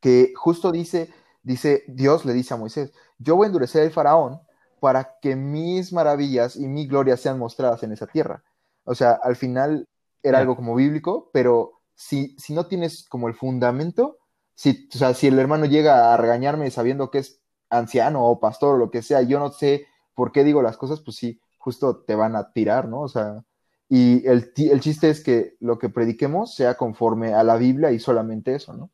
que 0.00 0.32
justo 0.34 0.72
dice, 0.72 1.12
dice, 1.42 1.84
Dios 1.86 2.24
le 2.24 2.32
dice 2.32 2.54
a 2.54 2.56
Moisés, 2.56 2.90
yo 3.18 3.36
voy 3.36 3.44
a 3.44 3.48
endurecer 3.48 3.82
el 3.82 3.90
faraón 3.90 4.40
para 4.80 5.18
que 5.20 5.36
mis 5.36 5.92
maravillas 5.92 6.56
y 6.56 6.66
mi 6.66 6.86
gloria 6.86 7.18
sean 7.18 7.38
mostradas 7.38 7.82
en 7.82 7.92
esa 7.92 8.06
tierra. 8.06 8.42
O 8.84 8.94
sea, 8.94 9.20
al 9.22 9.36
final 9.36 9.86
era 10.22 10.38
algo 10.38 10.56
como 10.56 10.74
bíblico, 10.74 11.28
pero 11.34 11.82
si, 11.94 12.34
si 12.38 12.54
no 12.54 12.64
tienes 12.68 13.06
como 13.06 13.28
el 13.28 13.34
fundamento, 13.34 14.16
si, 14.54 14.88
o 14.94 14.96
sea, 14.96 15.12
si 15.12 15.26
el 15.26 15.38
hermano 15.38 15.66
llega 15.66 16.14
a 16.14 16.16
regañarme 16.16 16.70
sabiendo 16.70 17.10
que 17.10 17.18
es 17.18 17.37
anciano 17.70 18.24
o 18.24 18.40
pastor 18.40 18.74
o 18.74 18.78
lo 18.78 18.90
que 18.90 19.02
sea, 19.02 19.22
yo 19.22 19.38
no 19.38 19.50
sé 19.50 19.86
por 20.14 20.32
qué 20.32 20.44
digo 20.44 20.62
las 20.62 20.76
cosas, 20.76 21.00
pues 21.00 21.16
sí, 21.16 21.40
justo 21.58 21.98
te 21.98 22.14
van 22.14 22.36
a 22.36 22.52
tirar, 22.52 22.88
¿no? 22.88 23.00
O 23.02 23.08
sea, 23.08 23.44
y 23.88 24.26
el, 24.26 24.52
el 24.56 24.80
chiste 24.80 25.10
es 25.10 25.22
que 25.22 25.56
lo 25.60 25.78
que 25.78 25.88
prediquemos 25.88 26.54
sea 26.54 26.76
conforme 26.76 27.34
a 27.34 27.42
la 27.42 27.56
Biblia 27.56 27.90
y 27.90 27.98
solamente 27.98 28.54
eso, 28.54 28.74
¿no? 28.74 28.90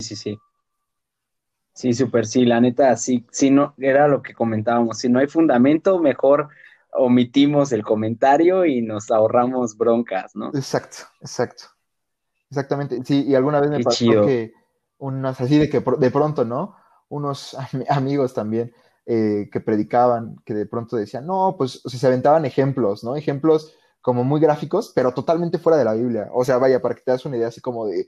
Sí, 0.00 0.16
sí. 0.16 0.38
Sí, 1.72 1.92
súper, 1.92 2.26
sí, 2.26 2.44
la 2.44 2.60
neta, 2.60 2.96
sí, 2.96 3.26
sí, 3.32 3.50
no, 3.50 3.74
era 3.78 4.06
lo 4.06 4.22
que 4.22 4.32
comentábamos, 4.32 4.98
si 4.98 5.08
no 5.08 5.18
hay 5.18 5.26
fundamento, 5.26 5.98
mejor 5.98 6.48
omitimos 6.92 7.72
el 7.72 7.82
comentario 7.82 8.64
y 8.64 8.80
nos 8.80 9.10
ahorramos 9.10 9.76
broncas, 9.76 10.36
¿no? 10.36 10.48
Exacto, 10.54 10.98
exacto. 11.20 11.64
Exactamente, 12.48 13.00
sí, 13.04 13.24
y 13.26 13.34
alguna 13.34 13.60
vez 13.60 13.70
me 13.70 13.80
pasó 13.80 14.04
que 14.24 14.52
unas 15.04 15.40
así 15.40 15.58
de 15.58 15.68
que 15.68 15.80
de 15.80 16.10
pronto, 16.10 16.44
¿no? 16.44 16.76
Unos 17.08 17.56
amigos 17.90 18.32
también 18.32 18.72
eh, 19.06 19.48
que 19.52 19.60
predicaban, 19.60 20.36
que 20.44 20.54
de 20.54 20.66
pronto 20.66 20.96
decían, 20.96 21.26
no, 21.26 21.56
pues 21.58 21.84
o 21.84 21.90
sea, 21.90 22.00
se 22.00 22.06
aventaban 22.06 22.44
ejemplos, 22.46 23.04
¿no? 23.04 23.14
Ejemplos 23.16 23.76
como 24.00 24.24
muy 24.24 24.40
gráficos, 24.40 24.92
pero 24.94 25.12
totalmente 25.12 25.58
fuera 25.58 25.76
de 25.78 25.84
la 25.84 25.94
Biblia. 25.94 26.28
O 26.32 26.44
sea, 26.44 26.58
vaya, 26.58 26.80
para 26.80 26.94
que 26.94 27.02
te 27.02 27.10
das 27.10 27.24
una 27.26 27.36
idea 27.36 27.48
así 27.48 27.60
como 27.60 27.86
de, 27.86 28.06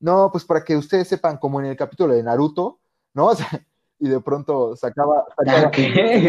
no, 0.00 0.30
pues 0.30 0.44
para 0.44 0.62
que 0.62 0.76
ustedes 0.76 1.08
sepan, 1.08 1.38
como 1.38 1.60
en 1.60 1.66
el 1.66 1.76
capítulo 1.76 2.14
de 2.14 2.22
Naruto, 2.22 2.80
¿no? 3.14 3.26
O 3.30 3.34
sea, 3.34 3.48
y 3.98 4.08
de 4.08 4.20
pronto 4.20 4.76
sacaba, 4.76 5.24
sacaba, 5.36 5.70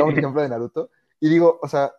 un 0.06 0.18
ejemplo 0.18 0.42
de 0.42 0.50
Naruto. 0.50 0.90
Y 1.20 1.30
digo, 1.30 1.60
o 1.62 1.68
sea, 1.68 1.92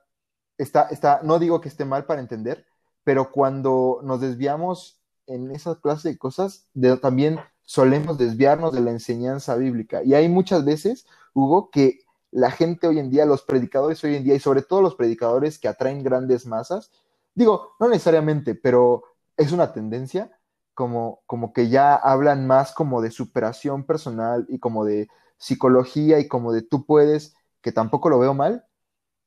está, 0.56 0.88
está, 0.90 1.20
no 1.22 1.38
digo 1.38 1.60
que 1.60 1.68
esté 1.68 1.84
mal 1.84 2.06
para 2.06 2.20
entender, 2.20 2.66
pero 3.04 3.30
cuando 3.30 4.00
nos 4.02 4.20
desviamos 4.20 5.00
en 5.26 5.50
esa 5.50 5.78
clase 5.80 6.08
de 6.08 6.18
cosas, 6.18 6.68
también 7.02 7.38
solemos 7.68 8.16
desviarnos 8.16 8.72
de 8.72 8.80
la 8.80 8.90
enseñanza 8.90 9.54
bíblica. 9.54 10.02
Y 10.02 10.14
hay 10.14 10.26
muchas 10.30 10.64
veces, 10.64 11.06
Hugo, 11.34 11.70
que 11.70 11.98
la 12.30 12.50
gente 12.50 12.86
hoy 12.86 12.98
en 12.98 13.10
día, 13.10 13.26
los 13.26 13.42
predicadores 13.42 14.02
hoy 14.04 14.16
en 14.16 14.24
día, 14.24 14.34
y 14.34 14.40
sobre 14.40 14.62
todo 14.62 14.80
los 14.80 14.94
predicadores 14.94 15.58
que 15.58 15.68
atraen 15.68 16.02
grandes 16.02 16.46
masas, 16.46 16.90
digo, 17.34 17.74
no 17.78 17.90
necesariamente, 17.90 18.54
pero 18.54 19.04
es 19.36 19.52
una 19.52 19.74
tendencia, 19.74 20.32
como, 20.72 21.20
como 21.26 21.52
que 21.52 21.68
ya 21.68 21.94
hablan 21.94 22.46
más 22.46 22.72
como 22.72 23.02
de 23.02 23.10
superación 23.10 23.84
personal 23.84 24.46
y 24.48 24.58
como 24.60 24.86
de 24.86 25.08
psicología 25.36 26.20
y 26.20 26.26
como 26.26 26.52
de 26.54 26.62
tú 26.62 26.86
puedes, 26.86 27.34
que 27.60 27.70
tampoco 27.70 28.08
lo 28.08 28.18
veo 28.18 28.32
mal, 28.32 28.64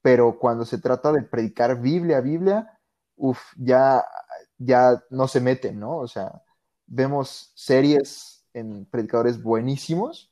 pero 0.02 0.40
cuando 0.40 0.66
se 0.66 0.80
trata 0.80 1.12
de 1.12 1.22
predicar 1.22 1.80
Biblia, 1.80 2.22
Biblia, 2.22 2.80
uff, 3.18 3.40
ya 3.58 4.04
ya 4.58 5.04
no 5.10 5.28
se 5.28 5.42
meten, 5.42 5.80
¿no? 5.80 5.98
O 5.98 6.08
sea, 6.08 6.42
vemos 6.88 7.52
series 7.56 8.31
en 8.54 8.86
predicadores 8.86 9.42
buenísimos, 9.42 10.32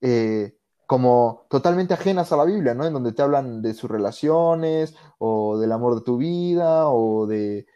eh, 0.00 0.56
como 0.86 1.46
totalmente 1.50 1.94
ajenas 1.94 2.32
a 2.32 2.36
la 2.36 2.44
Biblia, 2.44 2.74
¿no? 2.74 2.84
En 2.86 2.92
donde 2.92 3.12
te 3.12 3.22
hablan 3.22 3.62
de 3.62 3.74
sus 3.74 3.90
relaciones, 3.90 4.94
o 5.18 5.58
del 5.58 5.72
amor 5.72 5.96
de 5.96 6.02
tu 6.02 6.16
vida, 6.16 6.88
o 6.88 7.26
de... 7.26 7.66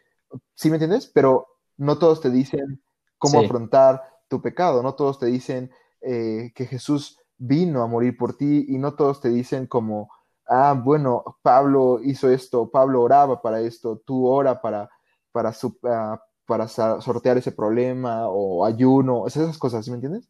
¿Sí 0.55 0.69
me 0.69 0.75
entiendes? 0.75 1.07
Pero 1.07 1.47
no 1.77 1.97
todos 1.97 2.21
te 2.21 2.29
dicen 2.29 2.81
cómo 3.17 3.39
afrontar 3.41 4.01
tu 4.29 4.41
pecado, 4.41 4.81
no 4.81 4.95
todos 4.95 5.19
te 5.19 5.25
dicen 5.25 5.71
eh, 6.01 6.51
que 6.55 6.65
Jesús 6.65 7.19
vino 7.37 7.83
a 7.83 7.87
morir 7.87 8.15
por 8.17 8.37
ti, 8.37 8.65
y 8.69 8.77
no 8.77 8.93
todos 8.95 9.19
te 9.19 9.29
dicen 9.29 9.67
como, 9.67 10.09
ah, 10.47 10.79
bueno, 10.81 11.37
Pablo 11.41 11.99
hizo 12.03 12.29
esto, 12.29 12.69
Pablo 12.69 13.01
oraba 13.01 13.41
para 13.41 13.59
esto, 13.59 14.01
tú 14.05 14.27
ora 14.27 14.61
para 14.61 14.89
para, 15.31 15.53
ah, 15.85 16.21
para 16.51 16.67
sortear 16.67 17.37
ese 17.37 17.53
problema 17.53 18.27
o 18.27 18.65
ayuno, 18.65 19.25
esas 19.25 19.57
cosas, 19.57 19.85
¿sí 19.85 19.89
me 19.89 19.95
entiendes? 19.95 20.27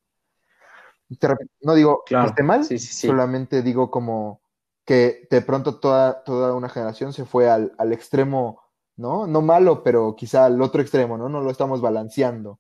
no 1.61 1.73
digo 1.73 2.03
que 2.05 2.15
esté 2.15 2.43
mal, 2.43 2.63
solamente 2.63 3.63
digo 3.63 3.89
como 3.89 4.39
que 4.85 5.27
de 5.31 5.41
pronto 5.41 5.79
toda, 5.79 6.23
toda 6.23 6.53
una 6.53 6.69
generación 6.69 7.11
se 7.11 7.25
fue 7.25 7.49
al, 7.49 7.73
extremo, 7.91 8.61
¿no? 8.97 9.25
No 9.25 9.41
malo, 9.41 9.81
pero 9.81 10.15
quizá 10.15 10.45
al 10.45 10.61
otro 10.61 10.79
extremo, 10.83 11.17
¿no? 11.17 11.27
No 11.27 11.41
lo 11.41 11.49
estamos 11.49 11.81
balanceando. 11.81 12.59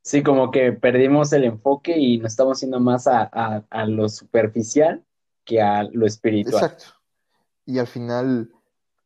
Sí, 0.00 0.22
como 0.22 0.50
que 0.50 0.72
perdimos 0.72 1.30
el 1.34 1.44
enfoque 1.44 1.98
y 1.98 2.16
nos 2.16 2.32
estamos 2.32 2.58
yendo 2.62 2.80
más 2.80 3.06
a, 3.06 3.22
a, 3.68 3.84
lo 3.84 4.08
superficial 4.08 5.04
que 5.44 5.60
a 5.60 5.82
lo 5.82 6.06
espiritual. 6.06 6.64
Exacto. 6.64 6.86
Y 7.66 7.78
al 7.78 7.86
final 7.86 8.50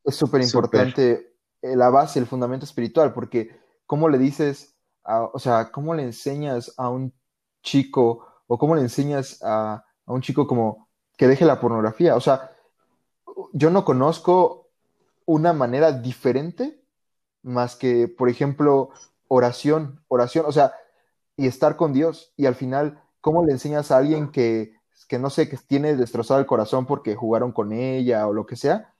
es 0.04 0.14
súper 0.14 0.40
importante 0.40 1.28
la 1.76 1.90
base, 1.90 2.18
el 2.18 2.26
fundamento 2.26 2.64
espiritual, 2.64 3.12
porque 3.12 3.58
¿cómo 3.86 4.08
le 4.08 4.18
dices, 4.18 4.76
o 5.04 5.38
sea, 5.38 5.70
cómo 5.70 5.94
le 5.94 6.02
enseñas 6.02 6.74
a 6.76 6.88
un 6.90 7.12
chico 7.62 8.26
o 8.46 8.58
cómo 8.58 8.74
le 8.74 8.82
enseñas 8.82 9.42
a, 9.42 9.84
a 10.06 10.12
un 10.12 10.20
chico 10.20 10.46
como 10.46 10.88
que 11.16 11.28
deje 11.28 11.44
la 11.44 11.60
pornografía? 11.60 12.16
O 12.16 12.20
sea, 12.20 12.50
yo 13.52 13.70
no 13.70 13.84
conozco 13.84 14.68
una 15.26 15.52
manera 15.52 15.92
diferente 15.92 16.82
más 17.42 17.76
que, 17.76 18.08
por 18.08 18.28
ejemplo, 18.28 18.90
oración, 19.28 20.02
oración, 20.08 20.46
o 20.46 20.52
sea, 20.52 20.72
y 21.36 21.46
estar 21.46 21.76
con 21.76 21.92
Dios. 21.92 22.32
Y 22.36 22.46
al 22.46 22.54
final, 22.54 23.02
¿cómo 23.20 23.44
le 23.44 23.52
enseñas 23.52 23.90
a 23.90 23.98
alguien 23.98 24.30
que, 24.30 24.74
que 25.08 25.18
no 25.18 25.30
sé, 25.30 25.48
que 25.48 25.56
tiene 25.56 25.96
destrozado 25.96 26.40
el 26.40 26.46
corazón 26.46 26.86
porque 26.86 27.14
jugaron 27.14 27.52
con 27.52 27.72
ella 27.72 28.26
o 28.26 28.32
lo 28.32 28.46
que 28.46 28.56
sea? 28.56 28.94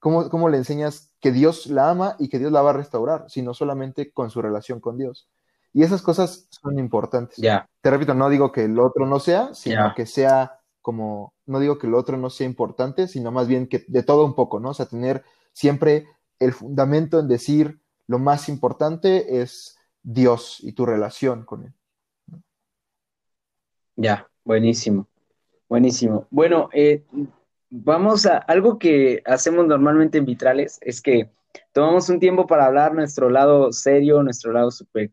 ¿Cómo, 0.00 0.28
¿Cómo 0.28 0.48
le 0.48 0.56
enseñas 0.56 1.14
que 1.20 1.30
Dios 1.30 1.66
la 1.66 1.90
ama 1.90 2.16
y 2.18 2.28
que 2.28 2.38
Dios 2.38 2.50
la 2.50 2.62
va 2.62 2.70
a 2.70 2.74
restaurar, 2.74 3.26
sino 3.28 3.54
solamente 3.54 4.12
con 4.12 4.30
su 4.30 4.42
relación 4.42 4.80
con 4.80 4.98
Dios? 4.98 5.28
Y 5.72 5.84
esas 5.84 6.02
cosas 6.02 6.48
son 6.50 6.78
importantes. 6.78 7.36
Ya. 7.36 7.68
Te 7.80 7.90
repito, 7.90 8.14
no 8.14 8.28
digo 8.28 8.50
que 8.50 8.64
el 8.64 8.78
otro 8.80 9.06
no 9.06 9.20
sea, 9.20 9.54
sino 9.54 9.94
que 9.94 10.06
sea 10.06 10.58
como, 10.80 11.34
no 11.46 11.60
digo 11.60 11.78
que 11.78 11.86
el 11.86 11.94
otro 11.94 12.16
no 12.16 12.30
sea 12.30 12.46
importante, 12.46 13.06
sino 13.06 13.30
más 13.30 13.46
bien 13.46 13.68
que 13.68 13.84
de 13.86 14.02
todo 14.02 14.24
un 14.24 14.34
poco, 14.34 14.58
¿no? 14.58 14.70
O 14.70 14.74
sea, 14.74 14.86
tener 14.86 15.22
siempre 15.52 16.06
el 16.38 16.52
fundamento 16.52 17.20
en 17.20 17.28
decir 17.28 17.80
lo 18.06 18.18
más 18.18 18.48
importante 18.48 19.40
es 19.40 19.78
Dios 20.02 20.58
y 20.60 20.72
tu 20.72 20.86
relación 20.86 21.44
con 21.44 21.64
Él. 21.64 21.74
Ya, 23.96 24.26
buenísimo, 24.44 25.06
buenísimo. 25.68 26.26
Bueno, 26.30 26.70
eh, 26.72 27.04
vamos 27.70 28.26
a 28.26 28.38
algo 28.38 28.78
que 28.78 29.22
hacemos 29.24 29.66
normalmente 29.66 30.18
en 30.18 30.26
Vitrales, 30.26 30.78
es 30.82 31.00
que 31.00 31.30
tomamos 31.72 32.08
un 32.08 32.20
tiempo 32.20 32.46
para 32.46 32.66
hablar 32.66 32.94
nuestro 32.94 33.30
lado 33.30 33.72
serio, 33.72 34.22
nuestro 34.22 34.52
lado 34.52 34.70
super 34.70 35.10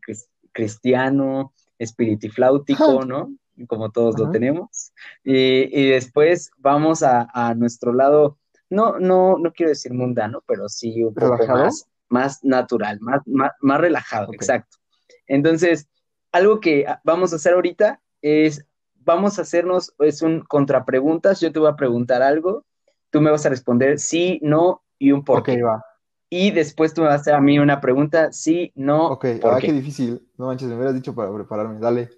cristiano, 0.52 1.52
espiritifláutico, 1.78 3.04
¿no? 3.06 3.32
Como 3.66 3.90
todos 3.90 4.18
lo 4.18 4.30
tenemos. 4.30 4.92
Y, 5.24 5.88
después 5.90 6.50
vamos 6.58 7.02
a, 7.02 7.54
nuestro 7.56 7.92
lado, 7.92 8.38
no, 8.70 8.98
no, 8.98 9.36
no 9.38 9.52
quiero 9.52 9.70
decir 9.70 9.92
mundano, 9.92 10.42
pero 10.46 10.68
sí 10.68 11.02
un 11.02 11.14
poco 11.14 11.46
más, 11.46 11.88
más 12.08 12.44
natural, 12.44 13.00
más, 13.00 13.22
más, 13.26 13.80
relajado, 13.80 14.32
exacto. 14.32 14.78
Entonces, 15.26 15.88
algo 16.30 16.60
que 16.60 16.86
vamos 17.02 17.32
a 17.32 17.36
hacer 17.36 17.54
ahorita 17.54 18.00
es, 18.22 18.64
vamos 19.08 19.38
a 19.38 19.42
hacernos, 19.42 19.94
es 20.00 20.20
un 20.20 20.42
contrapreguntas, 20.42 21.40
yo 21.40 21.50
te 21.50 21.58
voy 21.58 21.70
a 21.70 21.76
preguntar 21.76 22.20
algo, 22.20 22.66
tú 23.08 23.22
me 23.22 23.30
vas 23.30 23.46
a 23.46 23.48
responder 23.48 23.98
sí, 23.98 24.38
no 24.42 24.82
y 24.98 25.12
un 25.12 25.24
por 25.24 25.42
qué. 25.42 25.62
va. 25.62 25.82
Y 26.28 26.50
después 26.50 26.92
tú 26.92 27.00
me 27.00 27.06
vas 27.06 27.16
a 27.16 27.20
hacer 27.22 27.34
a 27.34 27.40
mí 27.40 27.58
una 27.58 27.80
pregunta, 27.80 28.32
sí, 28.32 28.70
no. 28.74 29.12
Ok, 29.12 29.24
ahora 29.42 29.60
qué? 29.60 29.72
difícil. 29.72 30.28
No 30.36 30.46
manches, 30.46 30.68
me 30.68 30.76
hubieras 30.76 30.94
dicho 30.94 31.14
para 31.14 31.32
prepararme. 31.32 31.80
Dale. 31.80 32.10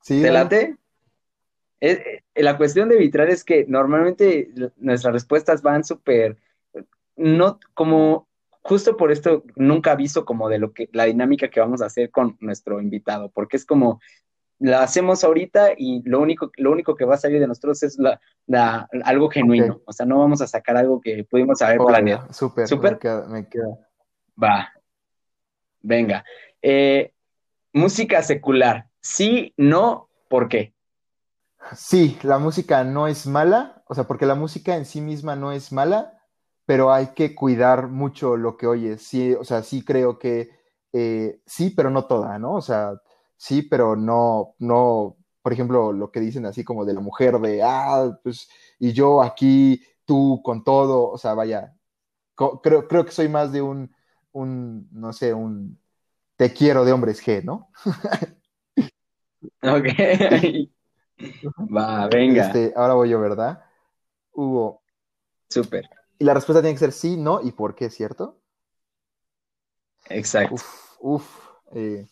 Sí. 0.00 0.20
¿Te 0.20 0.30
late? 0.30 0.76
la 2.36 2.56
cuestión 2.56 2.88
de 2.88 2.96
vitrar 2.96 3.28
es 3.28 3.42
que 3.42 3.64
normalmente 3.66 4.52
nuestras 4.76 5.12
respuestas 5.12 5.62
van 5.62 5.82
súper, 5.82 6.36
no 7.16 7.58
como 7.74 8.28
justo 8.62 8.96
por 8.96 9.10
esto 9.10 9.42
nunca 9.56 9.90
aviso 9.90 10.24
como 10.24 10.48
de 10.48 10.60
lo 10.60 10.72
que 10.72 10.88
la 10.92 11.04
dinámica 11.04 11.48
que 11.48 11.58
vamos 11.58 11.82
a 11.82 11.86
hacer 11.86 12.10
con 12.10 12.36
nuestro 12.38 12.80
invitado, 12.80 13.30
porque 13.30 13.56
es 13.56 13.66
como 13.66 14.00
la 14.62 14.82
hacemos 14.82 15.24
ahorita 15.24 15.70
y 15.76 16.02
lo 16.08 16.20
único, 16.20 16.50
lo 16.56 16.70
único 16.70 16.94
que 16.94 17.04
va 17.04 17.16
a 17.16 17.18
salir 17.18 17.40
de 17.40 17.48
nosotros 17.48 17.82
es 17.82 17.98
la, 17.98 18.88
algo 19.04 19.28
genuino. 19.28 19.80
O 19.86 19.92
sea, 19.92 20.06
no 20.06 20.20
vamos 20.20 20.40
a 20.40 20.46
sacar 20.46 20.76
algo 20.76 21.00
que 21.00 21.24
pudimos 21.24 21.60
haber 21.62 21.78
planeado. 21.78 22.32
Súper, 22.32 22.68
súper. 22.68 22.98
Me, 23.28 23.48
queda, 23.48 23.78
Va. 24.42 24.72
Venga. 25.80 26.24
Eh, 26.62 27.12
música 27.72 28.22
secular. 28.22 28.86
Sí, 29.00 29.52
no, 29.56 30.08
¿por 30.28 30.48
qué? 30.48 30.72
Sí, 31.74 32.18
la 32.22 32.38
música 32.38 32.84
no 32.84 33.08
es 33.08 33.26
mala, 33.26 33.82
o 33.88 33.94
sea, 33.94 34.04
porque 34.04 34.26
la 34.26 34.36
música 34.36 34.76
en 34.76 34.84
sí 34.84 35.00
misma 35.00 35.34
no 35.34 35.50
es 35.50 35.72
mala, 35.72 36.18
pero 36.66 36.92
hay 36.92 37.08
que 37.14 37.34
cuidar 37.34 37.88
mucho 37.88 38.36
lo 38.36 38.56
que 38.56 38.68
oyes. 38.68 39.02
Sí, 39.02 39.34
o 39.34 39.42
sea, 39.42 39.62
sí 39.62 39.84
creo 39.84 40.20
que 40.20 40.50
eh, 40.92 41.40
sí, 41.46 41.70
pero 41.70 41.90
no 41.90 42.04
toda, 42.04 42.38
¿no? 42.38 42.54
O 42.54 42.60
sea, 42.60 42.92
sí, 43.42 43.62
pero 43.62 43.96
no, 43.96 44.54
no, 44.60 45.16
por 45.42 45.52
ejemplo, 45.52 45.92
lo 45.92 46.12
que 46.12 46.20
dicen 46.20 46.46
así 46.46 46.62
como 46.62 46.84
de 46.84 46.94
la 46.94 47.00
mujer 47.00 47.40
de, 47.40 47.60
ah, 47.60 48.16
pues, 48.22 48.48
y 48.78 48.92
yo 48.92 49.20
aquí, 49.20 49.82
tú 50.04 50.40
con 50.44 50.62
todo, 50.62 51.10
o 51.10 51.18
sea, 51.18 51.34
vaya, 51.34 51.74
creo, 52.62 52.86
creo 52.86 53.04
que 53.04 53.10
soy 53.10 53.28
más 53.28 53.50
de 53.50 53.60
un, 53.60 53.92
un, 54.30 54.88
no 54.92 55.12
sé, 55.12 55.34
un 55.34 55.76
te 56.36 56.52
quiero 56.52 56.84
de 56.84 56.92
hombres 56.92 57.20
G, 57.20 57.42
¿no? 57.42 57.68
ok. 59.62 60.70
Va, 61.76 62.06
venga. 62.06 62.46
Este, 62.46 62.72
ahora 62.76 62.94
voy 62.94 63.08
yo, 63.08 63.20
¿verdad? 63.20 63.64
Hugo. 64.30 64.82
Súper. 65.48 65.90
Y 66.16 66.24
la 66.24 66.34
respuesta 66.34 66.62
tiene 66.62 66.74
que 66.74 66.78
ser 66.78 66.92
sí, 66.92 67.16
no 67.16 67.40
y 67.42 67.50
por 67.50 67.74
qué, 67.74 67.90
¿cierto? 67.90 68.40
Exacto. 70.08 70.54
Uf, 70.54 70.96
uf. 71.00 71.48
Eh, 71.72 72.06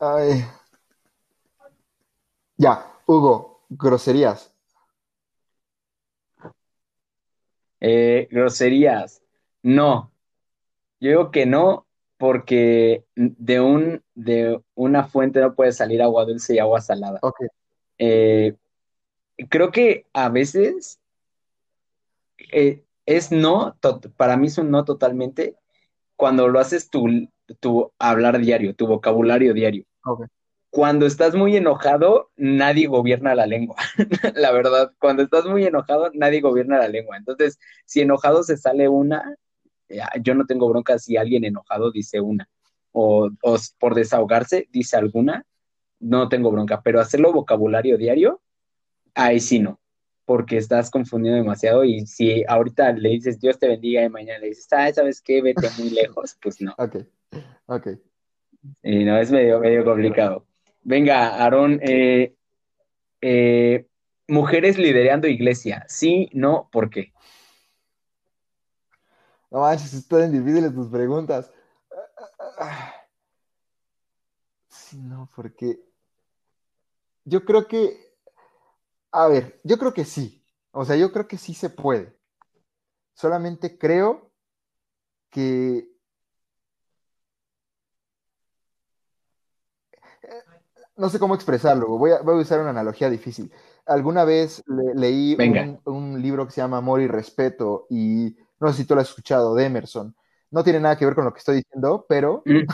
ay. 0.00 0.44
Ya, 2.56 2.84
Hugo, 3.06 3.62
groserías. 3.68 4.52
Eh, 7.80 8.28
groserías. 8.30 9.22
No. 9.62 10.10
Yo 11.00 11.10
digo 11.10 11.30
que 11.30 11.46
no, 11.46 11.86
porque 12.16 13.04
de 13.14 13.60
un 13.60 14.02
de 14.14 14.60
una 14.74 15.04
fuente 15.04 15.40
no 15.40 15.54
puede 15.54 15.72
salir 15.72 16.02
agua 16.02 16.24
dulce 16.24 16.54
y 16.56 16.58
agua 16.58 16.80
salada. 16.80 17.20
Ok. 17.22 17.42
Eh, 17.98 18.56
creo 19.48 19.70
que 19.70 20.06
a 20.12 20.28
veces 20.28 21.00
eh, 22.52 22.82
es 23.06 23.30
no, 23.30 23.76
para 24.16 24.36
mí 24.36 24.48
es 24.48 24.58
un 24.58 24.70
no 24.70 24.84
totalmente 24.84 25.56
cuando 26.18 26.48
lo 26.48 26.58
haces 26.58 26.90
tu, 26.90 27.06
tu 27.60 27.92
hablar 27.96 28.40
diario, 28.40 28.74
tu 28.74 28.88
vocabulario 28.88 29.54
diario. 29.54 29.84
Cuando 30.68 31.06
estás 31.06 31.36
muy 31.36 31.56
enojado, 31.56 32.30
nadie 32.36 32.88
gobierna 32.88 33.36
la 33.36 33.46
lengua. 33.46 33.76
la 34.34 34.50
verdad, 34.50 34.92
cuando 34.98 35.22
estás 35.22 35.46
muy 35.46 35.64
enojado, 35.64 36.10
nadie 36.14 36.40
gobierna 36.40 36.78
la 36.78 36.88
lengua. 36.88 37.16
Entonces, 37.16 37.60
si 37.84 38.00
enojado 38.00 38.42
se 38.42 38.56
sale 38.56 38.88
una, 38.88 39.36
yo 40.20 40.34
no 40.34 40.44
tengo 40.44 40.68
bronca 40.68 40.98
si 40.98 41.16
alguien 41.16 41.44
enojado 41.44 41.92
dice 41.92 42.20
una. 42.20 42.48
O, 42.90 43.30
o 43.40 43.56
por 43.78 43.94
desahogarse 43.94 44.66
dice 44.72 44.96
alguna, 44.96 45.46
no 46.00 46.28
tengo 46.28 46.50
bronca. 46.50 46.80
Pero 46.82 47.00
hacerlo 47.00 47.32
vocabulario 47.32 47.96
diario, 47.96 48.40
ahí 49.14 49.38
sí 49.38 49.60
no, 49.60 49.78
porque 50.28 50.58
estás 50.58 50.90
confundiendo 50.90 51.38
demasiado 51.38 51.84
y 51.84 52.04
si 52.06 52.44
ahorita 52.46 52.92
le 52.92 53.08
dices 53.08 53.40
Dios 53.40 53.58
te 53.58 53.66
bendiga 53.66 54.04
y 54.04 54.10
mañana 54.10 54.40
le 54.40 54.48
dices, 54.48 54.68
ah, 54.72 54.92
¿sabes 54.92 55.22
qué? 55.22 55.40
Vete 55.40 55.70
muy 55.78 55.88
lejos, 56.02 56.36
pues 56.42 56.60
no. 56.60 56.74
Ok, 56.76 56.96
ok. 57.64 57.88
Y 58.82 59.04
no, 59.04 59.16
es 59.16 59.30
medio, 59.32 59.58
medio 59.58 59.86
complicado. 59.86 60.44
Venga, 60.82 61.34
Aarón, 61.42 61.80
eh, 61.82 62.34
eh, 63.22 63.86
mujeres 64.26 64.76
liderando 64.76 65.28
iglesia, 65.28 65.86
¿sí, 65.88 66.28
no, 66.34 66.68
por 66.70 66.90
qué? 66.90 67.14
No 69.50 69.60
manches, 69.60 69.94
están 69.94 70.30
difíciles 70.30 70.74
tus 70.74 70.88
preguntas. 70.88 71.50
Sí, 74.70 74.98
no, 74.98 75.28
porque 75.34 75.80
yo 77.24 77.44
creo 77.44 77.66
que 77.66 78.07
a 79.12 79.28
ver, 79.28 79.60
yo 79.64 79.78
creo 79.78 79.92
que 79.94 80.04
sí. 80.04 80.44
O 80.72 80.84
sea, 80.84 80.96
yo 80.96 81.12
creo 81.12 81.26
que 81.26 81.38
sí 81.38 81.54
se 81.54 81.70
puede. 81.70 82.16
Solamente 83.14 83.78
creo 83.78 84.30
que... 85.30 85.88
Eh, 90.22 90.42
no 90.96 91.08
sé 91.08 91.18
cómo 91.18 91.34
expresarlo. 91.34 91.88
Voy 91.98 92.12
a, 92.12 92.20
usar 92.22 92.60
una 92.60 92.70
analogía 92.70 93.10
difícil. 93.10 93.52
Alguna 93.86 94.24
vez 94.24 94.62
leí 94.94 95.36
un, 95.84 96.20
libro 96.20 96.46
que 96.46 96.52
se 96.52 96.60
llama 96.60 96.78
Amor 96.78 97.00
y 97.00 97.06
Respeto 97.06 97.86
y 97.88 98.36
no 98.60 98.68
sé 98.68 98.82
si 98.82 98.84
tú 98.84 98.94
lo 98.94 99.00
has 99.00 99.08
escuchado, 99.08 99.54
de 99.54 99.64
Emerson. 99.64 100.14
No 100.50 100.64
tiene 100.64 100.80
nada 100.80 100.96
que 100.96 101.06
ver 101.06 101.14
con 101.14 101.24
lo 101.24 101.32
que 101.32 101.38
estoy 101.38 101.56
diciendo, 101.56 102.06
pero 102.08 102.42
mm. 102.44 102.66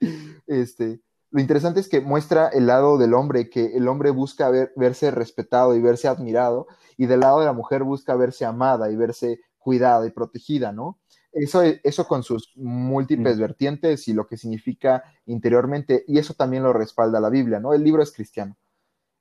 este, 0.46 1.00
lo 1.32 1.40
interesante 1.40 1.80
es 1.80 1.88
que 1.88 2.00
muestra 2.00 2.48
el 2.48 2.66
lado 2.66 2.98
del 2.98 3.14
hombre, 3.14 3.50
que 3.50 3.76
el 3.76 3.88
hombre 3.88 4.10
busca 4.10 4.50
verse 4.76 5.10
respetado 5.10 5.74
y 5.74 5.80
verse 5.80 6.06
admirado, 6.06 6.68
y 6.96 7.06
del 7.06 7.20
lado 7.20 7.40
de 7.40 7.46
la 7.46 7.52
mujer 7.52 7.82
busca 7.82 8.14
verse 8.14 8.44
amada 8.44 8.90
y 8.90 8.96
verse 8.96 9.40
cuidada 9.58 10.06
y 10.06 10.10
protegida, 10.10 10.72
¿no? 10.72 10.98
eso, 11.32 11.62
eso 11.62 12.06
con 12.06 12.22
sus 12.22 12.52
múltiples 12.56 13.38
vertientes 13.38 14.06
y 14.08 14.12
lo 14.12 14.26
que 14.26 14.36
significa 14.36 15.02
interiormente, 15.26 16.04
y 16.06 16.18
eso 16.18 16.34
también 16.34 16.62
lo 16.62 16.72
respalda 16.72 17.20
la 17.20 17.30
Biblia, 17.30 17.58
¿no? 17.58 17.72
El 17.72 17.82
libro 17.82 18.02
es 18.02 18.12
cristiano. 18.12 18.56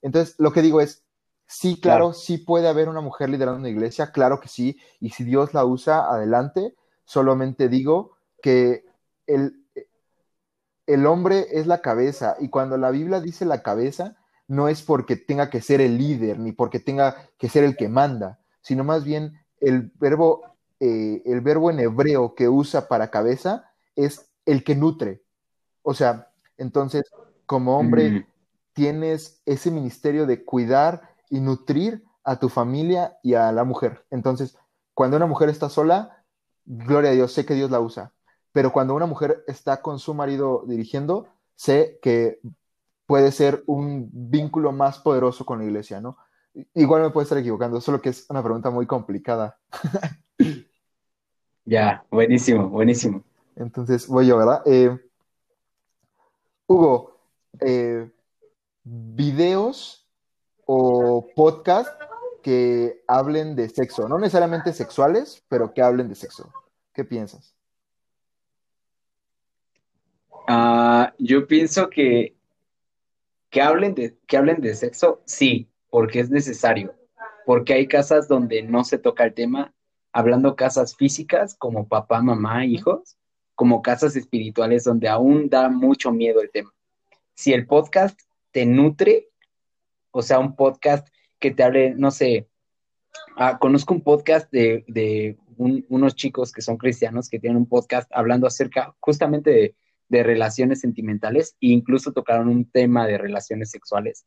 Entonces, 0.02 0.36
lo 0.38 0.52
que 0.52 0.62
digo 0.62 0.82
es, 0.82 1.06
sí, 1.48 1.80
claro, 1.80 2.14
sí 2.14 2.38
puede 2.38 2.68
haber 2.68 2.90
una 2.90 3.02
mujer 3.02 3.30
liderando 3.30 3.60
una 3.60 3.70
iglesia, 3.70 4.12
claro 4.12 4.40
que 4.40 4.50
sí, 4.50 4.78
y 5.00 5.12
si 5.12 5.24
Dios 5.24 5.54
la 5.54 5.66
usa, 5.66 6.12
adelante. 6.12 6.76
Solamente 7.06 7.70
digo 7.70 8.12
que 8.42 8.84
el, 9.26 9.61
el 10.94 11.06
hombre 11.06 11.48
es 11.52 11.68
la 11.68 11.82
cabeza, 11.82 12.36
y 12.40 12.50
cuando 12.50 12.78
la 12.78 12.92
Biblia 12.92 13.20
dice 13.20 13.46
la 13.46 13.64
cabeza, 13.64 14.18
no 14.48 14.68
es 14.68 14.82
porque 14.82 15.16
tenga 15.16 15.50
que 15.50 15.62
ser 15.62 15.80
el 15.80 15.98
líder, 15.98 16.40
ni 16.40 16.52
porque 16.52 16.80
tenga 16.80 17.16
que 17.38 17.48
ser 17.48 17.64
el 17.64 17.78
que 17.78 17.88
manda, 17.88 18.40
sino 18.62 18.84
más 18.84 19.06
bien 19.06 19.40
el 19.62 19.92
verbo, 20.00 20.42
eh, 20.80 21.22
el 21.26 21.40
verbo 21.42 21.72
en 21.72 21.80
hebreo 21.80 22.36
que 22.36 22.50
usa 22.50 22.88
para 22.88 23.12
cabeza 23.12 23.72
es 23.96 24.30
el 24.46 24.64
que 24.64 24.76
nutre. 24.76 25.24
O 25.84 25.94
sea, 25.94 26.30
entonces, 26.58 27.04
como 27.46 27.78
hombre, 27.78 28.12
mm. 28.12 28.26
tienes 28.74 29.42
ese 29.46 29.72
ministerio 29.72 30.26
de 30.26 30.44
cuidar 30.44 31.02
y 31.30 31.40
nutrir 31.40 32.04
a 32.24 32.38
tu 32.38 32.50
familia 32.50 33.18
y 33.24 33.36
a 33.36 33.52
la 33.52 33.64
mujer. 33.64 34.06
Entonces, 34.12 34.58
cuando 34.94 35.18
una 35.18 35.26
mujer 35.26 35.50
está 35.50 35.70
sola, 35.70 36.24
gloria 36.66 37.12
a 37.12 37.14
Dios, 37.14 37.32
sé 37.32 37.46
que 37.46 37.56
Dios 37.56 37.72
la 37.72 37.80
usa. 37.80 38.12
Pero 38.52 38.72
cuando 38.72 38.96
una 38.96 39.06
mujer 39.06 39.44
está 39.48 39.82
con 39.82 40.00
su 40.00 40.14
marido 40.14 40.64
dirigiendo, 40.68 41.28
sé 41.56 42.00
que 42.02 42.40
puede 43.06 43.32
ser 43.32 43.64
un 43.66 44.10
vínculo 44.12 44.72
más 44.72 45.00
poderoso 45.00 45.46
con 45.46 45.60
la 45.60 45.66
iglesia, 45.66 46.02
¿no? 46.02 46.18
Igual 46.74 47.02
me 47.02 47.10
puede 47.12 47.24
estar 47.24 47.38
equivocando, 47.38 47.80
solo 47.80 48.02
que 48.02 48.10
es 48.10 48.26
una 48.30 48.44
pregunta 48.44 48.70
muy 48.70 48.86
complicada. 48.86 49.58
ya, 51.66 52.04
buenísimo, 52.10 52.68
buenísimo. 52.70 53.24
Entonces, 53.56 54.08
voy 54.08 54.28
yo, 54.28 54.38
¿verdad? 54.38 54.62
Eh, 54.66 54.98
Hugo, 56.68 57.18
eh, 57.60 58.10
videos 58.84 60.08
o 60.66 61.28
podcast 61.36 61.90
que 62.42 63.04
hablen 63.08 63.56
de 63.56 63.70
sexo, 63.70 64.08
no 64.08 64.18
necesariamente 64.18 64.74
sexuales, 64.74 65.44
pero 65.48 65.74
que 65.74 65.82
hablen 65.82 66.10
de 66.10 66.16
sexo. 66.16 66.52
¿Qué 66.94 67.04
piensas? 67.04 67.54
Ah, 70.48 71.14
yo 71.18 71.48
pienso 71.48 71.90
que 71.90 72.36
que 73.52 73.62
hablen 73.62 73.94
de 73.94 74.18
que 74.26 74.38
hablen 74.38 74.62
de 74.62 74.74
sexo, 74.74 75.22
sí, 75.26 75.70
porque 75.90 76.22
es 76.22 76.32
necesario, 76.32 76.96
porque 77.46 77.74
hay 77.74 77.88
casas 77.88 78.28
donde 78.28 78.64
no 78.64 78.84
se 78.84 78.98
toca 78.98 79.26
el 79.26 79.34
tema, 79.34 79.74
hablando 80.14 80.56
casas 80.56 80.96
físicas 80.96 81.56
como 81.56 81.88
papá, 81.88 82.22
mamá, 82.22 82.66
hijos, 82.66 83.18
como 83.54 83.82
casas 83.82 84.16
espirituales 84.16 84.86
donde 84.86 85.10
aún 85.10 85.50
da 85.50 85.70
mucho 85.70 86.12
miedo 86.12 86.42
el 86.42 86.50
tema. 86.50 86.74
Si 87.36 87.52
el 87.54 87.68
podcast 87.68 88.20
te 88.52 88.66
nutre, 88.66 89.28
o 90.12 90.22
sea, 90.22 90.40
un 90.40 90.56
podcast 90.56 91.08
que 91.38 91.52
te 91.52 91.64
hable, 91.64 91.94
no 91.96 92.10
sé, 92.10 92.48
ah, 93.36 93.60
conozco 93.60 93.94
un 93.94 94.02
podcast 94.02 94.50
de, 94.52 95.38
unos 95.58 96.16
chicos 96.16 96.52
que 96.54 96.62
son 96.62 96.78
cristianos 96.78 97.30
que 97.30 97.40
tienen 97.40 97.58
un 97.58 97.68
podcast 97.68 98.10
hablando 98.14 98.48
acerca 98.48 98.96
justamente 99.00 99.52
de, 99.52 99.76
relaciones 100.12 100.82
sentimentales 100.82 101.56
e 101.62 101.68
incluso 101.68 102.12
tocaron 102.12 102.50
un 102.50 102.70
tema 102.70 103.08
de 103.08 103.18
relaciones 103.18 103.72
sexuales. 103.72 104.26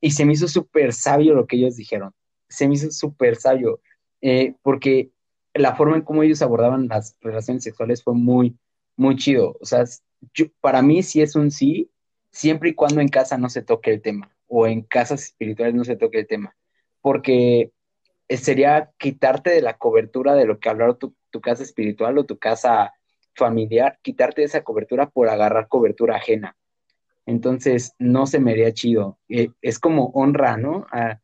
Y 0.00 0.10
se 0.12 0.24
me 0.24 0.32
hizo 0.32 0.48
súper 0.48 0.92
sabio 0.92 1.34
lo 1.34 1.46
que 1.46 1.56
ellos 1.56 1.76
dijeron. 1.76 2.12
Se 2.48 2.66
me 2.68 2.74
hizo 2.74 2.90
súper 2.90 3.36
sabio, 3.36 3.80
eh, 4.20 4.54
porque 4.62 5.10
la 5.54 5.74
forma 5.74 5.96
en 5.96 6.02
cómo 6.02 6.22
ellos 6.22 6.42
abordaban 6.42 6.88
las 6.88 7.16
relaciones 7.20 7.64
sexuales 7.64 8.02
fue 8.02 8.14
muy, 8.14 8.56
muy 8.96 9.16
chido. 9.16 9.56
O 9.60 9.64
sea, 9.64 9.84
para 10.60 10.82
mí 10.82 11.02
sí 11.02 11.22
es 11.22 11.36
un 11.36 11.50
sí, 11.50 11.90
siempre 12.30 12.70
y 12.70 12.74
cuando 12.74 13.00
en 13.00 13.08
casa 13.08 13.38
no 13.38 13.48
se 13.48 13.62
toque 13.62 13.92
el 13.92 14.02
tema 14.02 14.30
o 14.48 14.66
en 14.66 14.82
casas 14.82 15.24
espirituales 15.24 15.74
no 15.74 15.84
se 15.84 15.96
toque 15.96 16.20
el 16.20 16.26
tema, 16.26 16.56
porque 17.00 17.72
sería 18.28 18.92
quitarte 18.98 19.50
de 19.50 19.62
la 19.62 19.76
cobertura 19.76 20.34
de 20.34 20.46
lo 20.46 20.58
que 20.58 20.68
hablar 20.68 20.94
tu, 20.94 21.14
tu 21.30 21.40
casa 21.40 21.62
espiritual 21.62 22.18
o 22.18 22.24
tu 22.24 22.38
casa 22.38 22.92
familiar, 23.36 23.98
quitarte 24.02 24.42
esa 24.42 24.62
cobertura 24.64 25.08
por 25.08 25.28
agarrar 25.28 25.68
cobertura 25.68 26.16
ajena. 26.16 26.56
Entonces, 27.26 27.94
no 27.98 28.26
se 28.26 28.40
me 28.40 28.52
haría 28.52 28.72
chido. 28.72 29.18
Eh, 29.28 29.50
es 29.60 29.78
como 29.78 30.06
honra, 30.14 30.56
¿no? 30.56 30.86
A, 30.90 31.20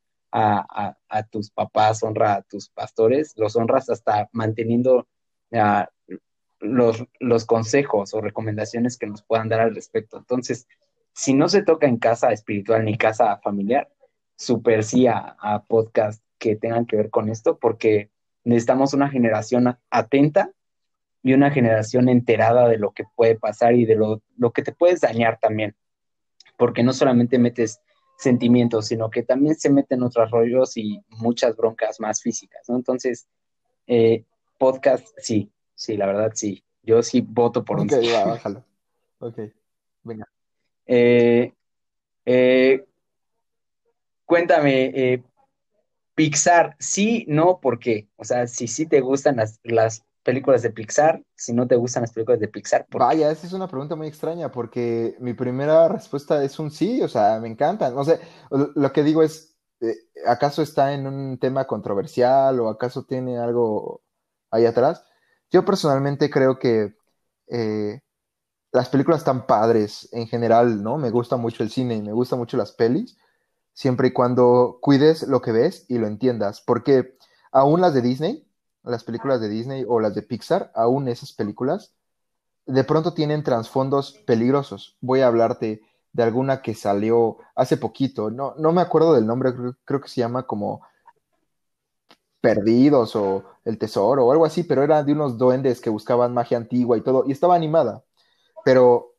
tus 1.31 1.51
papás, 1.51 2.03
honra 2.03 2.37
a 2.37 2.43
tus 2.43 2.71
pastores, 2.71 3.35
los 3.37 3.55
honras 3.55 3.91
hasta 3.91 4.31
manteniendo 4.33 5.07
los, 6.61 7.05
los 7.21 7.45
consejos 7.45 8.15
o 8.15 8.21
recomendaciones 8.21 8.97
que 8.97 9.07
nos 9.07 9.23
puedan 9.23 9.49
dar 9.49 9.61
al 9.61 9.75
respecto. 9.75 10.17
Entonces, 10.17 10.67
si 11.13 11.35
no 11.35 11.49
se 11.49 11.63
toca 11.63 11.87
en 11.87 11.99
casa 11.99 12.33
espiritual 12.33 12.85
ni 12.85 12.97
casa 12.97 13.37
familiar, 13.39 13.91
super 14.37 14.85
sí 14.85 15.07
a, 15.07 15.37
a 15.39 15.65
podcast 15.65 16.25
que 16.39 16.57
tengan 16.57 16.87
que 16.87 16.97
ver 16.97 17.11
con 17.11 17.29
esto, 17.29 17.59
porque 17.59 18.11
necesitamos 18.43 18.95
una 18.95 19.11
generación 19.11 19.77
atenta 19.91 20.51
y 21.23 21.33
una 21.33 21.51
generación 21.51 22.09
enterada 22.09 22.69
de 22.69 22.79
lo 22.79 22.93
que 22.93 23.05
puede 23.15 23.37
pasar 23.37 23.75
y 23.75 23.85
de 23.85 23.95
lo, 23.95 24.21
que 24.53 24.63
te 24.63 24.73
puedes 24.73 25.01
dañar 25.01 25.39
también, 25.41 25.77
porque 26.57 26.83
no 26.83 26.93
solamente 26.93 27.39
metes 27.39 27.81
sentimientos, 28.19 28.87
sino 28.87 29.11
que 29.11 29.23
también 29.23 29.55
se 29.55 29.71
meten 29.71 30.03
otros 30.03 30.31
rollos 30.31 30.77
y 30.77 31.01
muchas 31.09 31.57
broncas 31.57 32.01
más 32.01 32.23
físicas, 32.23 32.69
¿no? 32.69 32.77
Entonces, 32.77 33.29
eh, 33.87 34.25
podcast, 34.59 35.07
sí, 35.19 35.51
sí, 35.75 35.97
la 35.97 36.07
verdad, 36.07 36.33
sí. 36.35 36.65
Yo 36.83 37.03
sí 37.03 37.21
voto 37.21 37.65
por 37.65 37.81
un... 37.81 37.87
Ok, 37.87 38.01
bájalo. 38.27 38.65
Ok, 39.19 39.39
venga. 40.03 40.29
Eh, 40.85 41.55
eh, 42.27 42.85
cuéntame, 44.27 45.23
Pixar, 46.15 46.77
sí, 46.79 47.25
no, 47.29 47.61
¿por 47.61 47.79
qué? 47.79 48.09
O 48.17 48.25
sea, 48.25 48.47
si 48.47 48.67
sí 48.67 48.87
te 48.87 49.01
gustan 49.01 49.37
las, 49.37 50.05
películas 50.23 50.63
de 50.63 50.71
Pixar, 50.71 51.23
si 51.35 51.53
no 51.53 51.67
te 51.67 51.77
gustan 51.77 52.03
las 52.03 52.13
películas 52.13 52.41
de 52.41 52.49
Pixar. 52.49 52.87
Vaya, 52.91 53.31
esa 53.31 53.47
es 53.47 53.53
una 53.53 53.69
pregunta 53.69 53.97
muy 53.97 54.07
extraña 54.07 54.51
porque 54.51 55.17
mi 55.21 55.35
primera 55.35 55.89
respuesta 55.89 56.43
es 56.45 56.59
un 56.59 56.71
sí, 56.71 57.03
o 57.03 57.09
sea, 57.09 57.39
me 57.41 57.49
encantan. 57.49 57.95
No 57.95 58.05
sé, 58.05 58.21
lo 58.51 58.93
que 58.93 59.03
digo 59.03 59.23
es, 59.23 59.57
¿acaso 60.27 60.63
está 60.63 60.93
en 60.93 61.07
un 61.07 61.39
tema 61.39 61.67
controversial 61.67 62.61
o 62.61 62.69
acaso 62.69 63.05
tiene 63.05 63.39
algo 63.39 64.03
ahí 64.51 64.65
atrás? 64.65 65.05
Yo 65.51 65.65
personalmente 65.65 66.31
creo 66.31 66.59
que 66.59 66.95
las 68.73 68.89
películas 68.89 69.21
están 69.21 69.47
padres 69.47 70.09
en 70.13 70.27
general, 70.27 70.83
¿no? 70.83 70.97
Me 70.97 71.11
gusta 71.11 71.37
mucho 71.37 71.63
el 71.63 71.71
cine 71.71 71.97
y 71.97 72.03
me 72.03 72.13
gustan 72.13 72.39
mucho 72.39 72.57
las 72.57 72.73
pelis, 72.73 73.19
siempre 73.75 74.09
y 74.09 74.13
cuando 74.13 74.79
cuides 74.81 75.25
lo 75.25 75.43
que 75.43 75.53
ves 75.53 75.85
y 75.89 75.99
lo 75.99 76.07
entiendas, 76.07 76.63
porque 76.65 77.19
aún 77.51 77.81
las 77.81 77.93
de 77.93 78.01
Disney, 78.03 78.49
las 78.83 79.05
películas 79.05 79.41
de 79.41 79.49
Disney 79.49 79.85
o 79.87 80.01
las 80.01 80.15
de 80.15 80.23
Pixar, 80.23 80.73
aún 80.75 81.09
esas 81.09 81.33
películas, 81.33 81.95
de 82.67 82.85
pronto 82.85 83.15
tienen 83.15 83.43
trasfondos 83.43 84.13
peligrosos. 84.27 84.97
Voy 85.01 85.21
a 85.21 85.27
hablarte 85.27 85.83
de 86.13 86.23
alguna 86.23 86.63
que 86.63 86.75
salió 86.75 87.39
hace 87.55 87.77
poquito, 87.77 88.31
no, 88.31 88.55
no 88.59 88.73
me 88.73 88.83
acuerdo 88.83 89.15
del 89.15 89.27
nombre, 89.27 89.55
creo, 89.85 90.01
que 90.01 90.09
se 90.09 90.21
llama 90.21 90.47
como 90.47 90.83
Perdidos 92.41 93.17
o 93.17 93.45
El 93.65 93.79
Tesoro 93.79 94.27
o 94.27 94.33
algo 94.33 94.45
así, 94.45 94.65
pero 94.65 94.83
era 94.83 95.03
de 95.03 95.13
unos 95.13 95.39
duendes 95.39 95.81
que 95.81 95.91
buscaban 95.91 96.35
magia 96.35 96.59
antigua 96.59 96.99
y 96.99 97.01
todo, 97.01 97.25
y 97.27 97.33
estaba 97.33 97.55
animada. 97.55 98.05
Pero, 98.65 99.15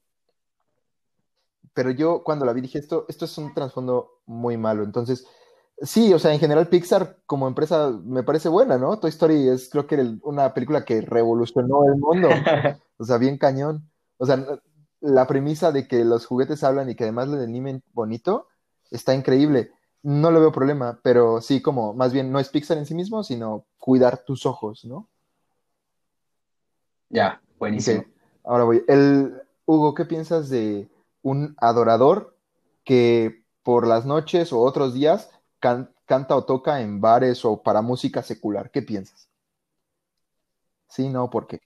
pero 1.73 1.89
yo 1.91 2.23
cuando 2.23 2.45
la 2.45 2.53
vi 2.53 2.61
dije, 2.61 2.79
esto, 2.79 3.05
esto 3.09 3.25
es 3.25 3.37
un 3.37 3.53
trasfondo 3.53 4.21
muy 4.25 4.57
malo. 4.57 4.83
Entonces, 4.83 5.25
sí, 5.83 6.13
o 6.13 6.19
sea, 6.19 6.33
en 6.33 6.39
general 6.39 6.67
Pixar 6.67 7.17
como 7.25 7.47
empresa 7.47 7.91
me 8.03 8.23
parece 8.23 8.49
buena, 8.49 8.77
¿no? 8.77 8.97
Toy 8.99 9.09
Story 9.09 9.47
es 9.47 9.69
creo 9.69 9.85
que 9.85 10.17
una 10.23 10.53
película 10.53 10.83
que 10.83 11.01
revolucionó 11.01 11.85
el 11.85 11.97
mundo. 11.97 12.29
O 12.97 13.05
sea, 13.05 13.17
bien 13.17 13.37
cañón. 13.37 13.89
O 14.17 14.25
sea, 14.25 14.45
la 15.01 15.27
premisa 15.27 15.73
de 15.73 15.87
que 15.87 16.05
los 16.05 16.25
juguetes 16.25 16.63
hablan 16.63 16.89
y 16.89 16.95
que 16.95 17.03
además 17.03 17.27
le 17.27 17.43
animen 17.43 17.83
bonito 17.91 18.47
está 18.91 19.13
increíble. 19.13 19.71
No 20.03 20.31
le 20.31 20.39
veo 20.39 20.53
problema, 20.53 20.99
pero 21.03 21.41
sí, 21.41 21.61
como 21.61 21.93
más 21.93 22.13
bien 22.13 22.31
no 22.31 22.39
es 22.39 22.47
Pixar 22.47 22.77
en 22.77 22.85
sí 22.85 22.95
mismo, 22.95 23.23
sino 23.23 23.65
cuidar 23.77 24.23
tus 24.23 24.45
ojos, 24.45 24.85
¿no? 24.85 25.09
Ya, 27.09 27.41
buenísimo. 27.59 28.05
Ahora 28.45 28.63
voy. 28.63 28.85
El, 28.87 29.41
Hugo, 29.65 29.93
¿qué 29.93 30.05
piensas 30.05 30.49
de 30.49 30.87
un 31.21 31.55
adorador 31.57 32.37
que 32.83 33.43
por 33.63 33.87
las 33.87 34.05
noches 34.05 34.53
o 34.53 34.61
otros 34.61 34.93
días 34.93 35.29
canta 36.05 36.35
o 36.35 36.45
toca 36.45 36.81
en 36.81 36.99
bares 36.99 37.45
o 37.45 37.63
para 37.63 37.81
música 37.81 38.21
secular? 38.21 38.69
¿Qué 38.69 38.81
piensas? 38.81 39.29
Sí, 40.89 41.09
no, 41.09 41.29
¿por 41.29 41.47
qué? 41.47 41.59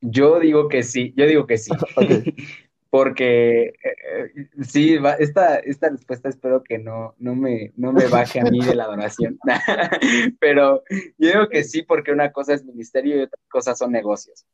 Yo 0.00 0.38
digo 0.38 0.68
que 0.68 0.82
sí, 0.82 1.12
yo 1.16 1.26
digo 1.26 1.46
que 1.46 1.58
sí. 1.58 1.70
Porque 2.90 3.66
eh, 3.68 4.48
sí, 4.62 4.98
esta, 5.20 5.56
esta 5.60 5.90
respuesta 5.90 6.28
espero 6.28 6.64
que 6.64 6.78
no, 6.78 7.14
no, 7.18 7.36
me, 7.36 7.72
no 7.76 7.92
me 7.92 8.08
baje 8.08 8.40
a 8.40 8.44
mí 8.44 8.64
de 8.64 8.74
la 8.74 8.84
adoración. 8.84 9.38
Pero 10.40 10.82
yo 11.16 11.28
digo 11.28 11.48
que 11.48 11.62
sí, 11.62 11.82
porque 11.82 12.10
una 12.10 12.32
cosa 12.32 12.54
es 12.54 12.64
ministerio 12.64 13.16
y 13.16 13.22
otra 13.22 13.40
cosa 13.48 13.76
son 13.76 13.92
negocios. 13.92 14.44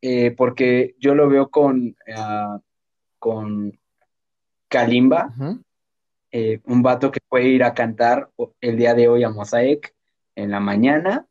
eh, 0.00 0.30
porque 0.30 0.94
yo 0.98 1.14
lo 1.14 1.28
veo 1.28 1.50
con, 1.50 1.94
ah, 2.16 2.58
con 3.18 3.78
Kalimba, 4.68 5.34
eh, 6.32 6.60
un 6.64 6.82
vato 6.82 7.10
que 7.10 7.20
puede 7.28 7.48
ir 7.48 7.64
a 7.64 7.74
cantar 7.74 8.30
el 8.60 8.76
día 8.76 8.94
de 8.94 9.08
hoy 9.08 9.24
a 9.24 9.30
Mosaic 9.30 9.94
en 10.34 10.50
la 10.50 10.60
mañana 10.60 11.26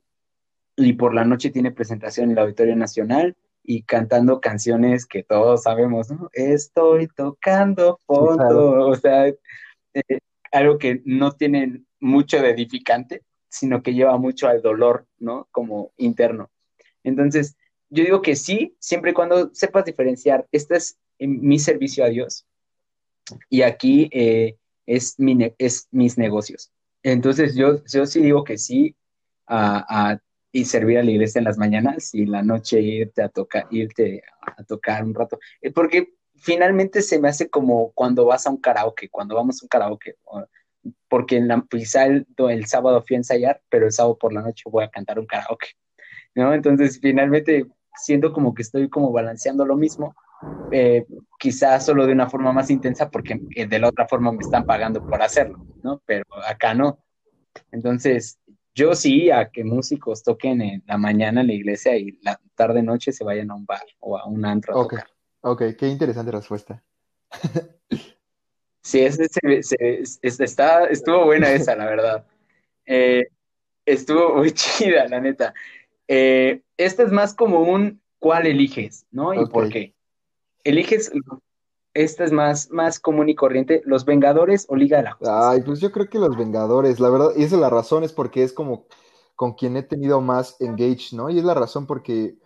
y 0.76 0.94
por 0.94 1.14
la 1.14 1.26
noche 1.26 1.50
tiene 1.50 1.72
presentación 1.72 2.26
en 2.26 2.32
el 2.32 2.40
Auditorio 2.40 2.76
Nacional 2.76 3.36
y 3.64 3.84
cantando 3.84 4.40
canciones 4.40 5.06
que 5.06 5.24
todos 5.24 5.64
sabemos, 5.64 6.10
¿no? 6.10 6.30
Estoy 6.34 7.08
tocando 7.08 8.00
fondo, 8.06 8.88
o 8.88 8.96
sea, 8.96 9.28
eh, 9.28 10.20
algo 10.52 10.78
que 10.78 11.02
no 11.06 11.34
tiene 11.34 11.84
mucho 12.00 12.42
de 12.42 12.52
edificante, 12.52 13.24
sino 13.50 13.82
que 13.84 13.94
lleva 13.94 14.18
mucho 14.18 14.48
al 14.48 14.62
dolor, 14.62 15.06
¿no? 15.20 15.48
Como 15.52 15.92
interno. 15.98 16.50
Entonces, 17.04 17.58
yo 17.90 18.04
digo 18.04 18.22
que 18.22 18.36
sí, 18.36 18.76
siempre 18.80 19.12
y 19.12 19.14
cuando 19.14 19.54
sepas 19.54 19.86
diferenciar, 19.86 20.48
este 20.52 20.78
es 20.78 20.98
mi 21.20 21.60
servicio 21.60 22.06
a 22.06 22.10
Dios 22.10 22.46
y 23.50 23.62
aquí 23.62 24.10
eh, 24.12 24.56
es, 24.88 25.20
mi 25.20 25.54
es 25.60 25.88
mis 25.92 26.18
negocios. 26.18 26.72
Entonces, 27.04 27.56
yo, 27.56 27.84
yo 27.86 28.08
sí 28.08 28.22
digo 28.22 28.44
que 28.44 28.58
sí 28.58 28.96
a, 29.46 30.12
a 30.12 30.22
y 30.52 30.66
servir 30.66 30.98
a 30.98 31.04
la 31.04 31.12
iglesia 31.12 31.40
en 31.40 31.46
las 31.46 31.58
mañanas 31.58 32.14
y 32.16 32.26
la 32.26 32.42
noche 32.42 32.82
irte 32.82 33.22
a 33.22 33.30
tocar, 33.30 33.68
irte 33.70 34.24
a 34.42 34.64
tocar 34.64 35.04
un 35.04 35.14
rato. 35.14 35.40
Eh, 35.62 35.72
porque 35.72 36.14
finalmente 36.36 37.02
se 37.02 37.20
me 37.20 37.30
hace 37.30 37.50
como 37.50 37.92
cuando 37.92 38.26
vas 38.26 38.48
a 38.48 38.50
un 38.50 38.58
karaoke, 38.58 39.10
cuando 39.10 39.36
vamos 39.36 39.62
a 39.62 39.66
un 39.66 39.70
karaoke, 39.70 40.16
porque 41.08 41.38
en 41.38 41.48
la, 41.48 41.64
quizá 41.70 42.06
el, 42.06 42.26
sábado 42.66 43.04
fui 43.06 43.16
a 43.16 43.20
ensayar, 43.20 43.62
pero 43.70 43.86
el 43.86 43.92
sábado 43.92 44.18
por 44.18 44.34
la 44.34 44.42
noche 44.42 44.64
voy 44.66 44.84
a 44.84 44.90
cantar 44.90 45.20
un 45.20 45.26
karaoke, 45.26 45.70
¿no? 46.34 46.54
Entonces 46.54 47.00
finalmente 47.02 47.68
siento 47.96 48.32
como 48.34 48.54
que 48.54 48.62
estoy 48.62 48.90
como 48.90 49.12
balanceando 49.12 49.66
lo 49.66 49.76
mismo, 49.76 50.16
eh, 50.72 51.06
quizás 51.40 51.86
solo 51.86 52.06
de 52.06 52.14
una 52.14 52.30
forma 52.30 52.52
más 52.52 52.70
intensa 52.70 53.10
porque 53.10 53.40
eh, 53.56 53.68
de 53.68 53.80
la 53.80 53.90
otra 53.90 54.08
forma 54.08 54.32
me 54.32 54.40
están 54.40 54.66
pagando 54.66 55.06
por 55.06 55.22
hacerlo, 55.22 55.66
¿no? 55.84 56.02
Pero 56.06 56.26
acá 56.48 56.74
no. 56.74 57.00
Entonces, 57.72 58.40
yo 58.76 58.94
sí 58.94 59.32
a 59.32 59.50
que 59.50 59.64
músicos 59.64 60.24
toquen 60.24 60.62
en 60.62 60.84
la 60.86 60.98
mañana 60.98 61.42
en 61.42 61.48
la 61.48 61.54
iglesia 61.54 61.98
y 61.98 62.20
la 62.22 62.40
tarde 62.56 62.84
noche 62.84 63.12
se 63.12 63.24
vayan 63.24 63.50
a 63.50 63.56
un 63.56 63.66
bar 63.66 63.86
o 64.00 64.18
a 64.18 64.26
un 64.26 64.46
antro 64.46 64.76
a 64.76 64.82
okay. 64.82 65.00
Ok, 65.42 65.64
qué 65.78 65.88
interesante 65.88 66.32
respuesta. 66.32 66.84
sí, 68.82 69.02
ese, 69.02 69.28
está, 70.22 70.86
estuvo 70.86 71.26
buena 71.26 71.52
esa, 71.52 71.76
la 71.76 71.86
verdad. 71.86 72.26
Eh, 72.86 73.28
estuvo 73.86 74.36
muy 74.36 74.52
chida, 74.54 75.08
la 75.08 75.20
neta. 75.20 75.54
Eh, 76.08 76.62
este 76.78 77.04
es 77.04 77.12
más 77.12 77.34
como 77.34 77.62
un 77.62 78.02
cuál 78.20 78.46
eliges, 78.46 79.06
¿no? 79.12 79.34
¿Y 79.34 79.46
por 79.48 79.70
qué? 79.70 79.94
Eliges 80.68 81.12
esta 81.94 82.26
es 82.26 82.32
más, 82.32 82.70
más 82.70 83.00
común 83.00 83.28
y 83.28 83.36
corriente, 83.36 83.82
¿Los 83.86 84.06
Vengadores 84.06 84.68
o 84.70 84.76
Liga 84.76 84.98
de 84.98 85.04
la 85.04 85.12
Justicia? 85.14 85.50
Ay, 85.50 85.62
pues 85.62 85.80
yo 85.80 85.92
creo 85.92 86.08
que 86.08 86.20
Los 86.20 86.38
Vengadores, 86.38 87.00
la 87.00 87.10
verdad, 87.10 87.32
y 87.36 87.44
esa 87.44 87.56
es 87.56 87.62
la 87.62 87.72
razón, 87.72 88.04
es 88.04 88.14
porque 88.14 88.44
es 88.44 88.54
como 88.54 88.86
con 89.36 89.54
quien 89.54 89.78
he 89.78 89.84
tenido 89.84 90.22
más 90.22 90.58
engage, 90.60 91.16
¿no? 91.16 91.30
Y 91.30 91.40
es 91.40 91.44
la 91.44 91.56
razón 91.56 91.88
porque 91.88 92.38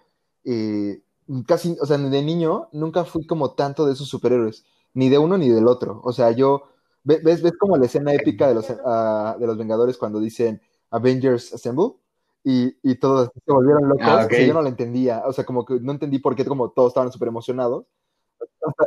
eh, 0.45 1.01
casi, 1.45 1.75
o 1.81 1.85
sea, 1.85 1.97
de 1.97 2.21
niño 2.21 2.69
nunca 2.71 3.03
fui 3.03 3.25
como 3.25 3.53
tanto 3.53 3.85
de 3.85 3.93
esos 3.93 4.07
superhéroes, 4.07 4.65
ni 4.93 5.09
de 5.09 5.17
uno 5.17 5.37
ni 5.37 5.49
del 5.49 5.67
otro. 5.67 5.99
O 6.03 6.13
sea, 6.13 6.31
yo, 6.31 6.63
¿ves, 7.03 7.21
ves 7.23 7.53
como 7.59 7.75
la 7.75 7.87
escena 7.87 8.13
épica 8.13 8.47
de 8.47 8.55
los, 8.55 8.69
uh, 8.69 9.39
de 9.39 9.47
los 9.47 9.57
Vengadores 9.57 9.97
cuando 9.97 10.19
dicen 10.19 10.61
Avengers 10.91 11.53
Assemble? 11.53 11.95
Y, 12.43 12.77
y 12.83 12.95
todos 12.95 13.29
se 13.33 13.51
volvieron 13.51 13.89
locos. 13.89 14.05
Ah, 14.07 14.27
yo 14.29 14.53
no 14.53 14.61
lo 14.61 14.69
entendía, 14.69 15.23
o 15.25 15.33
sea, 15.33 15.45
como 15.45 15.65
que 15.65 15.79
no 15.79 15.91
entendí 15.91 16.19
por 16.19 16.35
qué 16.35 16.45
como 16.45 16.71
todos 16.71 16.91
estaban 16.91 17.11
súper 17.11 17.27
emocionados 17.27 17.85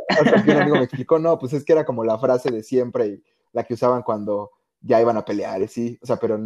hasta, 0.09 0.43
que 0.43 0.51
un 0.51 0.57
amigo 0.57 0.77
me 0.77 0.83
explicó, 0.83 1.19
no, 1.19 1.37
pues 1.37 1.53
es 1.53 1.63
que 1.63 1.73
era 1.73 1.85
como 1.85 2.03
la 2.03 2.17
frase 2.17 2.51
de 2.51 2.63
siempre 2.63 3.07
y 3.07 3.23
la 3.53 3.63
que 3.63 3.73
usaban 3.73 4.03
cuando 4.03 4.51
ya 4.81 5.01
iban 5.01 5.17
a 5.17 5.25
pelear, 5.25 5.67
sí, 5.67 5.97
o 6.01 6.05
sea, 6.05 6.17
pero, 6.17 6.39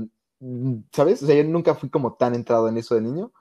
¿sabes? 0.92 1.22
O 1.24 1.26
sea, 1.26 1.36
yo 1.36 1.44
nunca 1.44 1.76
fui 1.76 1.90
como 1.90 2.14
tan 2.14 2.36
entrado 2.36 2.70
en 2.70 2.78
eso 2.78 2.96
de 2.96 3.02
niño. 3.02 3.32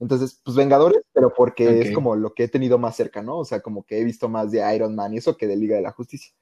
Entonces, 0.00 0.40
pues 0.44 0.56
Vengadores, 0.56 1.02
pero 1.12 1.34
porque 1.34 1.80
es 1.80 1.92
como 1.92 2.14
lo 2.14 2.32
que 2.32 2.44
he 2.44 2.48
tenido 2.48 2.78
más 2.78 2.94
cerca, 2.94 3.20
¿no? 3.20 3.38
O 3.38 3.44
sea, 3.44 3.60
como 3.60 3.84
que 3.84 4.00
he 4.00 4.04
visto 4.04 4.28
más 4.28 4.52
de 4.52 4.74
Iron 4.74 4.94
Man 4.94 5.12
y 5.12 5.16
eso 5.16 5.36
que 5.36 5.48
de 5.48 5.56
Liga 5.56 5.74
de 5.74 5.82
la 5.82 5.90
Justicia. 5.90 6.32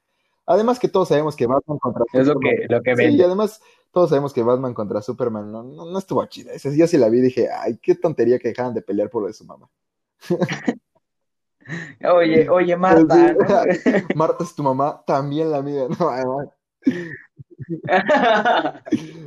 Además 0.44 0.78
que 0.78 0.88
todos 0.88 1.08
sabemos 1.08 1.34
que 1.34 1.46
Batman 1.46 1.78
contra 1.78 2.04
es 2.12 2.26
Superman. 2.26 2.52
Es 2.52 2.70
lo 2.70 2.82
que, 2.82 2.92
lo 2.92 2.96
que 2.96 2.96
Sí, 2.96 3.16
y 3.16 3.22
además 3.22 3.60
todos 3.90 4.10
sabemos 4.10 4.32
que 4.32 4.42
Batman 4.42 4.74
contra 4.74 5.00
Superman 5.00 5.50
no, 5.50 5.62
no, 5.62 5.98
estuvo 5.98 6.24
chida. 6.26 6.52
Yo 6.54 6.86
sí 6.86 6.98
la 6.98 7.08
vi 7.08 7.18
y 7.18 7.22
dije, 7.22 7.48
ay, 7.50 7.78
qué 7.78 7.94
tontería 7.94 8.38
que 8.38 8.48
dejaran 8.48 8.74
de 8.74 8.82
pelear 8.82 9.08
por 9.08 9.22
lo 9.22 9.28
de 9.28 9.34
su 9.34 9.44
mamá. 9.44 9.68
Oye, 12.14 12.46
oye, 12.50 12.76
Marta. 12.76 13.36
Marta 14.14 14.44
es 14.44 14.54
tu 14.54 14.62
mamá, 14.62 15.02
también 15.06 15.50
la 15.50 15.62
mía, 15.62 15.86
¿no? 15.88 16.06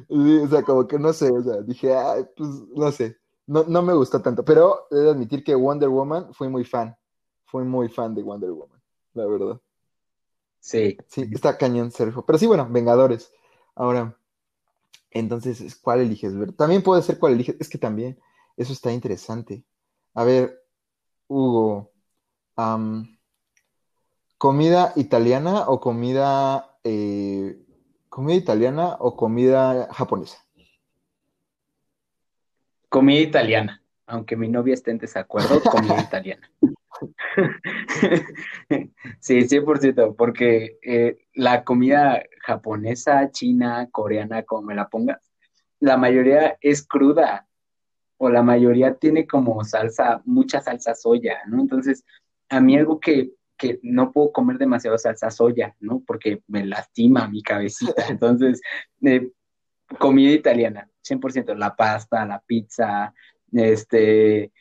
o 0.07 0.47
sea, 0.47 0.63
como 0.63 0.87
que 0.87 0.97
no 0.97 1.11
sé, 1.11 1.29
o 1.31 1.43
sea, 1.43 1.61
dije, 1.61 1.93
ay, 1.93 2.25
pues 2.37 2.49
no 2.73 2.91
sé, 2.91 3.17
no, 3.47 3.65
no 3.65 3.81
me 3.81 3.93
gustó 3.93 4.21
tanto, 4.21 4.45
pero 4.45 4.87
he 4.91 4.95
de 4.95 5.09
admitir 5.09 5.43
que 5.43 5.55
Wonder 5.55 5.89
Woman 5.89 6.33
fui 6.33 6.47
muy 6.47 6.63
fan, 6.63 6.95
fui 7.45 7.63
muy 7.63 7.89
fan 7.89 8.15
de 8.15 8.23
Wonder 8.23 8.51
Woman, 8.51 8.81
la 9.13 9.25
verdad. 9.25 9.59
Sí. 10.59 10.97
Sí, 11.07 11.29
está 11.31 11.57
cañón, 11.57 11.91
Sergio. 11.91 12.23
Pero 12.25 12.37
sí, 12.37 12.45
bueno, 12.45 12.67
Vengadores. 12.69 13.31
Ahora, 13.75 14.17
entonces, 15.09 15.75
¿cuál 15.77 16.01
eliges? 16.01 16.33
También 16.57 16.83
puede 16.83 17.01
ser 17.01 17.17
cuál 17.17 17.33
eliges, 17.33 17.55
es 17.59 17.69
que 17.69 17.77
también, 17.77 18.19
eso 18.57 18.73
está 18.73 18.91
interesante. 18.91 19.63
A 20.13 20.23
ver, 20.23 20.61
Hugo, 21.27 21.91
¿comida 24.37 24.93
italiana 24.95 25.65
o 25.67 25.79
comida, 25.79 26.77
eh, 26.83 27.57
comida 28.09 28.35
italiana 28.35 28.97
o 28.99 29.15
comida 29.15 29.87
japonesa? 29.93 30.45
Comida 32.89 33.19
italiana, 33.19 33.83
aunque 34.07 34.35
mi 34.35 34.47
novia 34.47 34.73
esté 34.73 34.91
en 34.91 34.97
desacuerdo, 34.97 35.61
comida 35.61 36.01
italiana. 36.01 36.49
sí, 39.19 39.47
100%, 39.47 40.15
porque 40.15 40.79
eh, 40.81 41.17
la 41.33 41.63
comida 41.63 42.23
japonesa, 42.41 43.31
china, 43.31 43.87
coreana, 43.91 44.43
como 44.43 44.63
me 44.63 44.75
la 44.75 44.89
pongas, 44.89 45.31
la 45.79 45.97
mayoría 45.97 46.57
es 46.61 46.85
cruda 46.85 47.47
o 48.17 48.29
la 48.29 48.43
mayoría 48.43 48.95
tiene 48.95 49.25
como 49.25 49.63
salsa, 49.63 50.21
mucha 50.25 50.61
salsa 50.61 50.93
soya, 50.93 51.37
¿no? 51.47 51.61
Entonces, 51.61 52.03
a 52.49 52.59
mí 52.59 52.77
algo 52.77 52.99
que, 52.99 53.31
no 53.81 54.13
puedo 54.13 54.31
comer 54.31 54.57
demasiado 54.57 54.97
salsa 54.97 55.29
soya, 55.29 55.75
¿no? 55.81 56.01
Porque 56.07 56.41
me 56.47 56.65
lastima 56.65 57.27
mi 57.27 57.43
cabecita. 57.43 58.05
Entonces, 58.09 58.61
eh, 59.01 59.31
comida 59.99 60.31
italiana, 60.31 60.89
100%, 61.01 61.55
la 61.55 61.75
pasta, 61.75 62.25
la 62.25 62.39
pizza, 62.39 63.13
este, 63.51 64.51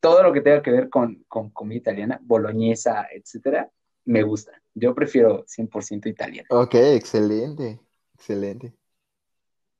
todo 0.00 0.22
lo 0.22 0.32
que 0.32 0.40
tenga 0.40 0.62
que 0.62 0.70
ver 0.72 0.88
con, 0.88 1.24
comida 1.28 1.78
italiana, 1.78 2.20
boloñesa, 2.22 3.06
etcétera, 3.12 3.70
me 4.06 4.22
gusta. 4.22 4.52
Yo 4.74 4.94
prefiero 4.94 5.44
100% 5.46 6.08
italiano. 6.08 6.48
Ok, 6.50 6.74
excelente, 6.74 7.80
excelente. 8.14 8.74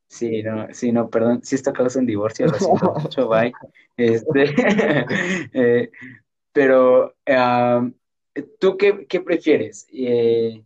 Sí, 0.09 0.43
no, 0.43 0.69
sí, 0.73 0.91
no, 0.91 1.11
perdón, 1.11 1.41
si 1.43 1.55
esto 1.55 1.73
causa 1.73 1.99
un 1.99 2.07
divorcio, 2.07 2.47
lo 2.47 2.55
siento 2.55 2.95
mucho, 3.03 3.29
bye. 3.29 3.53
Este, 3.97 4.55
eh, 5.53 5.91
pero, 6.53 7.15
¿tú 8.59 8.77
qué, 8.77 9.21
prefieres? 9.21 9.87
Eh, 9.93 10.65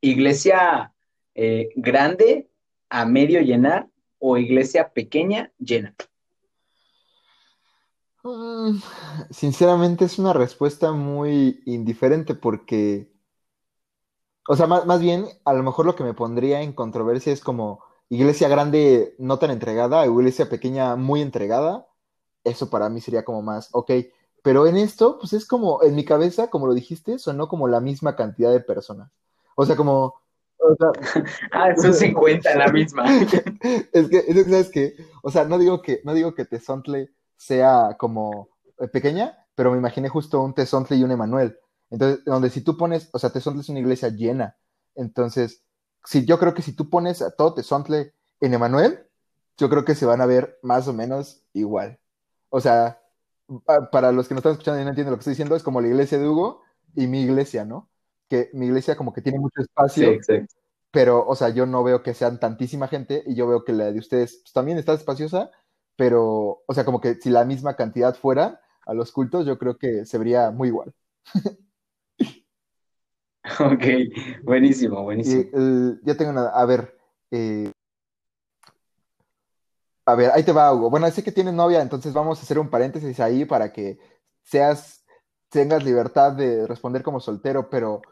¿Iglesia 0.00 0.92
eh, 1.34 1.70
grande 1.76 2.48
a 2.88 3.04
medio 3.04 3.40
llenar 3.40 3.88
o 4.18 4.36
iglesia 4.36 4.92
pequeña 4.92 5.52
llena? 5.58 5.94
Mm, 8.22 8.80
sinceramente 9.30 10.04
es 10.04 10.18
una 10.18 10.32
respuesta 10.32 10.92
muy 10.92 11.62
indiferente 11.64 12.34
porque, 12.34 13.12
o 14.48 14.56
sea, 14.56 14.66
más, 14.66 14.86
más, 14.86 15.00
bien, 15.00 15.26
a 15.44 15.54
lo 15.54 15.62
mejor 15.62 15.86
lo 15.86 15.94
que 15.94 16.04
me 16.04 16.14
pondría 16.14 16.62
en 16.62 16.72
controversia 16.72 17.32
es 17.32 17.40
como 17.40 17.84
iglesia 18.08 18.48
grande 18.48 19.14
no 19.18 19.38
tan 19.38 19.50
entregada, 19.50 20.02
o 20.02 20.20
iglesia 20.20 20.48
pequeña 20.48 20.96
muy 20.96 21.20
entregada. 21.20 21.86
Eso 22.44 22.70
para 22.70 22.88
mí 22.88 23.00
sería 23.00 23.24
como 23.24 23.42
más, 23.42 23.68
ok, 23.72 23.90
pero 24.46 24.68
en 24.68 24.76
esto, 24.76 25.18
pues 25.18 25.32
es 25.32 25.44
como, 25.44 25.82
en 25.82 25.96
mi 25.96 26.04
cabeza, 26.04 26.50
como 26.50 26.68
lo 26.68 26.74
dijiste, 26.74 27.18
sonó 27.18 27.48
como 27.48 27.66
la 27.66 27.80
misma 27.80 28.14
cantidad 28.14 28.52
de 28.52 28.60
personas. 28.60 29.10
O 29.56 29.66
sea, 29.66 29.74
como... 29.74 30.22
ah, 31.50 31.74
son 31.74 31.92
50 31.92 32.54
la 32.54 32.68
misma. 32.68 33.06
es 33.92 34.08
que, 34.08 34.44
¿sabes 34.44 34.70
qué? 34.70 34.94
O 35.24 35.32
sea, 35.32 35.46
no 35.46 35.58
digo 35.58 35.82
que, 35.82 36.00
no 36.04 36.14
digo 36.14 36.32
que 36.36 36.44
Tezontle 36.44 37.10
sea 37.36 37.96
como 37.98 38.50
eh, 38.78 38.86
pequeña, 38.86 39.36
pero 39.56 39.72
me 39.72 39.78
imaginé 39.78 40.08
justo 40.08 40.40
un 40.40 40.54
Tezontle 40.54 40.96
y 40.96 41.02
un 41.02 41.10
Emanuel. 41.10 41.58
Entonces, 41.90 42.24
donde 42.24 42.48
si 42.50 42.60
tú 42.60 42.76
pones, 42.76 43.10
o 43.12 43.18
sea, 43.18 43.30
Tezontle 43.30 43.62
es 43.62 43.68
una 43.68 43.80
iglesia 43.80 44.10
llena. 44.10 44.56
Entonces, 44.94 45.64
si, 46.04 46.24
yo 46.24 46.38
creo 46.38 46.54
que 46.54 46.62
si 46.62 46.72
tú 46.72 46.88
pones 46.88 47.20
a 47.20 47.32
todo 47.32 47.54
Tezontle 47.54 48.14
en 48.40 48.54
Emanuel, 48.54 49.08
yo 49.56 49.68
creo 49.68 49.84
que 49.84 49.96
se 49.96 50.06
van 50.06 50.20
a 50.20 50.26
ver 50.26 50.60
más 50.62 50.86
o 50.86 50.92
menos 50.92 51.42
igual. 51.52 51.98
O 52.48 52.60
sea, 52.60 53.00
para 53.90 54.12
los 54.12 54.28
que 54.28 54.34
no 54.34 54.38
están 54.38 54.52
escuchando 54.52 54.80
y 54.80 54.84
no 54.84 54.90
entienden 54.90 55.12
lo 55.12 55.16
que 55.16 55.20
estoy 55.20 55.32
diciendo, 55.32 55.56
es 55.56 55.62
como 55.62 55.80
la 55.80 55.88
iglesia 55.88 56.18
de 56.18 56.28
Hugo 56.28 56.62
y 56.94 57.06
mi 57.06 57.22
iglesia, 57.22 57.64
¿no? 57.64 57.90
Que 58.28 58.50
mi 58.52 58.66
iglesia 58.66 58.96
como 58.96 59.12
que 59.12 59.22
tiene 59.22 59.38
mucho 59.38 59.60
espacio, 59.60 60.18
pero, 60.90 61.26
o 61.26 61.36
sea, 61.36 61.50
yo 61.50 61.66
no 61.66 61.84
veo 61.84 62.02
que 62.02 62.14
sean 62.14 62.40
tantísima 62.40 62.88
gente 62.88 63.22
y 63.26 63.34
yo 63.34 63.46
veo 63.46 63.64
que 63.64 63.72
la 63.72 63.92
de 63.92 63.98
ustedes 63.98 64.40
pues, 64.42 64.52
también 64.52 64.78
está 64.78 64.94
espaciosa, 64.94 65.50
pero, 65.94 66.62
o 66.66 66.74
sea, 66.74 66.84
como 66.84 67.00
que 67.00 67.14
si 67.16 67.30
la 67.30 67.44
misma 67.44 67.76
cantidad 67.76 68.14
fuera 68.14 68.60
a 68.86 68.94
los 68.94 69.12
cultos, 69.12 69.46
yo 69.46 69.58
creo 69.58 69.76
que 69.76 70.06
se 70.06 70.18
vería 70.18 70.50
muy 70.50 70.68
igual. 70.68 70.94
ok, 73.60 73.84
buenísimo, 74.42 75.02
buenísimo. 75.02 75.98
ya 76.02 76.16
tengo 76.16 76.30
una, 76.30 76.48
a 76.48 76.64
ver, 76.64 76.96
eh, 77.30 77.70
a 80.06 80.14
ver, 80.14 80.30
ahí 80.32 80.44
te 80.44 80.52
va, 80.52 80.72
Hugo. 80.72 80.88
Bueno, 80.88 81.10
sé 81.10 81.24
que 81.24 81.32
tienes 81.32 81.52
novia, 81.52 81.82
entonces 81.82 82.12
vamos 82.12 82.38
a 82.38 82.42
hacer 82.42 82.60
un 82.60 82.70
paréntesis 82.70 83.18
ahí 83.18 83.44
para 83.44 83.72
que 83.72 83.98
seas, 84.44 85.04
tengas 85.48 85.82
libertad 85.82 86.32
de 86.32 86.66
responder 86.66 87.02
como 87.02 87.18
soltero, 87.18 87.68
pero 87.68 88.02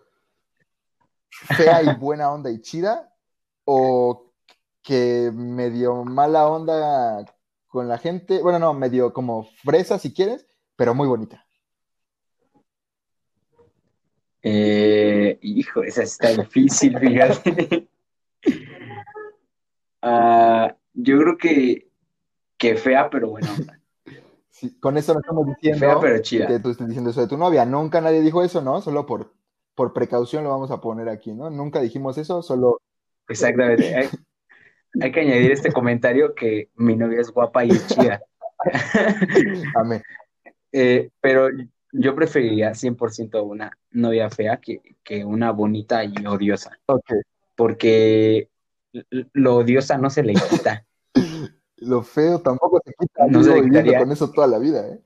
fea 1.31 1.83
y 1.83 1.95
buena 1.95 2.33
onda 2.33 2.51
y 2.51 2.61
chida, 2.61 3.15
o 3.65 4.33
que 4.83 5.31
medio 5.33 6.05
mala 6.05 6.49
onda 6.49 7.25
con 7.69 7.89
la 7.89 7.99
gente, 7.99 8.43
bueno, 8.43 8.59
no, 8.59 8.75
medio 8.75 9.13
como 9.13 9.45
fresa 9.63 9.99
si 9.99 10.13
quieres, 10.13 10.47
pero 10.77 10.95
muy 10.95 11.07
bonita. 11.07 11.47
Eh, 14.43 15.39
hijo, 15.43 15.83
esa 15.83 16.03
está 16.03 16.29
difícil, 16.31 16.99
fíjate. 16.99 17.89
Ah, 20.07 20.77
yo 20.95 21.19
creo 21.19 21.37
que, 21.37 21.89
que 22.57 22.77
fea, 22.77 23.11
pero 23.11 23.31
bueno. 23.31 23.49
con 24.81 24.97
eso 24.97 25.13
no 25.13 25.21
estamos 25.21 25.47
diciendo 25.47 25.79
fea, 25.81 25.99
pero 26.01 26.23
chida. 26.23 26.47
que 26.47 26.61
tú 26.61 26.71
estés 26.71 26.87
diciendo 26.87 27.11
eso 27.11 27.21
de 27.21 27.29
tu 27.29 27.37
novia. 27.37 27.65
Nunca 27.65 28.01
nadie 28.01 28.23
dijo 28.23 28.43
eso, 28.43 28.63
¿no? 28.63 28.81
Solo 28.81 29.05
por, 29.05 29.33
por 29.75 29.93
precaución 29.93 30.45
lo 30.45 30.51
vamos 30.51 30.71
a 30.71 30.81
poner 30.81 31.09
aquí, 31.09 31.33
¿no? 31.33 31.51
Nunca 31.51 31.81
dijimos 31.81 32.17
eso, 32.17 32.43
solo. 32.43 32.81
Exactamente. 33.29 34.11
Hay, 35.01 35.11
que 35.11 35.21
añadir 35.21 35.51
este 35.51 35.73
comentario 35.73 36.35
que 36.35 36.71
mi 36.77 36.97
novia 36.97 37.21
es 37.21 37.31
guapa 37.31 37.65
y 37.65 37.71
es 37.71 37.87
chida. 37.89 38.23
Amén. 39.75 40.03
Eh, 40.71 41.11
pero 41.21 41.49
yo 41.93 42.15
preferiría 42.15 42.71
100% 42.71 43.43
una 43.45 43.77
novia 43.91 44.31
fea 44.31 44.59
que, 44.59 44.81
que, 45.03 45.25
una 45.25 45.51
bonita 45.51 46.05
y 46.05 46.13
odiosa. 46.27 46.79
Ok. 46.87 47.13
Porque 47.57 48.49
lo 49.11 49.57
odiosa 49.57 49.99
no 49.99 50.11
se 50.11 50.23
le 50.23 50.35
quita. 50.35 50.87
lo 51.77 52.03
feo 52.03 52.41
tampoco 52.41 52.81
se 52.85 52.93
quita. 52.99 53.27
No 53.29 53.43
se 53.43 53.63
le 53.63 53.99
con 53.99 54.13
eso 54.13 54.31
toda 54.31 54.47
la 54.47 54.59
vida, 54.59 54.89
¿eh? 54.89 55.01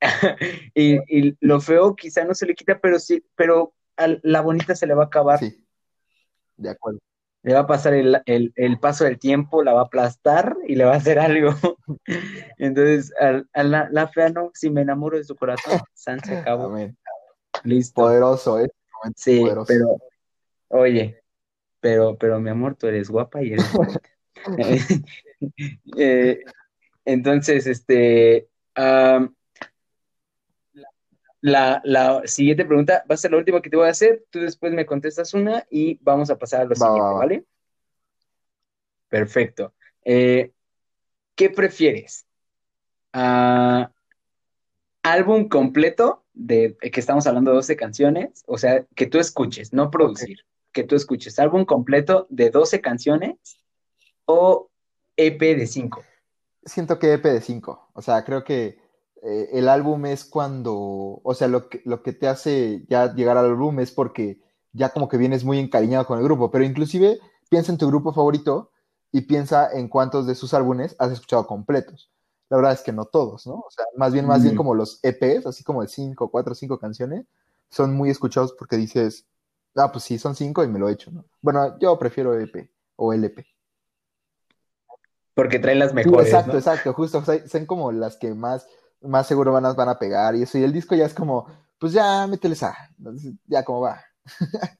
y, 0.74 1.36
lo 1.40 1.60
feo 1.60 1.96
quizá 1.96 2.24
no 2.24 2.34
se 2.34 2.46
le 2.46 2.54
quita, 2.54 2.78
pero 2.78 2.98
sí, 2.98 3.24
pero 3.36 3.74
a 3.96 4.08
la 4.22 4.40
bonita 4.40 4.74
se 4.74 4.86
le 4.86 4.94
va 4.94 5.04
a 5.04 5.06
acabar. 5.06 5.38
Sí, 5.38 5.64
de 6.56 6.70
acuerdo. 6.70 7.00
Le 7.42 7.52
va 7.52 7.60
a 7.60 7.66
pasar 7.66 7.92
el, 7.92 8.78
paso 8.80 9.04
del 9.04 9.18
tiempo, 9.18 9.62
la 9.62 9.74
va 9.74 9.82
a 9.82 9.84
aplastar 9.84 10.56
y 10.66 10.76
le 10.76 10.84
va 10.84 10.94
a 10.94 10.96
hacer 10.96 11.18
algo. 11.18 11.54
Entonces, 12.58 13.12
a, 13.20 13.62
la, 13.62 14.08
fea 14.08 14.30
no, 14.30 14.50
si 14.54 14.70
me 14.70 14.80
enamoro 14.80 15.18
de 15.18 15.24
su 15.24 15.36
corazón, 15.36 15.78
San 15.92 16.20
se 16.24 16.38
acabó. 16.38 16.74
Listo. 17.64 18.00
Poderoso, 18.00 18.60
¿eh? 18.60 18.70
Sí, 19.14 19.44
pero, 19.66 19.98
oye, 20.68 21.22
pero, 21.84 22.16
pero 22.16 22.40
mi 22.40 22.48
amor, 22.48 22.76
tú 22.76 22.86
eres 22.86 23.10
guapa 23.10 23.42
y 23.42 23.52
eres 23.52 23.70
bonita. 23.70 24.00
Eh, 25.98 26.42
entonces, 27.04 27.66
este, 27.66 28.48
la, 31.42 32.22
siguiente 32.24 32.64
pregunta 32.64 33.04
va 33.10 33.14
a 33.14 33.18
ser 33.18 33.32
la 33.32 33.36
última 33.36 33.60
que 33.60 33.68
te 33.68 33.76
voy 33.76 33.88
a 33.88 33.90
hacer. 33.90 34.24
Tú 34.30 34.40
después 34.40 34.72
me 34.72 34.86
contestas 34.86 35.34
una 35.34 35.66
y 35.70 35.98
vamos 36.00 36.30
a 36.30 36.38
pasar 36.38 36.62
a 36.62 36.64
lo 36.64 36.74
siguiente, 36.74 37.00
¿vale? 37.00 37.44
Perfecto. 39.08 39.74
Eh, 40.02 40.52
¿Qué 41.34 41.50
prefieres? 41.50 42.26
Ah, 43.12 43.90
¿Álbum 45.02 45.48
completo 45.50 46.24
de 46.32 46.78
que 46.80 47.00
estamos 47.00 47.26
hablando 47.26 47.50
de 47.50 47.56
12 47.56 47.76
canciones? 47.76 48.42
O 48.46 48.56
sea, 48.56 48.86
que 48.94 49.06
tú 49.06 49.18
escuches, 49.18 49.74
no 49.74 49.90
producir 49.90 50.38
que 50.74 50.84
tú 50.84 50.96
escuches? 50.96 51.38
¿Álbum 51.38 51.64
completo 51.64 52.26
de 52.28 52.50
12 52.50 52.82
canciones 52.82 53.38
o 54.26 54.68
EP 55.16 55.40
de 55.40 55.66
5? 55.66 56.02
Siento 56.66 56.98
que 56.98 57.14
EP 57.14 57.24
de 57.24 57.40
5. 57.40 57.90
O 57.94 58.02
sea, 58.02 58.24
creo 58.24 58.44
que 58.44 58.78
eh, 59.22 59.48
el 59.52 59.70
álbum 59.70 60.04
es 60.04 60.24
cuando, 60.24 60.74
o 61.22 61.34
sea, 61.34 61.48
lo 61.48 61.70
que, 61.70 61.80
lo 61.86 62.02
que 62.02 62.12
te 62.12 62.28
hace 62.28 62.84
ya 62.88 63.14
llegar 63.14 63.38
al 63.38 63.46
álbum 63.46 63.80
es 63.80 63.90
porque 63.90 64.40
ya 64.72 64.90
como 64.90 65.08
que 65.08 65.16
vienes 65.16 65.44
muy 65.44 65.58
encariñado 65.58 66.06
con 66.06 66.18
el 66.18 66.24
grupo, 66.24 66.50
pero 66.50 66.64
inclusive 66.64 67.20
piensa 67.48 67.72
en 67.72 67.78
tu 67.78 67.86
grupo 67.86 68.12
favorito 68.12 68.70
y 69.12 69.22
piensa 69.22 69.70
en 69.72 69.88
cuántos 69.88 70.26
de 70.26 70.34
sus 70.34 70.52
álbumes 70.52 70.96
has 70.98 71.12
escuchado 71.12 71.46
completos. 71.46 72.10
La 72.50 72.56
verdad 72.56 72.72
es 72.72 72.82
que 72.82 72.92
no 72.92 73.04
todos, 73.04 73.46
¿no? 73.46 73.54
O 73.54 73.70
sea, 73.70 73.86
más 73.96 74.12
bien, 74.12 74.26
más 74.26 74.42
bien 74.42 74.54
mm. 74.54 74.58
como 74.58 74.74
los 74.74 74.98
EPs, 75.02 75.46
así 75.46 75.62
como 75.64 75.82
de 75.82 75.88
5, 75.88 76.28
4, 76.28 76.54
5 76.54 76.78
canciones, 76.78 77.24
son 77.70 77.94
muy 77.94 78.10
escuchados 78.10 78.52
porque 78.52 78.76
dices, 78.76 79.26
Ah, 79.76 79.90
pues 79.90 80.04
sí, 80.04 80.18
son 80.18 80.34
cinco 80.34 80.62
y 80.62 80.68
me 80.68 80.78
lo 80.78 80.88
he 80.88 80.92
hecho, 80.92 81.10
¿no? 81.10 81.24
Bueno, 81.40 81.78
yo 81.78 81.98
prefiero 81.98 82.38
EP 82.38 82.70
o 82.96 83.12
LP. 83.12 83.46
Porque 85.34 85.58
traen 85.58 85.80
las 85.80 85.92
mejores. 85.92 86.28
exacto, 86.28 86.56
exacto, 86.56 86.92
justo. 86.92 87.22
son 87.24 87.66
como 87.66 87.90
las 87.90 88.16
que 88.16 88.32
más, 88.34 88.68
más 89.00 89.26
seguro 89.26 89.52
van 89.52 89.66
a, 89.66 89.72
van 89.72 89.88
a 89.88 89.98
pegar 89.98 90.36
y 90.36 90.42
eso. 90.42 90.58
Y 90.58 90.62
el 90.62 90.72
disco 90.72 90.94
ya 90.94 91.06
es 91.06 91.14
como, 91.14 91.46
pues 91.78 91.92
ya 91.92 92.26
mételes 92.26 92.62
a. 92.62 92.76
Ya 93.46 93.64
como 93.64 93.80
va. 93.80 94.00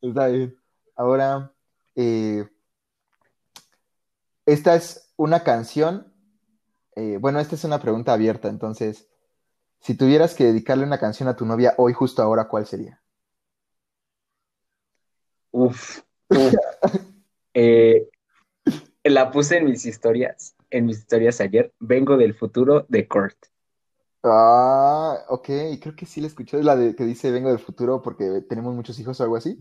Está 0.00 0.26
bien. 0.28 0.56
Ahora, 0.96 1.52
eh, 1.94 2.48
esta 4.46 4.74
es 4.74 5.12
una 5.16 5.44
canción. 5.44 6.12
Eh, 6.96 7.18
bueno, 7.20 7.40
esta 7.40 7.54
es 7.56 7.64
una 7.64 7.80
pregunta 7.80 8.12
abierta, 8.12 8.48
entonces, 8.48 9.08
si 9.80 9.94
tuvieras 9.96 10.34
que 10.34 10.44
dedicarle 10.44 10.84
una 10.84 10.98
canción 10.98 11.28
a 11.28 11.36
tu 11.36 11.46
novia 11.46 11.74
hoy, 11.78 11.92
justo 11.92 12.22
ahora, 12.22 12.48
¿cuál 12.48 12.66
sería? 12.66 13.01
Uf, 15.52 16.00
eh, 17.54 18.08
la 19.04 19.30
puse 19.30 19.58
en 19.58 19.66
mis 19.66 19.84
historias, 19.84 20.56
en 20.70 20.86
mis 20.86 20.98
historias 20.98 21.40
ayer. 21.40 21.72
Vengo 21.78 22.16
del 22.16 22.34
futuro 22.34 22.86
de 22.88 23.06
Kurt. 23.06 23.36
Ah, 24.24 25.24
ok, 25.28 25.46
creo 25.80 25.96
que 25.96 26.06
sí 26.06 26.20
la 26.20 26.28
escuché, 26.28 26.62
la 26.62 26.76
de 26.76 26.94
que 26.94 27.04
dice 27.04 27.30
vengo 27.30 27.50
del 27.50 27.58
futuro 27.58 28.00
porque 28.02 28.42
tenemos 28.48 28.74
muchos 28.74 28.98
hijos 28.98 29.20
o 29.20 29.24
algo 29.24 29.36
así. 29.36 29.58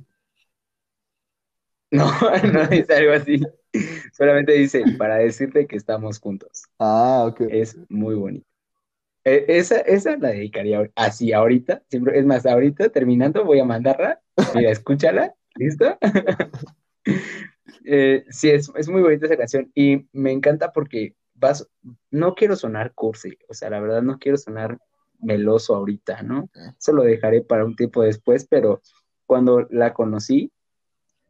No, 1.89 2.05
no 2.53 2.67
dice 2.67 2.93
algo 2.93 3.13
así. 3.13 3.41
Solamente 4.13 4.53
dice 4.53 4.83
para 4.97 5.17
decirte 5.17 5.67
que 5.67 5.75
estamos 5.75 6.19
juntos. 6.19 6.63
Ah, 6.79 7.25
ok. 7.27 7.41
Es 7.49 7.77
muy 7.89 8.15
bonito. 8.15 8.47
E, 9.25 9.45
esa, 9.49 9.79
esa 9.81 10.15
la 10.17 10.29
dedicaría 10.29 10.89
así 10.95 11.33
ahorita. 11.33 11.83
Siempre, 11.89 12.17
es 12.17 12.25
más, 12.25 12.45
ahorita 12.45 12.89
terminando 12.89 13.43
voy 13.43 13.59
a 13.59 13.65
mandarla. 13.65 14.21
Mira, 14.55 14.71
escúchala 14.71 15.35
¿Listo? 15.56 15.97
Eh, 17.84 18.26
sí, 18.30 18.49
es, 18.52 18.70
muy 18.89 19.02
bonita 19.02 19.26
esa 19.26 19.38
canción 19.38 19.72
y 19.74 20.08
me 20.14 20.32
encanta 20.32 20.72
porque 20.72 21.16
vas, 21.34 21.68
no 22.12 22.36
quiero 22.36 22.56
sonar 22.56 22.93
cursi, 22.93 23.38
o 23.49 23.56
sea, 23.56 23.72
la 23.72 23.80
verdad 23.80 24.04
no 24.04 24.20
quiero 24.20 24.38
sonar 24.38 24.78
meloso 25.20 25.76
ahorita, 25.76 26.22
¿no? 26.22 26.49
Eso 26.78 26.93
lo 26.93 27.02
dejaré 27.04 27.41
para 27.41 27.66
un 27.66 27.76
tiempo 27.76 28.04
después, 28.04 28.45
pero 28.47 28.82
cuando 29.26 29.68
la 29.72 29.93
conocí, 29.93 30.52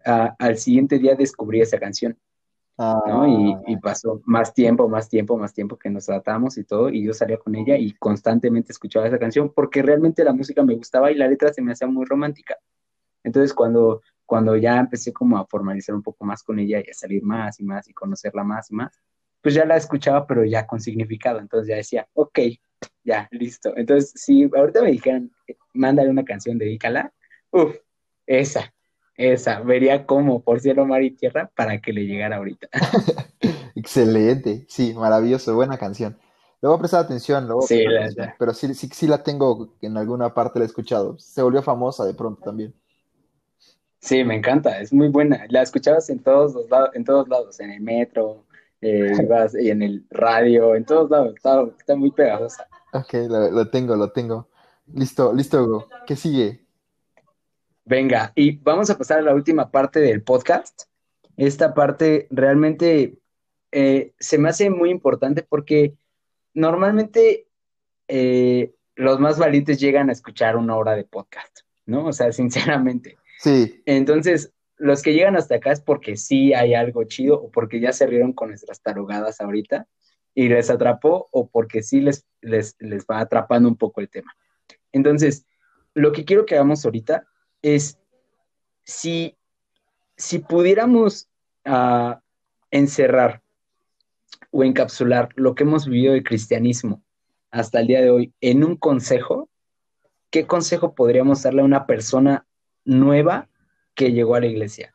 al 0.04 0.58
siguiente 0.58 1.00
día 1.00 1.16
descubrí 1.16 1.62
esa 1.62 1.80
canción, 1.80 2.18
¿no? 2.78 3.28
Y, 3.28 3.74
y, 3.74 3.78
pasó 3.78 4.22
más 4.26 4.54
tiempo, 4.54 4.90
más 4.90 5.08
tiempo, 5.08 5.38
más 5.38 5.54
tiempo 5.54 5.78
que 5.78 5.90
nos 5.90 6.06
tratamos 6.06 6.58
y 6.58 6.64
todo, 6.64 6.90
y 6.90 7.04
yo 7.04 7.14
salía 7.14 7.38
con 7.38 7.56
ella 7.56 7.78
y 7.78 7.94
constantemente 7.94 8.72
escuchaba 8.72 9.08
esa 9.08 9.20
canción 9.20 9.54
porque 9.54 9.82
realmente 9.82 10.24
la 10.24 10.34
música 10.34 10.64
me 10.64 10.76
gustaba 10.76 11.12
y 11.12 11.16
la 11.16 11.28
letra 11.28 11.54
se 11.54 11.62
me 11.62 11.72
hacía 11.72 11.88
muy 11.88 12.06
romántica. 12.06 12.58
Entonces, 13.24 13.54
cuando 13.54 14.02
cuando 14.32 14.56
ya 14.56 14.80
empecé 14.80 15.12
como 15.12 15.38
a 15.38 15.46
formalizar 15.46 15.94
un 15.94 16.02
poco 16.02 16.24
más 16.24 16.42
con 16.42 16.58
ella 16.58 16.80
y 16.80 16.90
a 16.90 16.94
salir 16.94 17.22
más 17.22 17.60
y 17.60 17.66
más 17.66 17.90
y 17.90 17.94
conocerla 17.94 18.46
más 18.46 18.72
y 18.72 18.76
más, 18.76 18.98
pues 19.42 19.54
ya 19.54 19.66
la 19.66 19.76
escuchaba, 19.76 20.26
pero 20.26 20.46
ya 20.46 20.66
con 20.66 20.80
significado. 20.80 21.40
Entonces 21.40 21.68
ya 21.68 21.76
decía, 21.76 22.08
ok, 22.14 22.40
ya, 23.04 23.28
listo. 23.32 23.76
Entonces, 23.76 24.14
si 24.16 24.50
ahorita 24.56 24.84
me 24.84 24.92
dijeran, 24.92 25.32
mándale 25.74 26.10
una 26.10 26.24
canción, 26.24 26.58
dedícala, 26.58 27.12
uff, 27.52 27.76
esa, 28.26 28.74
esa, 29.18 29.60
vería 29.60 30.06
como 30.06 30.42
por 30.42 30.62
cielo, 30.62 30.86
mar 30.86 31.04
y 31.04 31.12
tierra 31.12 31.52
para 31.54 31.82
que 31.82 31.92
le 31.92 32.06
llegara 32.06 32.38
ahorita. 32.38 32.70
Excelente, 33.76 34.66
sí, 34.70 34.94
maravilloso, 34.94 35.54
buena 35.56 35.78
canción. 35.78 36.18
Le 36.62 36.70
voy 36.70 36.78
a 36.78 36.80
prestar 36.80 37.04
atención, 37.04 37.48
luego 37.48 37.64
sí, 37.64 37.84
pero 38.40 38.54
sí, 38.54 38.74
sí, 38.76 38.88
sí 38.94 39.08
la 39.08 39.24
tengo 39.24 39.76
en 39.82 39.98
alguna 39.98 40.34
parte, 40.34 40.58
la 40.58 40.64
he 40.64 40.68
escuchado. 40.68 41.20
Se 41.20 41.42
volvió 41.42 41.62
famosa 41.62 42.06
de 42.06 42.14
pronto 42.14 42.42
también. 42.44 42.74
Sí, 44.02 44.24
me 44.24 44.36
encanta, 44.36 44.80
es 44.82 44.92
muy 44.92 45.10
buena. 45.10 45.46
La 45.50 45.62
escuchabas 45.62 46.10
en 46.10 46.20
todos 46.20 46.56
los 46.56 46.70
lados, 46.70 46.90
en 46.96 47.06
todos 47.06 47.30
lados, 47.30 47.60
en 47.60 47.70
el 47.70 47.82
metro, 47.82 48.44
eh, 48.82 49.12
y 49.62 49.70
en 49.70 49.84
el 49.84 50.06
radio, 50.10 50.76
en 50.76 50.86
todos 50.86 51.10
lados, 51.12 51.36
está, 51.36 51.96
muy 51.96 52.12
pegajosa. 52.12 52.68
Ok, 52.94 53.14
lo, 53.30 53.70
tengo, 53.70 53.96
lo 53.96 54.12
tengo. 54.12 54.50
Listo, 54.94 55.32
listo, 55.32 55.64
Hugo. 55.64 55.88
¿Qué 56.08 56.16
sigue? 56.16 56.66
Venga, 57.86 58.34
y 58.36 58.58
vamos 58.58 58.90
a 58.90 58.98
pasar 58.98 59.20
a 59.20 59.22
la 59.22 59.36
última 59.36 59.70
parte 59.70 60.00
del 60.00 60.24
podcast. 60.24 60.84
Esta 61.38 61.74
parte 61.76 62.28
realmente 62.32 63.20
eh, 63.72 64.14
se 64.20 64.38
me 64.40 64.50
hace 64.50 64.70
muy 64.72 64.90
importante 64.90 65.44
porque 65.44 65.96
normalmente 66.54 67.48
eh, 68.08 68.74
los 68.96 69.20
más 69.20 69.38
valientes 69.38 69.80
llegan 69.80 70.10
a 70.10 70.14
escuchar 70.14 70.58
una 70.58 70.76
hora 70.76 70.96
de 70.96 71.04
podcast, 71.04 71.60
¿no? 71.86 72.08
O 72.08 72.14
sea, 72.14 72.32
sinceramente. 72.34 73.18
Sí. 73.42 73.82
Entonces, 73.88 74.54
los 74.78 75.02
que 75.02 75.14
llegan 75.14 75.36
hasta 75.36 75.56
acá 75.56 75.72
es 75.72 75.82
porque 75.82 76.16
sí 76.16 76.54
hay 76.54 76.76
algo 76.76 77.04
chido 77.06 77.42
o 77.42 77.50
porque 77.50 77.80
ya 77.80 77.92
se 77.92 78.06
rieron 78.06 78.34
con 78.34 78.50
nuestras 78.50 78.82
tarugadas 78.82 79.42
ahorita 79.42 79.88
y 80.36 80.48
les 80.48 80.70
atrapó 80.70 81.28
o 81.32 81.50
porque 81.50 81.82
sí 81.82 82.02
les, 82.02 82.28
les, 82.42 82.76
va 83.10 83.20
atrapando 83.20 83.68
un 83.68 83.78
poco 83.78 84.00
el 84.00 84.10
tema. 84.10 84.32
Entonces, 84.92 85.48
lo 85.96 86.12
que 86.12 86.24
quiero 86.24 86.46
que 86.46 86.54
hagamos 86.54 86.86
ahorita 86.86 87.26
es 87.64 87.98
si, 88.84 89.36
si 90.18 90.38
pudiéramos 90.38 91.28
uh, 91.66 92.14
encerrar 92.70 93.42
o 94.52 94.64
encapsular 94.64 95.30
lo 95.36 95.56
que 95.56 95.64
hemos 95.64 95.88
vivido 95.88 96.14
de 96.14 96.24
cristianismo 96.24 97.04
hasta 97.50 97.80
el 97.80 97.88
día 97.88 98.02
de 98.02 98.12
hoy 98.12 98.34
en 98.40 98.64
un 98.64 98.76
consejo, 98.76 99.50
¿qué 100.30 100.46
consejo 100.46 100.94
podríamos 100.94 101.42
darle 101.42 101.62
a 101.62 101.66
una 101.66 101.88
persona 101.88 102.46
nueva 102.86 103.48
que 103.96 104.12
llegó 104.12 104.36
a 104.36 104.40
la 104.40 104.48
iglesia? 104.48 104.94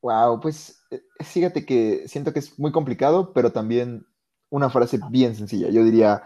Wow, 0.00 0.40
pues 0.40 0.82
eh, 0.90 1.02
fíjate 1.20 1.64
que 1.64 2.08
siento 2.08 2.32
que 2.32 2.40
es 2.40 2.58
muy 2.58 2.72
complicado, 2.72 3.32
pero 3.32 3.52
también 3.52 4.06
una 4.50 4.68
frase 4.68 5.00
bien 5.10 5.34
sencilla. 5.34 5.70
Yo 5.70 5.84
diría, 5.84 6.22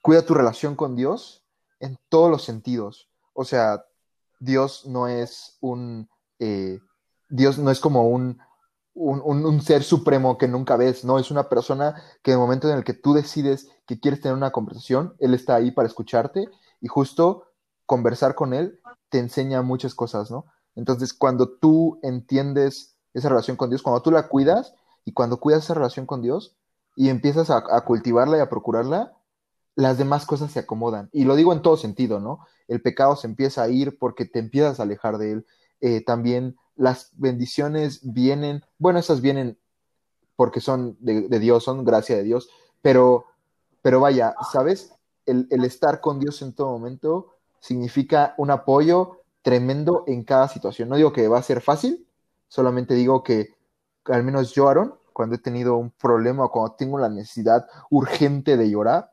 cuida 0.00 0.24
tu 0.24 0.34
relación 0.34 0.76
con 0.76 0.96
Dios 0.96 1.44
en 1.80 1.98
todos 2.08 2.30
los 2.30 2.44
sentidos. 2.44 3.10
O 3.32 3.44
sea, 3.44 3.84
Dios 4.38 4.86
no 4.86 5.08
es 5.08 5.58
un, 5.60 6.08
eh, 6.38 6.80
Dios 7.28 7.58
no 7.58 7.70
es 7.70 7.80
como 7.80 8.08
un, 8.08 8.38
un, 8.94 9.20
un, 9.44 9.60
ser 9.62 9.82
supremo 9.82 10.38
que 10.38 10.48
nunca 10.48 10.76
ves, 10.76 11.04
no, 11.04 11.18
es 11.18 11.30
una 11.30 11.48
persona 11.48 12.02
que 12.22 12.32
en 12.32 12.36
el 12.36 12.40
momento 12.40 12.68
en 12.68 12.76
el 12.76 12.84
que 12.84 12.94
tú 12.94 13.12
decides 13.12 13.68
que 13.86 14.00
quieres 14.00 14.20
tener 14.20 14.36
una 14.36 14.50
conversación, 14.50 15.14
Él 15.18 15.34
está 15.34 15.54
ahí 15.54 15.70
para 15.70 15.88
escucharte 15.88 16.48
y 16.80 16.88
justo 16.88 17.46
conversar 17.86 18.34
con 18.34 18.54
Él 18.54 18.79
te 19.10 19.18
enseña 19.18 19.60
muchas 19.62 19.94
cosas, 19.94 20.30
¿no? 20.30 20.46
Entonces, 20.76 21.12
cuando 21.12 21.48
tú 21.48 21.98
entiendes 22.02 22.96
esa 23.12 23.28
relación 23.28 23.56
con 23.56 23.70
Dios, 23.70 23.82
cuando 23.82 24.02
tú 24.02 24.10
la 24.10 24.28
cuidas 24.28 24.74
y 25.04 25.12
cuando 25.12 25.40
cuidas 25.40 25.64
esa 25.64 25.74
relación 25.74 26.06
con 26.06 26.22
Dios 26.22 26.56
y 26.96 27.08
empiezas 27.08 27.50
a, 27.50 27.62
cultivarla 27.84 28.38
y 28.38 28.40
a 28.40 28.48
procurarla, 28.48 29.16
las 29.74 29.98
demás 29.98 30.26
cosas 30.26 30.52
se 30.52 30.60
acomodan. 30.60 31.08
Y 31.12 31.24
lo 31.24 31.36
digo 31.36 31.52
en 31.52 31.62
todo 31.62 31.76
sentido, 31.76 32.20
¿no? 32.20 32.40
El 32.68 32.82
pecado 32.82 33.16
se 33.16 33.26
empieza 33.26 33.62
a 33.62 33.68
ir 33.68 33.98
porque 33.98 34.24
te 34.24 34.38
empiezas 34.38 34.78
a 34.78 34.84
alejar 34.84 35.18
de 35.18 35.32
él. 35.32 35.46
Eh, 35.80 36.04
también 36.04 36.56
las 36.76 37.10
bendiciones 37.12 38.00
vienen, 38.02 38.64
bueno, 38.78 38.98
esas 38.98 39.20
vienen 39.20 39.58
porque 40.36 40.60
son 40.60 40.96
de, 41.00 41.38
Dios, 41.38 41.64
son 41.64 41.84
gracia 41.84 42.16
de 42.16 42.22
Dios, 42.22 42.48
pero, 42.80 43.26
pero 43.82 44.00
vaya, 44.00 44.34
¿sabes? 44.52 44.92
El, 45.26 45.46
el 45.50 45.64
estar 45.64 46.00
con 46.00 46.18
Dios 46.18 46.40
en 46.42 46.54
todo 46.54 46.70
momento 46.70 47.34
significa 47.60 48.34
un 48.38 48.50
apoyo 48.50 49.20
tremendo 49.42 50.04
en 50.06 50.24
cada 50.24 50.48
situación. 50.48 50.88
No 50.88 50.96
digo 50.96 51.12
que 51.12 51.28
va 51.28 51.38
a 51.38 51.42
ser 51.42 51.60
fácil, 51.60 52.06
solamente 52.48 52.94
digo 52.94 53.22
que 53.22 53.54
al 54.06 54.24
menos 54.24 54.52
yo, 54.52 54.68
Aaron, 54.68 54.94
cuando 55.12 55.36
he 55.36 55.38
tenido 55.38 55.76
un 55.76 55.90
problema 55.90 56.44
o 56.44 56.50
cuando 56.50 56.74
tengo 56.74 56.98
la 56.98 57.08
necesidad 57.08 57.66
urgente 57.90 58.56
de 58.56 58.70
llorar 58.70 59.12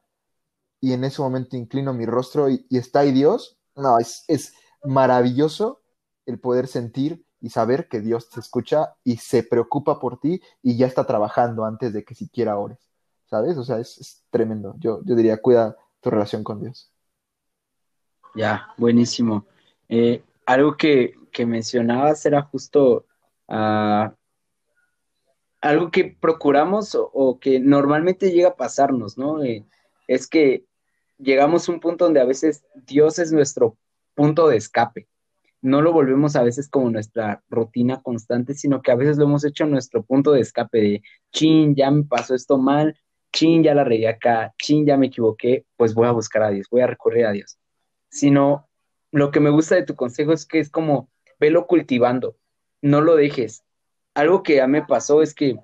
y 0.80 0.94
en 0.94 1.04
ese 1.04 1.22
momento 1.22 1.58
inclino 1.58 1.94
mi 1.94 2.06
rostro 2.06 2.50
y, 2.50 2.66
está 2.70 3.02
ahí 3.02 3.12
Dios, 3.12 3.58
no, 3.76 4.00
es, 4.00 4.24
es 4.28 4.54
maravilloso 4.84 5.82
el 6.26 6.40
poder 6.40 6.68
sentir 6.68 7.26
y 7.42 7.50
saber 7.50 7.88
que 7.88 8.02
Dios 8.02 8.30
te 8.30 8.40
escucha 8.40 8.96
y 9.04 9.18
se 9.18 9.44
preocupa 9.44 10.00
por 10.00 10.20
ti 10.20 10.42
y 10.62 10.78
ya 10.78 10.88
está 10.88 11.06
trabajando 11.06 11.66
antes 11.66 11.94
de 11.94 12.04
que 12.04 12.16
siquiera 12.16 12.58
ores, 12.58 12.80
¿sabes? 13.26 13.58
O 13.58 13.64
sea, 13.64 13.80
es, 13.80 14.24
tremendo. 14.30 14.76
Yo, 14.80 15.02
yo 15.04 15.16
diría, 15.16 15.42
cuida 15.42 15.76
tu 16.02 16.10
relación 16.10 16.44
con 16.44 16.62
Dios. 16.62 16.92
Ya, 18.38 18.68
buenísimo. 18.78 19.48
Eh, 19.90 20.22
algo 20.46 20.78
que, 20.78 21.16
mencionabas 21.40 22.26
era 22.26 22.42
justo 22.42 23.06
ah, 23.48 24.14
algo 25.62 25.92
que 25.92 26.16
procuramos 26.20 26.96
o, 26.96 27.40
que 27.40 27.60
normalmente 27.60 28.32
llega 28.32 28.50
a 28.50 28.56
pasarnos, 28.56 29.18
¿no? 29.18 29.44
Eh, 29.44 29.66
es 30.08 30.28
que 30.28 30.66
llegamos 31.18 31.68
a 31.68 31.72
un 31.72 31.80
punto 31.80 32.06
donde 32.06 32.22
a 32.22 32.26
veces 32.26 32.64
Dios 32.88 33.20
es 33.20 33.32
nuestro 33.32 33.76
punto 34.16 34.48
de 34.48 34.58
escape. 34.58 35.08
No 35.62 35.82
lo 35.82 35.92
volvemos 35.92 36.36
a 36.36 36.44
veces 36.44 36.70
como 36.70 36.92
nuestra 36.92 37.44
rutina 37.50 38.02
constante, 38.04 38.54
sino 38.54 38.82
que 38.84 38.92
a 38.92 38.96
veces 38.96 39.18
lo 39.18 39.26
hemos 39.26 39.46
hecho 39.46 39.66
nuestro 39.66 40.04
punto 40.04 40.32
de 40.32 40.42
escape 40.42 40.80
de, 40.80 41.04
chin, 41.32 41.76
ya 41.76 41.90
me 41.90 42.04
pasó 42.04 42.36
esto 42.36 42.60
mal, 42.60 42.96
chin, 43.34 43.64
ya 43.64 43.74
la 43.74 43.84
regué 43.84 44.08
acá, 44.08 44.54
chin, 44.60 44.86
ya 44.86 44.96
me 44.98 45.08
equivoqué, 45.08 45.66
pues 45.76 45.96
voy 45.96 46.08
a 46.08 46.12
buscar 46.12 46.44
a 46.44 46.52
Dios, 46.52 46.68
voy 46.70 46.82
a 46.82 46.88
recurrir 46.88 47.26
a 47.26 47.32
Dios. 47.32 47.58
Sino 48.10 48.68
lo 49.12 49.32
que 49.32 49.40
me 49.40 49.50
gusta 49.50 49.76
de 49.76 49.84
tu 49.84 49.96
consejo 49.96 50.34
es 50.34 50.46
que 50.46 50.60
es 50.60 50.70
como, 50.70 51.10
velo 51.40 51.68
cultivando, 51.68 52.38
no 52.82 53.02
lo 53.02 53.16
dejes. 53.16 53.64
Algo 54.14 54.44
que 54.44 54.56
ya 54.56 54.68
me 54.68 54.84
pasó 54.84 55.22
es 55.22 55.34
que 55.34 55.60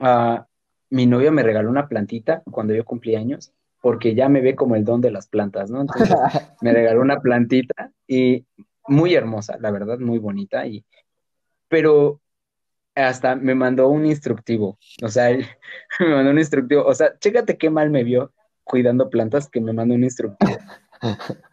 uh, 0.00 0.38
mi 0.90 1.06
novia 1.06 1.30
me 1.30 1.42
regaló 1.42 1.70
una 1.70 1.88
plantita 1.88 2.42
cuando 2.50 2.74
yo 2.74 2.84
cumplí 2.84 3.14
años, 3.14 3.52
porque 3.80 4.14
ya 4.14 4.28
me 4.28 4.40
ve 4.40 4.54
como 4.54 4.76
el 4.76 4.84
don 4.84 5.00
de 5.00 5.10
las 5.10 5.28
plantas, 5.28 5.70
¿no? 5.70 5.80
Entonces 5.80 6.08
me 6.60 6.72
regaló 6.72 7.00
una 7.00 7.20
plantita 7.20 7.92
y 8.06 8.46
muy 8.86 9.14
hermosa, 9.14 9.56
la 9.60 9.70
verdad, 9.70 9.98
muy 9.98 10.18
bonita, 10.18 10.66
y, 10.66 10.84
pero 11.68 12.20
hasta 12.94 13.36
me 13.36 13.54
mandó 13.54 13.88
un 13.88 14.06
instructivo, 14.06 14.78
o 15.02 15.08
sea, 15.08 15.30
me 16.00 16.08
mandó 16.08 16.30
un 16.30 16.38
instructivo, 16.38 16.84
o 16.84 16.94
sea, 16.94 17.18
chécate 17.18 17.58
qué 17.58 17.70
mal 17.70 17.90
me 17.90 18.02
vio 18.02 18.32
cuidando 18.64 19.08
plantas 19.08 19.48
que 19.48 19.60
me 19.60 19.72
mandó 19.72 19.94
un 19.94 20.04
instructivo. 20.04 20.58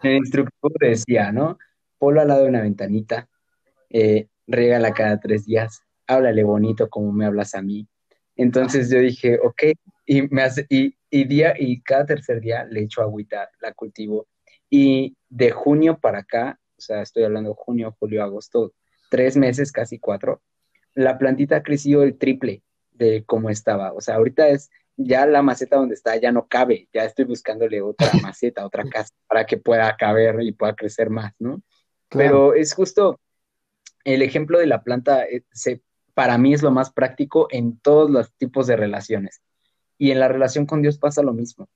El 0.04 0.18
instructor 0.18 0.72
decía, 0.80 1.32
¿no? 1.32 1.58
Polo 1.98 2.22
al 2.22 2.28
lado 2.28 2.44
de 2.44 2.50
una 2.50 2.62
ventanita, 2.62 3.28
eh, 3.90 4.28
regala 4.48 4.94
cada 4.94 5.20
tres 5.20 5.46
días, 5.46 5.82
háblale 6.08 6.44
bonito 6.44 6.90
como 6.90 7.12
me 7.12 7.26
hablas 7.26 7.56
a 7.56 7.62
mí. 7.62 7.88
Entonces 8.36 8.90
yo 8.90 9.00
dije, 9.00 9.40
ok, 9.42 9.64
y 10.06 10.24
me 10.24 10.44
hace, 10.44 10.66
y, 10.70 10.96
día, 11.10 11.54
y 11.58 11.82
cada 11.82 12.06
tercer 12.06 12.42
día 12.42 12.66
le 12.66 12.82
echo 12.82 13.02
agüita, 13.02 13.50
la 13.62 13.74
cultivo. 13.74 14.28
Y 14.70 15.16
de 15.30 15.52
junio 15.52 16.00
para 16.00 16.20
acá, 16.20 16.60
o 16.78 16.82
sea, 16.82 17.02
estoy 17.02 17.24
hablando 17.24 17.54
junio, 17.54 17.96
julio, 17.98 18.24
agosto, 18.24 18.74
tres 19.10 19.38
meses, 19.38 19.72
casi 19.72 20.00
cuatro, 20.00 20.42
la 20.94 21.18
plantita 21.18 21.58
ha 21.58 21.64
crecido 21.64 22.04
el 22.04 22.18
triple 22.18 22.64
de 22.92 23.24
cómo 23.26 23.50
estaba. 23.50 23.94
O 23.94 24.02
sea, 24.02 24.16
ahorita 24.16 24.50
es 24.50 24.70
ya 24.98 25.26
la 25.26 25.42
maceta 25.42 25.78
donde 25.78 25.96
está 25.96 26.16
ya 26.18 26.32
no 26.32 26.48
cabe, 26.48 26.88
ya 26.94 27.04
estoy 27.04 27.26
buscándole 27.26 27.82
otra 27.82 28.10
maceta, 28.22 28.66
otra 28.66 28.84
casa 28.90 29.14
para 29.28 29.46
que 29.46 29.58
pueda 29.58 29.96
caber 29.98 30.42
y 30.42 30.52
pueda 30.52 30.76
crecer 30.76 31.10
más, 31.10 31.34
¿no? 31.40 31.62
Pero 32.10 32.54
es 32.54 32.74
justo 32.74 33.20
el 34.04 34.22
ejemplo 34.22 34.60
de 34.60 34.68
la 34.68 34.84
planta, 34.84 35.26
eh, 35.26 35.44
se, 35.52 35.82
para 36.14 36.38
mí 36.38 36.54
es 36.54 36.62
lo 36.62 36.72
más 36.72 36.92
práctico 36.92 37.48
en 37.52 37.78
todos 37.80 38.10
los 38.10 38.32
tipos 38.34 38.68
de 38.68 38.78
relaciones. 38.78 39.42
Y 39.98 40.12
en 40.12 40.20
la 40.20 40.28
relación 40.28 40.66
con 40.66 40.82
Dios 40.82 40.98
pasa 40.98 41.24
lo 41.24 41.34
mismo. 41.34 41.68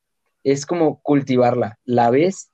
Es 0.44 0.66
como 0.66 1.02
cultivarla, 1.02 1.80
la 1.84 2.10
ves 2.10 2.52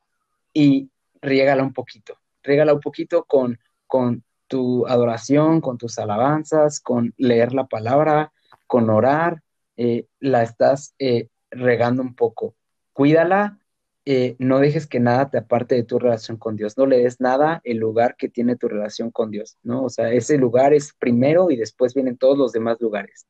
y 0.53 0.89
riégala 1.21 1.63
un 1.63 1.73
poquito, 1.73 2.17
riégala 2.41 2.73
un 2.73 2.79
poquito 2.79 3.25
con, 3.25 3.59
con 3.85 4.23
tu 4.47 4.87
adoración, 4.87 5.61
con 5.61 5.77
tus 5.77 5.99
alabanzas, 5.99 6.79
con 6.79 7.13
leer 7.17 7.53
la 7.53 7.67
palabra, 7.67 8.31
con 8.67 8.89
orar, 8.89 9.41
eh, 9.77 10.07
la 10.19 10.43
estás 10.43 10.95
eh, 10.99 11.29
regando 11.51 12.01
un 12.01 12.15
poco. 12.15 12.55
Cuídala, 12.93 13.59
eh, 14.05 14.35
no 14.37 14.59
dejes 14.59 14.85
que 14.85 14.99
nada 14.99 15.29
te 15.29 15.39
aparte 15.39 15.75
de 15.75 15.83
tu 15.83 15.97
relación 15.97 16.37
con 16.37 16.55
Dios, 16.55 16.77
no 16.77 16.85
le 16.85 16.99
des 16.99 17.19
nada 17.19 17.59
el 17.63 17.77
lugar 17.77 18.15
que 18.17 18.29
tiene 18.29 18.55
tu 18.55 18.67
relación 18.67 19.09
con 19.09 19.31
Dios, 19.31 19.57
¿no? 19.63 19.83
O 19.83 19.89
sea, 19.89 20.11
ese 20.11 20.37
lugar 20.37 20.73
es 20.73 20.93
primero 20.93 21.49
y 21.49 21.55
después 21.55 21.93
vienen 21.95 22.17
todos 22.17 22.37
los 22.37 22.51
demás 22.51 22.79
lugares. 22.79 23.25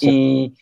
Y, 0.00 0.54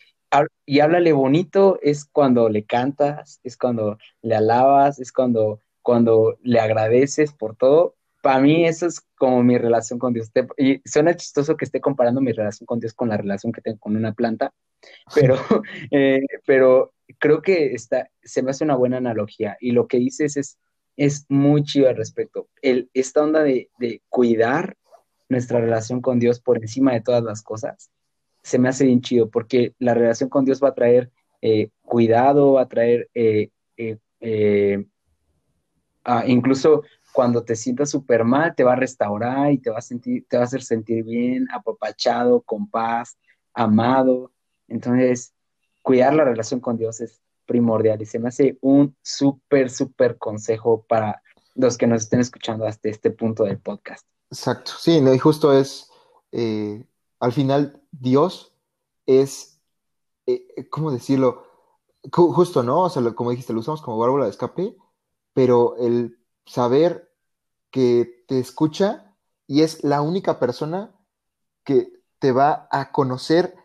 y 0.65 0.79
háblale 0.79 1.11
bonito 1.13 1.79
es 1.81 2.05
cuando 2.05 2.49
le 2.49 2.63
cantas, 2.63 3.39
es 3.43 3.57
cuando 3.57 3.97
le 4.21 4.35
alabas, 4.35 4.99
es 4.99 5.11
cuando, 5.11 5.59
cuando 5.81 6.37
le 6.41 6.59
agradeces 6.59 7.33
por 7.33 7.55
todo. 7.55 7.95
Para 8.21 8.39
mí 8.39 8.65
eso 8.65 8.87
es 8.87 9.01
como 9.17 9.43
mi 9.43 9.57
relación 9.57 9.99
con 9.99 10.13
Dios. 10.13 10.31
y 10.57 10.81
suena 10.85 11.15
chistoso 11.15 11.57
que 11.57 11.65
esté 11.65 11.81
comparando 11.81 12.21
mi 12.21 12.31
relación 12.31 12.65
con 12.65 12.79
Dios 12.79 12.93
con 12.93 13.09
la 13.09 13.17
relación 13.17 13.51
que 13.51 13.61
tengo 13.61 13.79
con 13.79 13.95
una 13.95 14.13
planta, 14.13 14.53
pero, 15.15 15.35
eh, 15.91 16.21
pero 16.45 16.93
creo 17.19 17.41
que 17.41 17.73
está, 17.73 18.09
se 18.23 18.43
me 18.43 18.51
hace 18.51 18.63
una 18.63 18.75
buena 18.75 18.97
analogía 18.97 19.57
y 19.59 19.71
lo 19.71 19.87
que 19.87 19.97
dices 19.97 20.37
es, 20.37 20.57
es 20.97 21.25
muy 21.29 21.63
chido 21.63 21.89
al 21.89 21.97
respecto. 21.97 22.47
El, 22.61 22.89
esta 22.93 23.23
onda 23.23 23.43
de, 23.43 23.69
de 23.79 24.01
cuidar 24.09 24.77
nuestra 25.29 25.59
relación 25.59 26.01
con 26.01 26.19
Dios 26.19 26.39
por 26.39 26.57
encima 26.57 26.93
de 26.93 27.01
todas 27.01 27.23
las 27.23 27.41
cosas 27.41 27.91
se 28.43 28.59
me 28.59 28.69
hace 28.69 28.85
bien 28.85 29.01
chido 29.01 29.29
porque 29.29 29.73
la 29.79 29.93
relación 29.93 30.29
con 30.29 30.45
Dios 30.45 30.61
va 30.63 30.69
a 30.69 30.73
traer 30.73 31.11
eh, 31.41 31.69
cuidado, 31.81 32.53
va 32.53 32.63
a 32.63 32.67
traer 32.67 33.09
eh, 33.13 33.49
eh, 33.77 34.85
incluso 36.27 36.83
cuando 37.11 37.43
te 37.43 37.55
sientas 37.55 37.89
súper 37.89 38.23
mal, 38.23 38.55
te 38.55 38.63
va 38.63 38.73
a 38.73 38.77
restaurar 38.77 39.51
y 39.51 39.57
te 39.57 39.69
va 39.69 39.79
a 39.79 39.81
sentir, 39.81 40.25
te 40.29 40.37
va 40.37 40.43
a 40.43 40.45
hacer 40.45 40.63
sentir 40.63 41.03
bien, 41.03 41.47
apapachado, 41.51 42.41
con 42.41 42.69
paz, 42.69 43.17
amado. 43.53 44.31
Entonces, 44.67 45.33
cuidar 45.81 46.13
la 46.13 46.23
relación 46.23 46.59
con 46.59 46.77
Dios 46.77 47.01
es 47.01 47.21
primordial 47.45 48.01
y 48.01 48.05
se 48.05 48.19
me 48.19 48.29
hace 48.29 48.57
un 48.61 48.95
súper, 49.01 49.69
súper 49.69 50.17
consejo 50.17 50.85
para 50.87 51.21
los 51.55 51.77
que 51.77 51.87
nos 51.87 52.03
estén 52.03 52.21
escuchando 52.21 52.65
hasta 52.65 52.89
este 52.89 53.11
punto 53.11 53.43
del 53.43 53.59
podcast. 53.59 54.07
Exacto, 54.29 54.71
sí, 54.79 54.97
y 54.97 55.17
justo 55.17 55.51
es, 55.51 55.89
eh, 56.31 56.85
al 57.19 57.33
final, 57.33 57.81
Dios 57.91 58.53
es, 59.05 59.61
eh, 60.25 60.67
¿cómo 60.69 60.91
decirlo? 60.91 61.45
Justo, 62.11 62.63
¿no? 62.63 62.83
O 62.83 62.89
sea, 62.89 63.03
como 63.13 63.31
dijiste, 63.31 63.51
lo 63.51 63.59
usamos 63.59 63.81
como 63.81 63.97
válvula 63.97 64.25
de 64.25 64.31
escape, 64.31 64.75
pero 65.33 65.75
el 65.77 66.17
saber 66.51 67.09
que 67.71 68.25
te 68.27 68.39
escucha 68.39 69.15
y 69.47 69.61
es 69.61 69.83
la 69.83 70.01
única 70.01 70.37
persona 70.37 70.93
que 71.63 72.03
te 72.19 72.33
va 72.33 72.67
a 72.71 72.91
conocer 72.91 73.55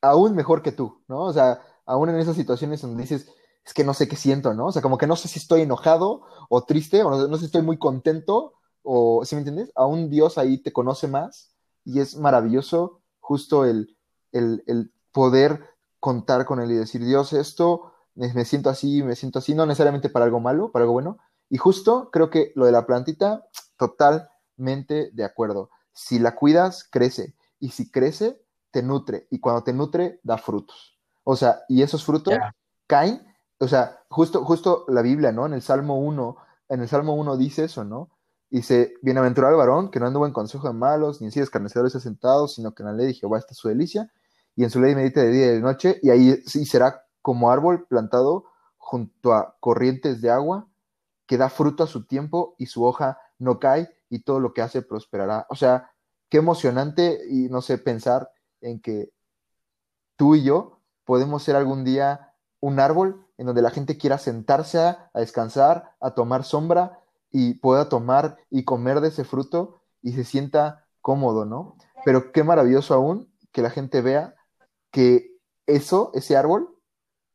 aún 0.00 0.34
mejor 0.34 0.62
que 0.62 0.72
tú, 0.72 1.04
¿no? 1.08 1.24
O 1.24 1.32
sea, 1.32 1.60
aún 1.84 2.08
en 2.08 2.16
esas 2.18 2.36
situaciones 2.36 2.80
donde 2.80 3.02
dices, 3.02 3.28
es 3.64 3.74
que 3.74 3.84
no 3.84 3.92
sé 3.92 4.08
qué 4.08 4.16
siento, 4.16 4.54
¿no? 4.54 4.66
O 4.66 4.72
sea, 4.72 4.80
como 4.80 4.96
que 4.96 5.06
no 5.06 5.14
sé 5.14 5.28
si 5.28 5.38
estoy 5.38 5.60
enojado 5.60 6.22
o 6.48 6.64
triste, 6.64 7.02
o 7.02 7.10
no, 7.10 7.36
sé 7.36 7.40
si 7.40 7.46
estoy 7.46 7.62
muy 7.62 7.78
contento, 7.78 8.54
o, 8.82 9.24
¿sí 9.26 9.34
me 9.34 9.40
entiendes? 9.40 9.70
Aún 9.74 10.08
Dios 10.08 10.38
ahí 10.38 10.56
te 10.56 10.72
conoce 10.72 11.08
más 11.08 11.54
y 11.84 12.00
es 12.00 12.16
maravilloso 12.16 13.02
justo 13.20 13.66
el, 13.66 13.96
el, 14.32 14.92
poder 15.12 15.68
contar 16.00 16.46
con 16.46 16.60
él 16.60 16.70
y 16.70 16.76
decir, 16.76 17.04
Dios, 17.04 17.34
esto 17.34 17.92
me, 18.14 18.44
siento 18.46 18.70
así, 18.70 19.02
me 19.02 19.16
siento 19.16 19.40
así, 19.40 19.54
no 19.54 19.66
necesariamente 19.66 20.08
para 20.08 20.24
algo 20.24 20.40
malo, 20.40 20.72
para 20.72 20.84
algo 20.84 20.94
bueno. 20.94 21.18
Y 21.52 21.58
justo 21.58 22.08
creo 22.10 22.30
que 22.30 22.50
lo 22.54 22.64
de 22.64 22.72
la 22.72 22.86
plantita, 22.86 23.46
totalmente 23.76 25.10
de 25.12 25.22
acuerdo. 25.22 25.68
Si 25.92 26.18
la 26.18 26.34
cuidas, 26.34 26.88
crece. 26.90 27.34
Y 27.60 27.72
si 27.72 27.90
crece, 27.90 28.40
te 28.70 28.82
nutre. 28.82 29.26
Y 29.30 29.38
cuando 29.38 29.62
te 29.62 29.74
nutre, 29.74 30.18
da 30.22 30.38
frutos. 30.38 30.98
O 31.24 31.36
sea, 31.36 31.60
y 31.68 31.82
esos 31.82 32.06
frutos 32.06 32.32
caen. 32.86 33.20
O 33.58 33.68
sea, 33.68 34.00
justo, 34.08 34.46
justo 34.46 34.86
la 34.88 35.02
Biblia, 35.02 35.30
¿no? 35.30 35.44
En 35.44 35.52
el 35.52 35.60
Salmo 35.60 36.00
1, 36.00 36.36
en 36.70 36.80
el 36.80 36.88
Salmo 36.88 37.12
1 37.16 37.36
dice 37.36 37.64
eso, 37.64 37.84
¿no? 37.84 38.08
Dice, 38.48 38.94
bienaventurado 39.02 39.52
el 39.52 39.58
varón 39.58 39.90
que 39.90 40.00
no 40.00 40.06
anduvo 40.06 40.26
en 40.26 40.32
consejo 40.32 40.68
de 40.68 40.74
malos, 40.74 41.20
ni 41.20 41.26
en 41.26 41.32
sillas 41.32 41.48
escarnecedores 41.48 41.92
sentados, 41.92 42.54
sino 42.54 42.74
que 42.74 42.82
en 42.82 42.86
la 42.86 42.94
ley 42.94 43.08
de 43.08 43.14
Jehová 43.14 43.36
está 43.36 43.52
su 43.52 43.68
delicia, 43.68 44.10
y 44.56 44.64
en 44.64 44.70
su 44.70 44.80
ley 44.80 44.94
medita 44.94 45.20
de 45.20 45.30
día 45.30 45.46
y 45.48 45.56
de 45.56 45.60
noche, 45.60 46.00
y 46.02 46.08
ahí 46.08 46.42
sí 46.46 46.64
será 46.64 47.04
como 47.20 47.50
árbol 47.50 47.86
plantado 47.86 48.46
junto 48.78 49.34
a 49.34 49.54
corrientes 49.60 50.22
de 50.22 50.30
agua, 50.30 50.66
que 51.32 51.38
da 51.38 51.48
fruto 51.48 51.82
a 51.82 51.86
su 51.86 52.04
tiempo 52.04 52.56
y 52.58 52.66
su 52.66 52.84
hoja 52.84 53.18
no 53.38 53.58
cae 53.58 53.88
y 54.10 54.18
todo 54.18 54.38
lo 54.38 54.52
que 54.52 54.60
hace 54.60 54.82
prosperará. 54.82 55.46
O 55.48 55.56
sea, 55.56 55.90
qué 56.28 56.36
emocionante 56.36 57.22
y 57.26 57.48
no 57.48 57.62
sé, 57.62 57.78
pensar 57.78 58.30
en 58.60 58.82
que 58.82 59.14
tú 60.16 60.34
y 60.34 60.42
yo 60.42 60.82
podemos 61.06 61.42
ser 61.42 61.56
algún 61.56 61.84
día 61.84 62.34
un 62.60 62.80
árbol 62.80 63.26
en 63.38 63.46
donde 63.46 63.62
la 63.62 63.70
gente 63.70 63.96
quiera 63.96 64.18
sentarse 64.18 64.78
a, 64.78 65.10
descansar, 65.14 65.96
a 66.00 66.10
tomar 66.10 66.44
sombra 66.44 67.00
y 67.30 67.54
pueda 67.54 67.88
tomar 67.88 68.36
y 68.50 68.64
comer 68.64 69.00
de 69.00 69.08
ese 69.08 69.24
fruto 69.24 69.80
y 70.02 70.12
se 70.12 70.24
sienta 70.24 70.86
cómodo, 71.00 71.46
¿no? 71.46 71.78
Pero 72.04 72.30
qué 72.32 72.44
maravilloso 72.44 72.92
aún 72.92 73.32
que 73.52 73.62
la 73.62 73.70
gente 73.70 74.02
vea 74.02 74.34
que 74.90 75.34
eso, 75.64 76.10
ese 76.12 76.36
árbol, 76.36 76.76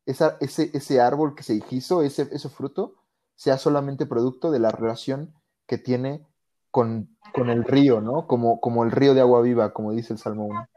ese, 0.06 0.36
ese 0.40 1.02
árbol 1.02 1.34
que 1.34 1.42
se 1.42 1.60
hizo, 1.72 2.04
ese, 2.04 2.30
ese 2.32 2.48
fruto, 2.50 2.97
sea 3.38 3.58
solamente 3.58 4.08
producto 4.08 4.52
de 4.52 4.60
la 4.60 4.72
relación 4.72 5.34
que 5.68 5.78
tiene 5.78 6.26
con, 6.72 7.16
el 7.36 7.64
río, 7.64 8.02
¿no? 8.02 8.28
Como, 8.28 8.60
como 8.60 8.84
el 8.84 8.92
río 8.92 9.14
de 9.14 9.22
agua 9.22 9.42
viva, 9.42 9.74
como 9.74 9.94
dice 9.94 10.14
el 10.14 10.20
Salmo 10.20 10.48
1. 10.48 10.70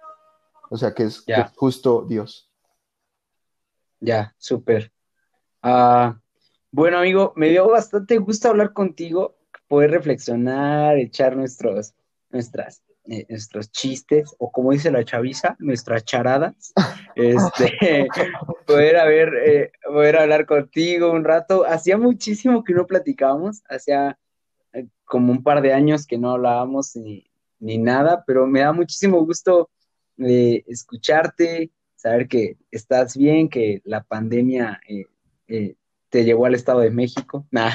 O 0.70 0.76
sea, 0.76 0.94
que 0.94 1.04
es, 1.04 1.24
justo 1.56 2.04
Dios. 2.06 2.50
Ya, 3.98 4.34
súper. 4.38 4.92
Ah, 5.62 6.20
bueno, 6.70 6.98
amigo, 6.98 7.32
me 7.34 7.48
dio 7.48 7.68
bastante 7.68 8.18
gusto 8.18 8.48
hablar 8.48 8.72
contigo, 8.72 9.36
poder 9.66 9.90
reflexionar, 9.90 10.98
echar 10.98 11.36
nuestros, 11.36 11.94
nuestras, 12.30 12.82
eh, 13.12 13.26
nuestros 13.28 13.72
chistes, 13.72 14.36
o 14.38 14.52
como 14.52 14.70
dice 14.70 14.88
la 14.92 15.04
chaviza, 15.04 15.56
nuestras 15.58 16.04
charadas. 16.04 16.72
este, 17.16 18.06
poder 18.68 18.98
haber, 18.98 19.34
eh, 19.34 19.72
poder 19.84 20.16
hablar 20.16 20.46
contigo 20.46 21.10
un 21.10 21.24
rato. 21.24 21.66
Hacía 21.66 21.98
muchísimo 21.98 22.62
que 22.62 22.72
no 22.72 22.86
platicábamos, 22.86 23.64
hacía 23.68 24.16
eh, 24.72 24.86
como 25.04 25.32
un 25.32 25.42
par 25.42 25.60
de 25.60 25.72
años 25.72 26.06
que 26.06 26.18
no 26.18 26.30
hablábamos 26.30 26.94
ni, 26.94 27.28
ni 27.58 27.78
nada, 27.78 28.22
pero 28.24 28.46
me 28.46 28.60
da 28.60 28.72
muchísimo 28.72 29.26
gusto 29.26 29.70
escucharte, 30.16 31.72
saber 31.96 32.28
que 32.28 32.58
estás 32.70 33.16
bien, 33.16 33.48
que 33.48 33.80
la 33.84 34.04
pandemia 34.04 34.78
te 35.46 36.24
llegó 36.24 36.46
al 36.46 36.54
Estado 36.54 36.80
de 36.80 36.90
México, 36.90 37.44
nah, 37.50 37.72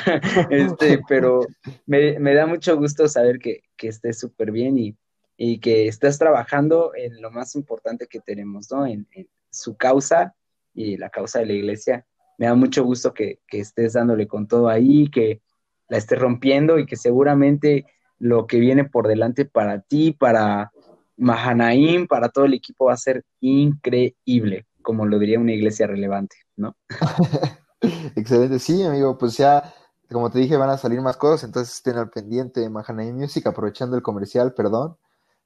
este, 0.50 1.02
pero 1.10 1.42
me, 1.86 2.20
me, 2.20 2.34
da 2.34 2.46
mucho 2.46 2.78
gusto 2.78 3.10
saber 3.10 3.40
que, 3.40 3.64
que 3.76 3.90
estés 3.90 4.18
súper 4.20 4.52
bien 4.52 4.78
y, 4.78 4.96
y, 5.38 5.60
que 5.60 5.88
estás 5.88 6.18
trabajando 6.18 6.92
en 6.96 7.22
lo 7.22 7.32
más 7.32 7.56
importante 7.56 8.08
que 8.08 8.20
tenemos, 8.20 8.72
¿no? 8.72 8.86
En, 8.86 9.08
su 9.56 9.78
causa 9.78 10.36
y 10.74 10.98
la 10.98 11.10
causa 11.10 11.40
de 11.40 11.46
la 11.46 11.54
iglesia. 11.54 12.06
Me 12.38 12.48
da 12.48 12.56
mucho 12.56 12.84
gusto 12.84 13.14
que, 13.14 13.40
estés 13.48 13.94
dándole 13.94 14.28
con 14.28 14.48
todo 14.48 14.68
ahí, 14.68 15.10
que 15.10 15.42
la 15.88 15.98
estés 15.98 16.20
rompiendo 16.20 16.78
y 16.78 16.86
que 16.86 16.98
seguramente 16.98 17.86
lo 18.20 18.48
que 18.48 18.60
viene 18.60 18.84
por 18.84 19.08
delante 19.08 19.46
para 19.46 19.80
ti, 19.80 20.12
para 20.12 20.72
Mahanaim, 21.18 22.08
para 22.08 22.30
todo 22.30 22.46
el 22.46 22.54
equipo 22.54 22.86
va 22.86 22.94
a 22.94 22.98
ser 22.98 23.24
increíble, 23.40 24.66
como 24.82 25.06
lo 25.06 25.20
diría 25.20 25.40
una 25.40 25.54
iglesia 25.54 25.88
relevante, 25.88 26.36
¿no? 26.58 26.76
Excelente, 28.16 28.60
sí, 28.60 28.84
amigo, 28.84 29.18
pues 29.18 29.38
ya, 29.38 29.74
como 30.12 30.30
te 30.30 30.40
dije, 30.40 30.58
van 30.58 30.70
a 30.70 30.78
salir 30.78 31.02
más 31.02 31.18
cosas, 31.18 31.44
entonces 31.44 31.76
estén 31.76 31.98
al 31.98 32.10
pendiente 32.10 32.60
de 32.60 32.70
Mahanaim 32.70 33.16
Music, 33.16 33.46
aprovechando 33.48 33.96
el 33.96 34.02
comercial, 34.02 34.54
perdón, 34.54 34.98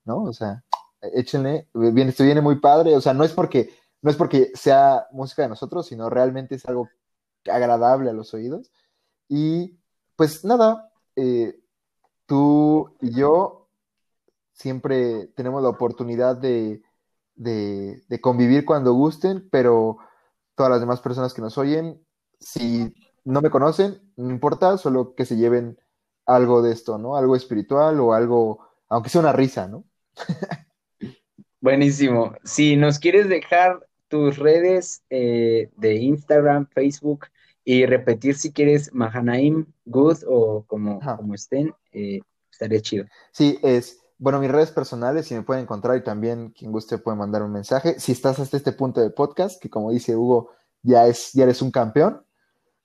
¿no? 0.05 0.23
O 0.23 0.33
sea, 0.33 0.63
échenle, 1.01 1.67
viene, 1.73 2.11
esto 2.11 2.23
viene 2.23 2.41
muy 2.41 2.59
padre, 2.59 2.95
o 2.95 3.01
sea, 3.01 3.13
no 3.13 3.23
es 3.23 3.33
porque 3.33 3.71
no 4.01 4.09
es 4.09 4.15
porque 4.15 4.51
sea 4.55 5.07
música 5.11 5.41
de 5.43 5.49
nosotros, 5.49 5.87
sino 5.87 6.09
realmente 6.09 6.55
es 6.55 6.65
algo 6.65 6.89
agradable 7.51 8.09
a 8.09 8.13
los 8.13 8.33
oídos. 8.33 8.71
Y 9.27 9.77
pues 10.15 10.45
nada, 10.45 10.91
eh, 11.15 11.59
tú 12.25 12.95
y 13.01 13.13
yo 13.13 13.69
siempre 14.53 15.27
tenemos 15.35 15.61
la 15.63 15.69
oportunidad 15.69 16.37
de, 16.37 16.81
de, 17.35 18.19
convivir 18.21 18.65
cuando 18.65 18.93
gusten, 18.93 19.47
pero 19.49 19.97
todas 20.55 20.71
las 20.71 20.81
demás 20.81 20.99
personas 21.01 21.33
que 21.33 21.41
nos 21.41 21.57
oyen, 21.57 22.05
si 22.39 22.93
no 23.23 23.41
me 23.41 23.49
conocen, 23.49 24.01
no 24.17 24.29
importa, 24.31 24.77
solo 24.77 25.15
que 25.15 25.25
se 25.25 25.37
lleven 25.37 25.79
algo 26.25 26.61
de 26.61 26.73
esto, 26.73 26.97
¿no? 26.97 27.15
Algo 27.15 27.35
espiritual 27.35 27.99
o 27.99 28.13
algo, 28.13 28.67
aunque 28.89 29.09
sea 29.09 29.21
una 29.21 29.33
risa, 29.33 29.67
¿no? 29.67 29.85
Buenísimo. 31.61 32.35
Si 32.43 32.75
nos 32.75 32.99
quieres 32.99 33.27
dejar 33.27 33.85
tus 34.07 34.37
redes 34.37 35.03
eh, 35.09 35.69
de 35.77 35.95
Instagram, 35.95 36.67
Facebook 36.71 37.27
y 37.63 37.85
repetir 37.85 38.35
si 38.35 38.51
quieres 38.51 38.93
Mahanaim 38.93 39.65
Good 39.85 40.23
o 40.27 40.63
como, 40.67 40.99
como 40.99 41.35
estén, 41.35 41.73
eh, 41.91 42.19
estaría 42.51 42.81
chido. 42.81 43.05
Sí, 43.31 43.59
es, 43.61 43.99
bueno, 44.17 44.39
mis 44.39 44.51
redes 44.51 44.71
personales, 44.71 45.27
si 45.27 45.35
me 45.35 45.43
pueden 45.43 45.63
encontrar 45.63 45.97
y 45.97 46.03
también 46.03 46.49
quien 46.49 46.71
guste 46.71 46.97
puede 46.97 47.17
mandar 47.17 47.43
un 47.43 47.51
mensaje. 47.51 47.99
Si 47.99 48.11
estás 48.11 48.39
hasta 48.39 48.57
este 48.57 48.71
punto 48.71 49.01
del 49.01 49.13
podcast, 49.13 49.61
que 49.61 49.69
como 49.69 49.91
dice 49.91 50.15
Hugo, 50.15 50.51
ya, 50.81 51.07
es, 51.07 51.31
ya 51.33 51.43
eres 51.43 51.61
un 51.61 51.71
campeón. 51.71 52.23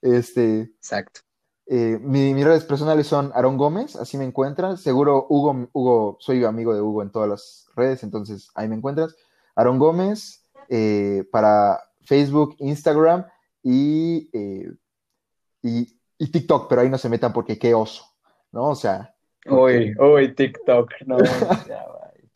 Este, 0.02 0.60
Exacto. 0.60 1.20
Eh, 1.66 1.98
mis 2.02 2.44
redes 2.44 2.64
personales 2.64 3.06
son 3.06 3.32
Aaron 3.34 3.56
Gómez, 3.56 3.96
así 3.96 4.18
me 4.18 4.24
encuentras. 4.24 4.82
Seguro 4.82 5.26
Hugo, 5.28 5.68
Hugo, 5.72 6.16
soy 6.20 6.44
amigo 6.44 6.74
de 6.74 6.82
Hugo 6.82 7.02
en 7.02 7.10
todas 7.10 7.28
las 7.28 7.68
redes, 7.74 8.02
entonces 8.02 8.50
ahí 8.54 8.68
me 8.68 8.76
encuentras. 8.76 9.16
Aaron 9.56 9.78
Gómez, 9.78 10.44
eh, 10.68 11.24
para 11.30 11.80
Facebook, 12.02 12.56
Instagram 12.58 13.24
eh, 13.64 14.70
y, 15.62 15.98
y, 16.18 16.30
TikTok, 16.30 16.68
pero 16.68 16.82
ahí 16.82 16.90
no 16.90 16.98
se 16.98 17.08
metan 17.08 17.32
porque 17.32 17.58
qué 17.58 17.72
oso, 17.72 18.04
¿no? 18.52 18.70
O 18.70 18.74
sea. 18.74 19.14
Uy, 19.46 19.94
uy, 19.98 20.34
TikTok, 20.34 20.90
no. 21.06 21.16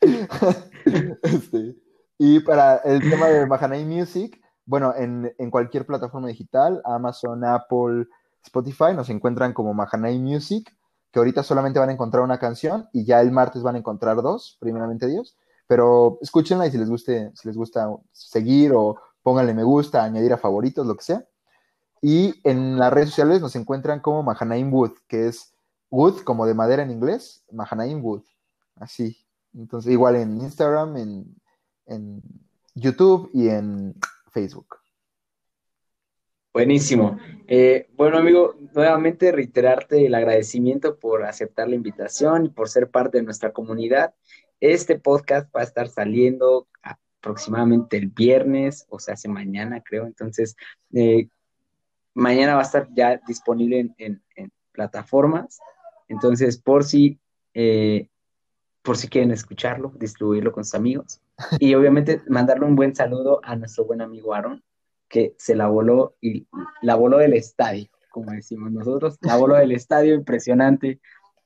este, 1.23 1.75
y 2.17 2.39
para 2.39 2.77
el 2.77 3.07
tema 3.07 3.27
de 3.27 3.45
Mahanay 3.45 3.85
Music, 3.85 4.41
bueno, 4.65 4.93
en, 4.95 5.31
en, 5.37 5.51
cualquier 5.51 5.85
plataforma 5.85 6.27
digital, 6.27 6.81
Amazon, 6.85 7.43
Apple, 7.43 8.07
Spotify, 8.43 8.93
nos 8.95 9.09
encuentran 9.09 9.53
como 9.53 9.73
Mahanay 9.73 10.19
Music, 10.19 10.75
que 11.11 11.19
ahorita 11.19 11.43
solamente 11.43 11.79
van 11.79 11.89
a 11.89 11.93
encontrar 11.93 12.23
una 12.23 12.39
canción 12.39 12.87
y 12.93 13.05
ya 13.05 13.21
el 13.21 13.31
martes 13.31 13.63
van 13.63 13.75
a 13.75 13.79
encontrar 13.79 14.21
dos, 14.21 14.57
primeramente 14.59 15.07
Dios 15.07 15.37
pero 15.69 16.17
escúchenla 16.21 16.65
y 16.65 16.71
si 16.71 16.79
les 16.79 16.89
guste, 16.89 17.31
si 17.35 17.47
les 17.47 17.55
gusta 17.55 17.95
seguir 18.11 18.73
o 18.73 18.99
pónganle 19.21 19.53
me 19.53 19.63
gusta, 19.63 20.03
añadir 20.03 20.33
a 20.33 20.39
favoritos, 20.39 20.87
lo 20.87 20.95
que 20.95 21.03
sea. 21.03 21.23
Y 22.01 22.41
en 22.43 22.79
las 22.79 22.91
redes 22.91 23.09
sociales 23.09 23.39
nos 23.39 23.55
encuentran 23.55 23.99
como 23.99 24.23
Mahanaim 24.23 24.73
Wood, 24.73 24.93
que 25.07 25.27
es 25.27 25.53
wood 25.91 26.21
como 26.21 26.47
de 26.47 26.55
madera 26.55 26.81
en 26.81 26.89
inglés, 26.89 27.43
Mahanaim 27.51 28.03
Wood, 28.03 28.23
así. 28.77 29.15
Entonces, 29.53 29.91
igual 29.91 30.15
en 30.15 30.41
Instagram, 30.41 30.97
en, 30.97 31.35
en 31.85 32.23
YouTube 32.73 33.29
y 33.31 33.49
en 33.49 33.93
Facebook. 34.31 34.77
Buenísimo. 36.59 37.17
Eh, 37.47 37.87
bueno, 37.95 38.17
amigo, 38.17 38.53
nuevamente 38.75 39.31
reiterarte 39.31 40.05
el 40.05 40.13
agradecimiento 40.13 40.99
por 40.99 41.23
aceptar 41.23 41.69
la 41.69 41.75
invitación 41.75 42.47
y 42.47 42.49
por 42.49 42.67
ser 42.67 42.89
parte 42.89 43.19
de 43.19 43.23
nuestra 43.23 43.53
comunidad. 43.53 44.13
Este 44.59 44.99
podcast 44.99 45.55
va 45.55 45.61
a 45.61 45.63
estar 45.63 45.87
saliendo 45.87 46.67
aproximadamente 46.81 47.95
el 47.95 48.07
viernes, 48.07 48.85
o 48.89 48.99
sea, 48.99 49.13
hace 49.13 49.29
mañana, 49.29 49.81
creo. 49.81 50.05
Entonces, 50.05 50.57
eh, 50.93 51.29
mañana 52.13 52.55
va 52.55 52.59
a 52.59 52.65
estar 52.65 52.89
ya 52.93 53.21
disponible 53.25 53.95
en, 53.97 54.21
plataformas. 54.73 55.61
Entonces, 56.09 56.57
por 56.57 56.83
si, 56.83 57.21
eh, 57.53 58.09
por 58.81 58.97
si 58.97 59.07
quieren 59.07 59.31
escucharlo, 59.31 59.93
distribuirlo 59.97 60.51
con 60.51 60.65
sus 60.65 60.75
amigos. 60.75 61.21
Y 61.57 61.73
obviamente 61.73 62.21
mandarle 62.27 62.65
un 62.65 62.75
buen 62.75 62.93
saludo 62.93 63.39
a 63.43 63.55
nuestro 63.55 63.85
buen 63.85 64.01
amigo 64.01 64.33
Aaron, 64.33 64.61
que 65.09 65.33
se 65.37 65.55
la 65.55 65.67
voló 65.67 66.15
y 66.21 66.47
la 66.81 66.95
voló 66.95 67.17
del 67.17 67.33
estadio, 67.33 67.89
como 68.11 68.31
decimos 68.31 68.71
nosotros, 68.71 69.17
la 69.21 69.35
voló 69.35 69.55
del 69.55 69.71
estadio, 69.71 70.15
impresionante, 70.15 70.99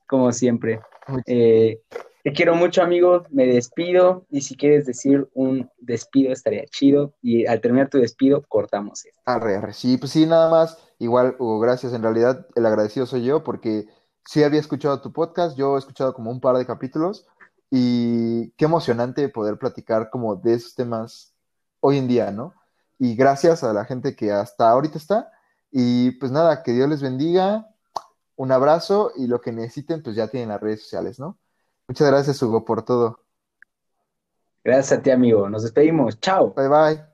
como 0.07 0.31
siempre. 0.31 0.79
Eh, 1.25 1.81
te 2.23 2.31
quiero 2.31 2.55
mucho, 2.55 2.81
amigo. 2.81 3.23
Me 3.31 3.45
despido. 3.45 4.25
Y 4.29 4.41
si 4.41 4.55
quieres 4.55 4.85
decir 4.85 5.27
un 5.33 5.69
despido, 5.77 6.31
estaría 6.31 6.63
chido. 6.65 7.13
Y 7.21 7.45
al 7.45 7.59
terminar 7.59 7.89
tu 7.89 7.97
despido, 7.97 8.43
cortamos 8.47 9.05
esto. 9.05 9.19
Arre, 9.25 9.57
arre. 9.57 9.73
Sí, 9.73 9.97
pues 9.97 10.11
sí, 10.11 10.25
nada 10.25 10.49
más. 10.49 10.77
Igual, 10.99 11.35
Hugo, 11.37 11.59
gracias. 11.59 11.93
En 11.93 12.01
realidad, 12.01 12.47
el 12.55 12.65
agradecido 12.65 13.05
soy 13.05 13.25
yo 13.25 13.43
porque 13.43 13.87
sí 14.25 14.41
había 14.41 14.61
escuchado 14.61 15.01
tu 15.01 15.11
podcast. 15.11 15.57
Yo 15.57 15.75
he 15.75 15.79
escuchado 15.79 16.13
como 16.13 16.31
un 16.31 16.39
par 16.39 16.55
de 16.55 16.65
capítulos. 16.65 17.27
Y 17.69 18.51
qué 18.51 18.65
emocionante 18.65 19.27
poder 19.27 19.57
platicar 19.57 20.09
como 20.09 20.37
de 20.37 20.53
esos 20.53 20.75
temas 20.75 21.33
hoy 21.81 21.97
en 21.97 22.07
día, 22.07 22.31
¿no? 22.31 22.53
Y 22.99 23.15
gracias 23.15 23.63
a 23.63 23.73
la 23.73 23.85
gente 23.85 24.15
que 24.15 24.31
hasta 24.31 24.69
ahorita 24.69 24.97
está. 24.97 25.31
Y 25.71 26.11
pues 26.11 26.31
nada, 26.31 26.63
que 26.63 26.71
Dios 26.71 26.87
les 26.89 27.01
bendiga. 27.01 27.67
Un 28.35 28.51
abrazo 28.51 29.11
y 29.15 29.27
lo 29.27 29.41
que 29.41 29.51
necesiten, 29.51 30.01
pues 30.01 30.15
ya 30.15 30.27
tienen 30.27 30.49
las 30.49 30.61
redes 30.61 30.81
sociales, 30.83 31.19
¿no? 31.19 31.37
Muchas 31.87 32.07
gracias, 32.07 32.41
Hugo, 32.41 32.63
por 32.65 32.83
todo. 32.83 33.19
Gracias 34.63 34.99
a 34.99 35.01
ti, 35.01 35.11
amigo. 35.11 35.49
Nos 35.49 35.63
despedimos. 35.63 36.19
Chao. 36.19 36.53
Bye, 36.53 36.69
bye. 36.69 37.12